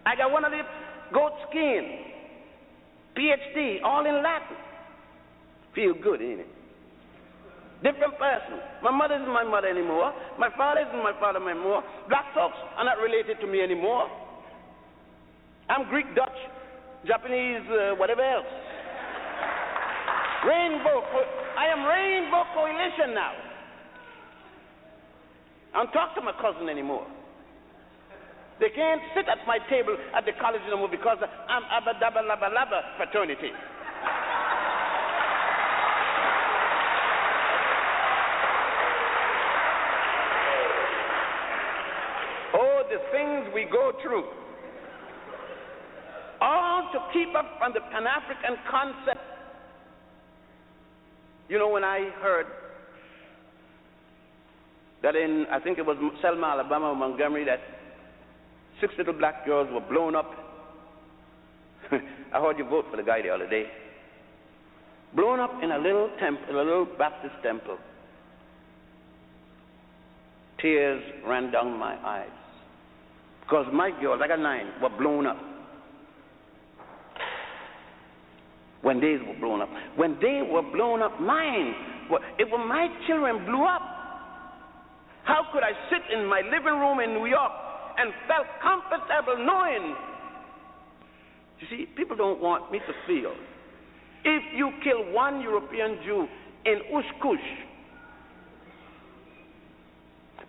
[0.05, 0.61] I got one of the
[1.11, 1.99] goat skin,
[3.17, 4.64] PhD, all in Latin.
[5.75, 6.47] Feel good, ain't it?
[7.83, 8.57] Different person.
[8.81, 10.13] My mother isn't my mother anymore.
[10.39, 11.83] My father isn't my father anymore.
[12.07, 14.09] Black folks are not related to me anymore.
[15.69, 16.39] I'm Greek, Dutch,
[17.05, 18.47] Japanese, uh, whatever else.
[20.47, 21.01] Rainbow.
[21.57, 23.33] I am Rainbow Coalition now.
[25.73, 27.05] I don't talk to my cousin anymore.
[28.59, 32.47] They can't sit at my table at the college anymore because I'm Abba Dabba Labba
[32.55, 33.51] Labba fraternity.
[42.55, 44.23] oh, the things we go through.
[46.39, 49.19] All to keep up on the Pan African concept.
[51.49, 52.45] You know, when I heard
[55.03, 57.59] that in, I think it was Selma, Alabama, or Montgomery, that
[58.79, 60.31] six little black girls were blown up.
[61.91, 63.65] I heard you vote for the guy the other day.
[65.13, 67.77] Blown up in a little temple, a little Baptist temple.
[70.61, 72.34] Tears ran down my eyes.
[73.45, 75.37] Because my girls, I got nine, were blown up.
[78.81, 79.69] When they were blown up.
[79.95, 81.73] When they were blown up, mine,
[82.37, 83.81] it was my children blew up.
[85.23, 87.51] How could I sit in my living room in New York
[87.97, 89.95] and felt comfortable knowing.
[91.59, 93.33] You see, people don't want me to feel.
[94.23, 96.27] If you kill one European Jew
[96.65, 97.47] in Oshkosh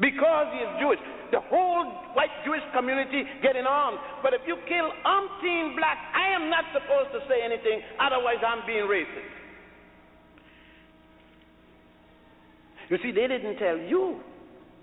[0.00, 1.00] because he is Jewish,
[1.32, 3.98] the whole white Jewish community getting armed.
[4.22, 8.66] But if you kill umpteen black, I am not supposed to say anything, otherwise I'm
[8.66, 9.32] being racist.
[12.88, 14.20] You see, they didn't tell you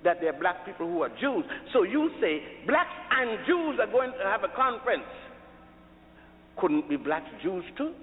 [0.04, 1.46] that there are black people who are Jews.
[1.72, 5.08] So you say blacks and Jews are going to have a conference.
[6.58, 7.94] Couldn't be blacks Jews too?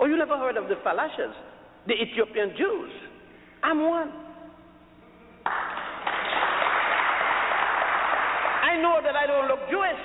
[0.00, 1.32] Or you never heard of the Falashas,
[1.86, 2.90] the Ethiopian Jews?
[3.62, 4.23] I'm one.
[8.62, 10.00] I know that I don't look Jewish,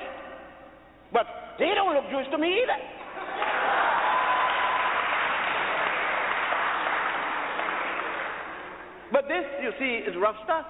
[1.11, 1.25] but
[1.57, 2.79] they don't look Jewish to me either.
[9.11, 10.65] But this, you see, is rough stuff.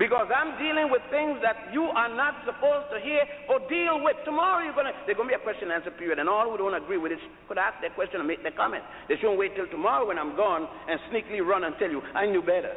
[0.00, 3.20] Because I'm dealing with things that you are not supposed to hear
[3.52, 4.16] or deal with.
[4.24, 6.72] Tomorrow you're gonna there's gonna be a question and answer period, and all who don't
[6.72, 8.82] agree with it could ask their question and make their comment.
[9.08, 12.24] They shouldn't wait till tomorrow when I'm gone and sneakily run and tell you, I
[12.24, 12.72] knew better.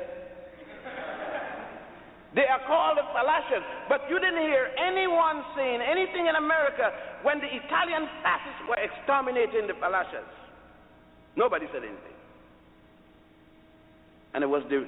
[2.34, 6.90] They are called the Falashas, but you didn't hear anyone saying anything in America
[7.22, 10.26] when the Italian fascists were exterminating the Falashas.
[11.36, 12.14] Nobody said anything
[14.34, 14.88] and it was the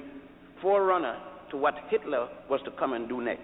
[0.60, 1.16] forerunner
[1.50, 3.42] to what Hitler was to come and do next.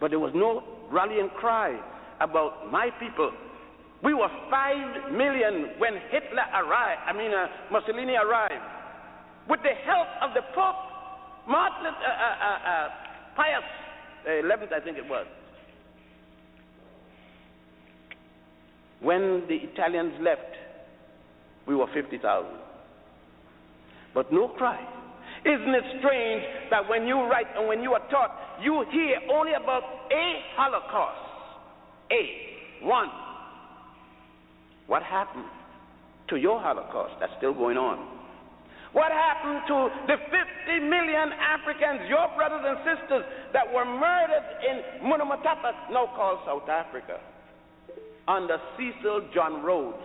[0.00, 1.78] But there was no rallying cry
[2.20, 3.32] about my people.
[4.04, 8.62] We were five million when Hitler arrived, I mean, uh, Mussolini arrived.
[9.48, 10.91] With the help of the Pope,
[11.48, 12.88] Martin, uh, uh, uh, uh
[13.36, 13.64] Pius
[14.24, 15.26] XI, I think it was.
[19.00, 20.42] When the Italians left,
[21.66, 22.62] we were 50,000
[24.14, 24.80] but no cry.
[25.44, 28.30] Isn't it strange that when you write and when you are taught,
[28.62, 29.82] you hear only about
[30.12, 31.18] a Holocaust?
[32.12, 33.08] A, one.
[34.86, 35.46] What happened
[36.28, 38.21] to your Holocaust that's still going on?
[38.92, 45.08] What happened to the 50 million Africans, your brothers and sisters, that were murdered in
[45.08, 47.18] Monomotapa, now called South Africa,
[48.28, 50.04] under Cecil John Rhodes?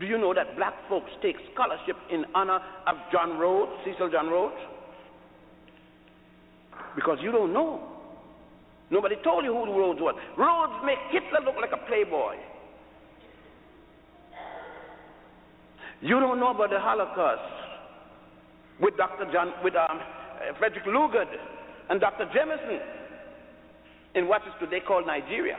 [0.00, 4.28] Do you know that black folks take scholarship in honor of John Rhodes, Cecil John
[4.28, 4.56] Rhodes?
[6.96, 7.88] Because you don't know.
[8.90, 10.14] Nobody told you who Rhodes was.
[10.36, 12.36] Rhodes make Hitler look like a playboy.
[16.02, 17.40] You don't know about the Holocaust
[18.80, 19.30] with Dr.
[19.32, 20.00] John, with um,
[20.58, 21.28] Frederick Lugard
[21.88, 22.26] and Dr.
[22.34, 22.80] Jameson
[24.14, 25.56] in what is today called Nigeria,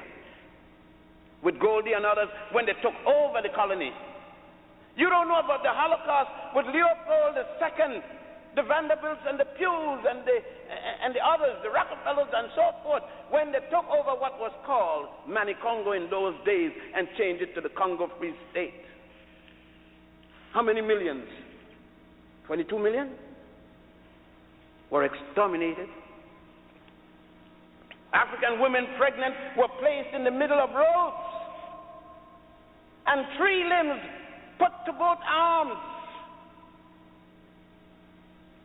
[1.42, 3.92] with Goldie and others when they took over the colony
[4.96, 8.02] you don't know about the Holocaust with Leopold II,
[8.54, 10.38] the Vanderbilts and the Pews and the,
[11.02, 13.02] and the others, the Rockefellers and so forth,
[13.34, 17.62] when they took over what was called Manicongo in those days and changed it to
[17.62, 18.86] the Congo Free State.
[20.54, 21.26] How many millions?
[22.46, 23.10] 22 million
[24.92, 25.88] were exterminated.
[28.14, 31.18] African women pregnant were placed in the middle of roads
[33.08, 34.00] and three limbs
[34.60, 35.80] put to both arms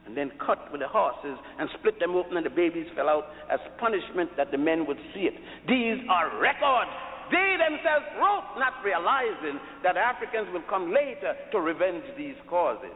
[0.06, 3.28] and then cut with the horses and split them open and the babies fell out
[3.50, 5.34] as punishment that the men would see it.
[5.66, 6.90] These are records.
[7.30, 12.94] They themselves wrote, not realizing that Africans will come later to revenge these causes.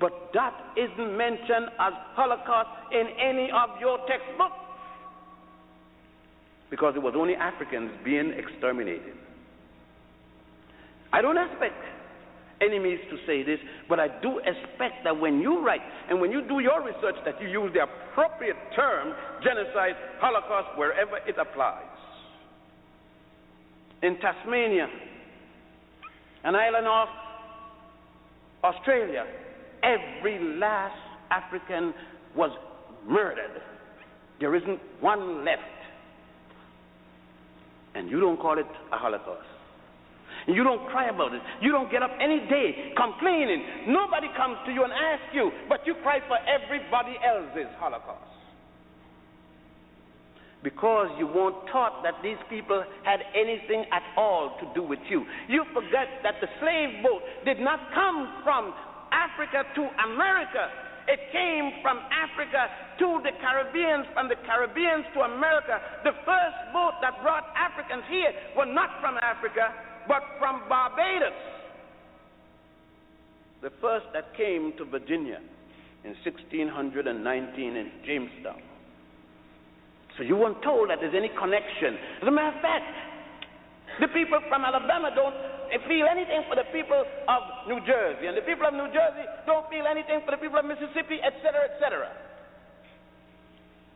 [0.00, 4.56] But that isn't mentioned as Holocaust in any of your textbooks
[6.70, 9.14] because it was only Africans being exterminated.
[11.12, 11.74] I don't expect
[12.62, 16.46] enemies to say this, but I do expect that when you write and when you
[16.46, 21.89] do your research that you use the appropriate term, genocide, holocaust, wherever it applies.
[24.02, 24.88] In Tasmania,
[26.44, 27.08] an island off
[28.64, 29.24] Australia,
[29.82, 30.96] every last
[31.30, 31.92] African
[32.34, 32.50] was
[33.06, 33.60] murdered.
[34.40, 35.62] There isn't one left.
[37.94, 39.46] And you don't call it a holocaust.
[40.46, 41.42] You don't cry about it.
[41.60, 43.62] You don't get up any day complaining.
[43.88, 48.29] Nobody comes to you and asks you, but you cry for everybody else's Holocaust.
[50.62, 55.24] Because you weren't taught that these people had anything at all to do with you.
[55.48, 58.74] You forget that the slave boat did not come from
[59.10, 60.68] Africa to America.
[61.08, 62.68] It came from Africa
[63.00, 65.80] to the Caribbeans, from the Caribbeans to America.
[66.04, 69.72] The first boat that brought Africans here were not from Africa,
[70.06, 71.32] but from Barbados.
[73.62, 75.40] The first that came to Virginia
[76.04, 78.62] in 1619 in Jamestown.
[80.20, 81.96] So you weren't told that there's any connection.
[82.20, 82.84] As a matter of fact,
[84.04, 85.32] the people from Alabama don't
[85.88, 89.64] feel anything for the people of New Jersey, and the people of New Jersey don't
[89.72, 92.12] feel anything for the people of Mississippi, etc., etc.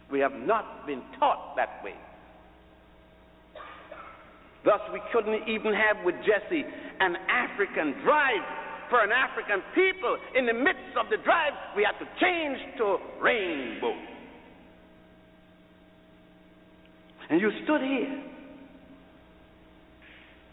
[0.08, 1.92] We have not been taught that way.
[4.64, 6.64] Thus, we couldn't even have with Jesse
[7.04, 8.40] an African drive
[8.88, 10.16] for an African people.
[10.32, 14.13] In the midst of the drive, we had to change to rainbow.
[17.30, 18.22] And you stood here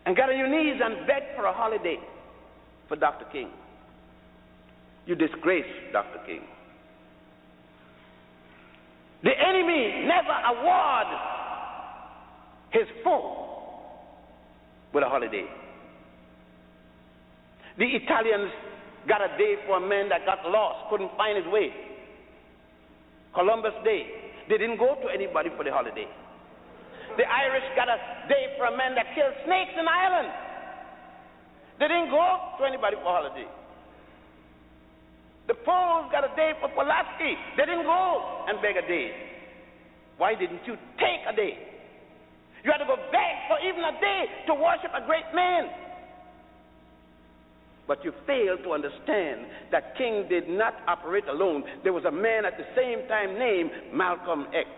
[0.06, 1.98] and got on your knees and begged for a holiday
[2.88, 3.26] for Dr.
[3.32, 3.50] King.
[5.06, 6.20] You disgraced Dr.
[6.26, 6.42] King.
[9.24, 11.08] The enemy never award
[12.72, 13.48] his foe
[14.94, 15.46] with a holiday.
[17.78, 18.52] The Italians
[19.08, 21.72] got a day for a man that got lost, couldn't find his way.
[23.34, 24.08] Columbus Day.
[24.50, 26.08] They didn't go to anybody for the holiday.
[27.18, 27.98] The Irish got a
[28.28, 30.32] day for a man that killed snakes in Ireland.
[31.80, 32.22] They didn't go
[32.60, 33.48] to anybody for holiday.
[35.48, 37.36] The Poles got a day for Pulaski.
[37.58, 39.12] They didn't go and beg a day.
[40.18, 41.58] Why didn't you take a day?
[42.64, 45.68] You had to go beg for even a day to worship a great man.
[47.88, 51.64] But you fail to understand that King did not operate alone.
[51.84, 54.70] There was a man at the same time named Malcolm X.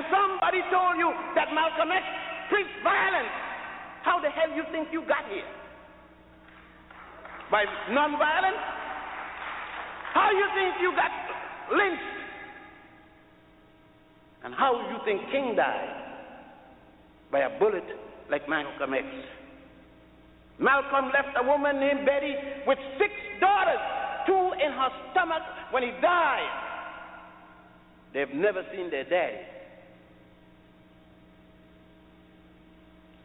[0.00, 2.00] And somebody told you that Malcolm X
[2.48, 3.28] preached violence.
[4.00, 5.44] How the hell you think you got here?
[7.50, 8.64] By nonviolence?
[10.14, 11.12] How you think you got
[11.76, 12.16] lynched?
[14.42, 15.92] And how you think King died?
[17.30, 17.84] By a bullet
[18.30, 19.04] like Malcolm X.
[20.58, 22.32] Malcolm left a woman named Betty
[22.66, 23.84] with six daughters,
[24.26, 26.48] two in her stomach when he died.
[28.14, 29.59] They've never seen their daddy.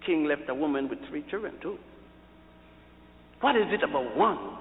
[0.06, 1.77] King left a woman with three children, too.
[3.41, 4.57] What is it about one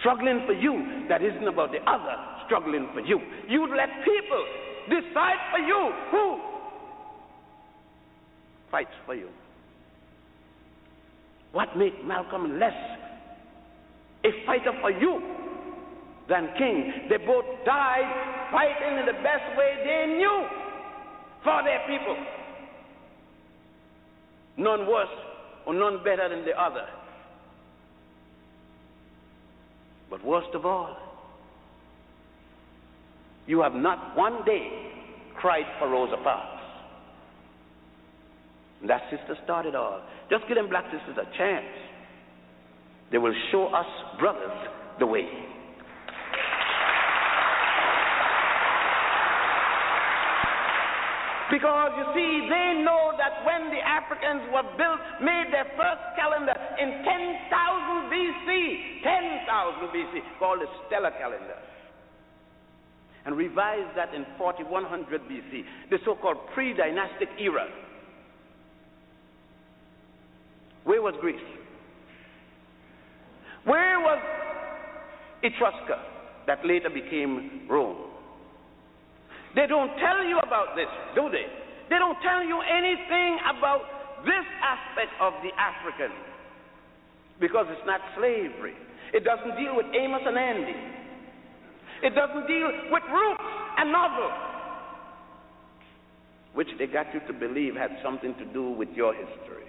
[0.00, 2.16] struggling for you that isn't about the other
[2.46, 3.20] struggling for you.
[3.48, 4.44] You let people
[4.88, 6.40] decide for you who
[8.70, 9.28] fights for you.
[11.52, 12.76] What made Malcolm less
[14.24, 15.20] a fighter for you
[16.28, 17.08] than King?
[17.08, 20.46] They both died fighting in the best way they knew
[21.42, 22.16] for their people.
[24.58, 25.08] None worse
[25.66, 26.84] or none better than the other.
[30.10, 30.96] But worst of all,
[33.46, 34.68] you have not one day
[35.36, 36.62] cried for Rosa Parks.
[38.80, 40.02] And that sister started all.
[40.30, 41.66] Just give them black sisters a chance.
[43.10, 43.86] They will show us
[44.18, 44.68] brothers
[44.98, 45.26] the way.
[51.50, 56.52] Because you see, they know that when the Africans were built, made their first calendar
[56.76, 61.56] in 10,000 BC, 10,000 BC, called the stellar calendar,
[63.24, 67.66] and revised that in 4100 BC, the so called pre dynastic era.
[70.84, 71.40] Where was Greece?
[73.64, 74.22] Where was
[75.42, 75.98] Etrusca
[76.46, 78.07] that later became Rome?
[79.54, 81.46] They don't tell you about this, do they?
[81.88, 83.82] They don't tell you anything about
[84.24, 86.12] this aspect of the African
[87.40, 88.74] because it's not slavery.
[89.14, 90.76] It doesn't deal with Amos and Andy.
[92.02, 93.42] It doesn't deal with roots
[93.78, 94.30] and novel,
[96.54, 99.64] which they got you to believe had something to do with your history.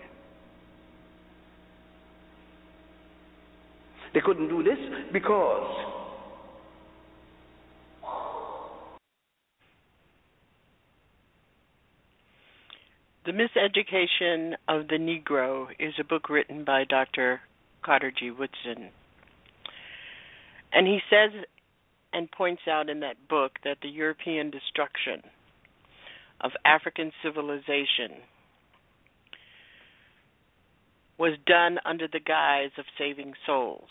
[4.13, 4.77] They couldn't do this
[5.13, 5.98] because
[13.29, 17.41] The Miseducation of the Negro is a book written by Dr.
[17.83, 18.31] Carter G.
[18.31, 18.89] Woodson.
[20.73, 21.45] And he says
[22.11, 25.21] and points out in that book that the European destruction
[26.41, 28.17] of African civilization
[31.19, 33.89] was done under the guise of saving souls.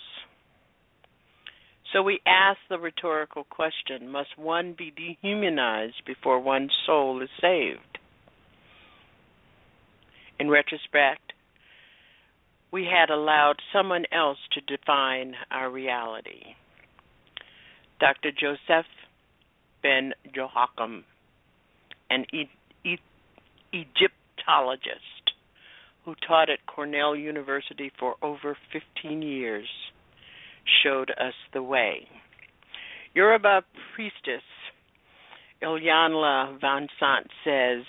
[1.93, 7.88] So we ask the rhetorical question must one be dehumanized before one's soul is saved?
[10.39, 11.33] In retrospect,
[12.71, 16.55] we had allowed someone else to define our reality.
[18.01, 18.31] Dr.
[18.31, 18.87] Joseph
[19.83, 21.05] Ben Joachim,
[22.11, 22.51] an e-
[22.85, 22.99] e-
[23.73, 25.33] Egyptologist
[26.05, 29.67] who taught at Cornell University for over 15 years,
[30.83, 32.09] showed us the way.
[33.15, 33.63] Yoruba
[33.95, 34.43] priestess
[35.63, 37.85] Iyanla Vanzant says,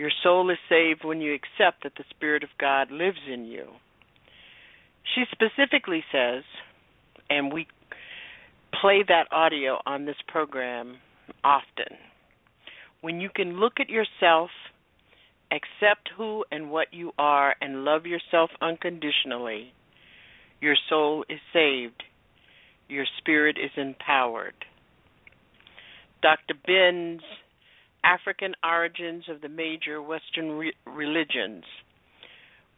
[0.00, 3.66] your soul is saved when you accept that the Spirit of God lives in you.
[5.14, 6.42] She specifically says,
[7.28, 7.66] and we
[8.80, 10.96] play that audio on this program
[11.44, 11.98] often,
[13.02, 14.48] when you can look at yourself,
[15.52, 19.74] accept who and what you are, and love yourself unconditionally,
[20.62, 22.04] your soul is saved,
[22.88, 24.54] your spirit is empowered.
[26.22, 26.54] Dr.
[26.66, 27.20] Ben's
[28.04, 31.64] African origins of the major Western re- religions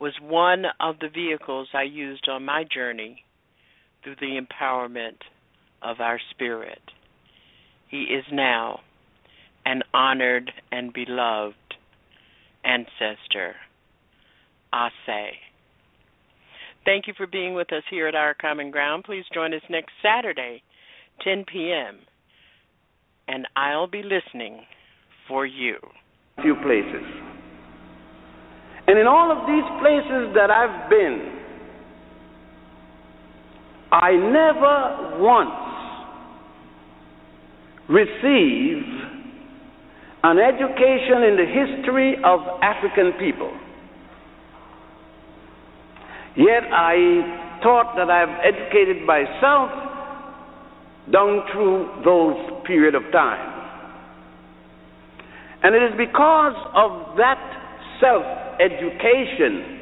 [0.00, 3.24] was one of the vehicles I used on my journey
[4.02, 5.18] through the empowerment
[5.80, 6.82] of our spirit.
[7.88, 8.80] He is now
[9.64, 11.54] an honored and beloved
[12.64, 13.54] ancestor.
[14.74, 15.34] Ase.
[16.84, 19.04] Thank you for being with us here at Our Common Ground.
[19.04, 20.62] Please join us next Saturday,
[21.22, 21.98] 10 p.m.,
[23.28, 24.62] and I'll be listening
[25.32, 25.76] for you?
[26.42, 27.06] Few places.
[28.86, 31.40] And in all of these places that I've been,
[33.90, 35.48] I never once
[37.88, 38.92] received
[40.22, 43.56] an education in the history of African people.
[46.36, 49.70] Yet I thought that I've educated myself
[51.10, 53.51] down through those period of time.
[55.62, 57.38] And it is because of that
[58.00, 58.24] self
[58.58, 59.78] education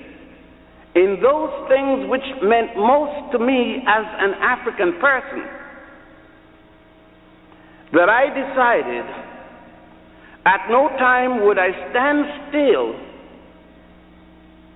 [0.94, 5.47] in those things which meant most to me as an African person
[7.93, 9.07] that I decided
[10.47, 12.94] at no time would I stand still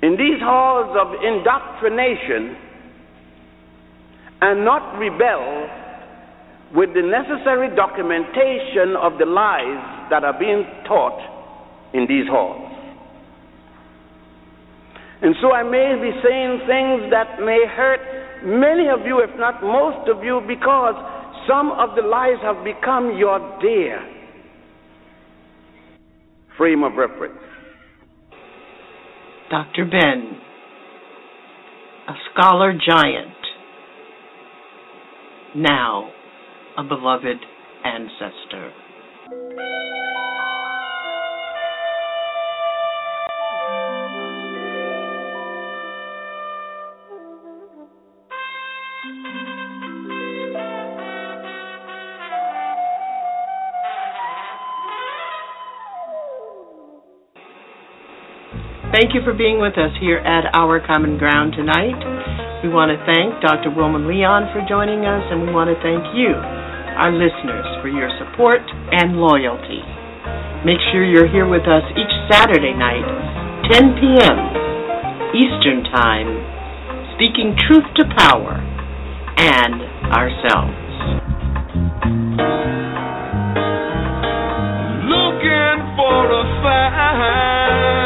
[0.03, 2.57] in these halls of indoctrination
[4.41, 5.69] and not rebel
[6.75, 11.19] with the necessary documentation of the lies that are being taught
[11.93, 12.71] in these halls.
[15.23, 18.01] And so I may be saying things that may hurt
[18.45, 20.95] many of you, if not most of you, because
[21.49, 24.01] some of the lies have become your dear
[26.59, 27.39] frame of reference.
[29.51, 29.85] Dr.
[29.87, 30.37] Ben,
[32.09, 33.37] a scholar giant,
[35.57, 36.11] now
[36.77, 37.39] a beloved
[37.85, 38.73] ancestor.
[58.95, 61.99] Thank you for being with us here at Our Common Ground tonight.
[62.63, 63.75] We want to thank Dr.
[63.75, 66.31] Wilmer Leon for joining us, and we want to thank you,
[66.97, 68.63] our listeners, for your support
[68.93, 69.83] and loyalty.
[70.65, 73.05] Make sure you're here with us each Saturday night,
[73.71, 74.39] 10 p.m.
[75.35, 76.31] Eastern Time,
[77.17, 78.63] speaking truth to power
[79.37, 79.83] and
[80.15, 80.79] ourselves.
[85.05, 88.04] Looking for a sign.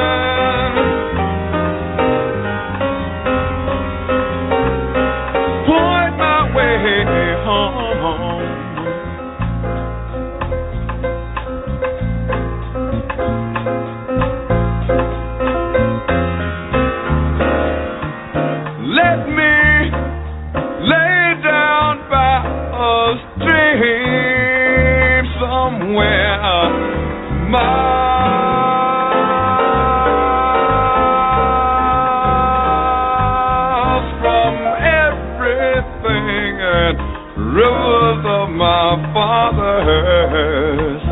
[40.28, 41.02] Fathers,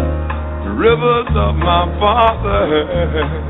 [0.78, 3.45] rivers of my fathers.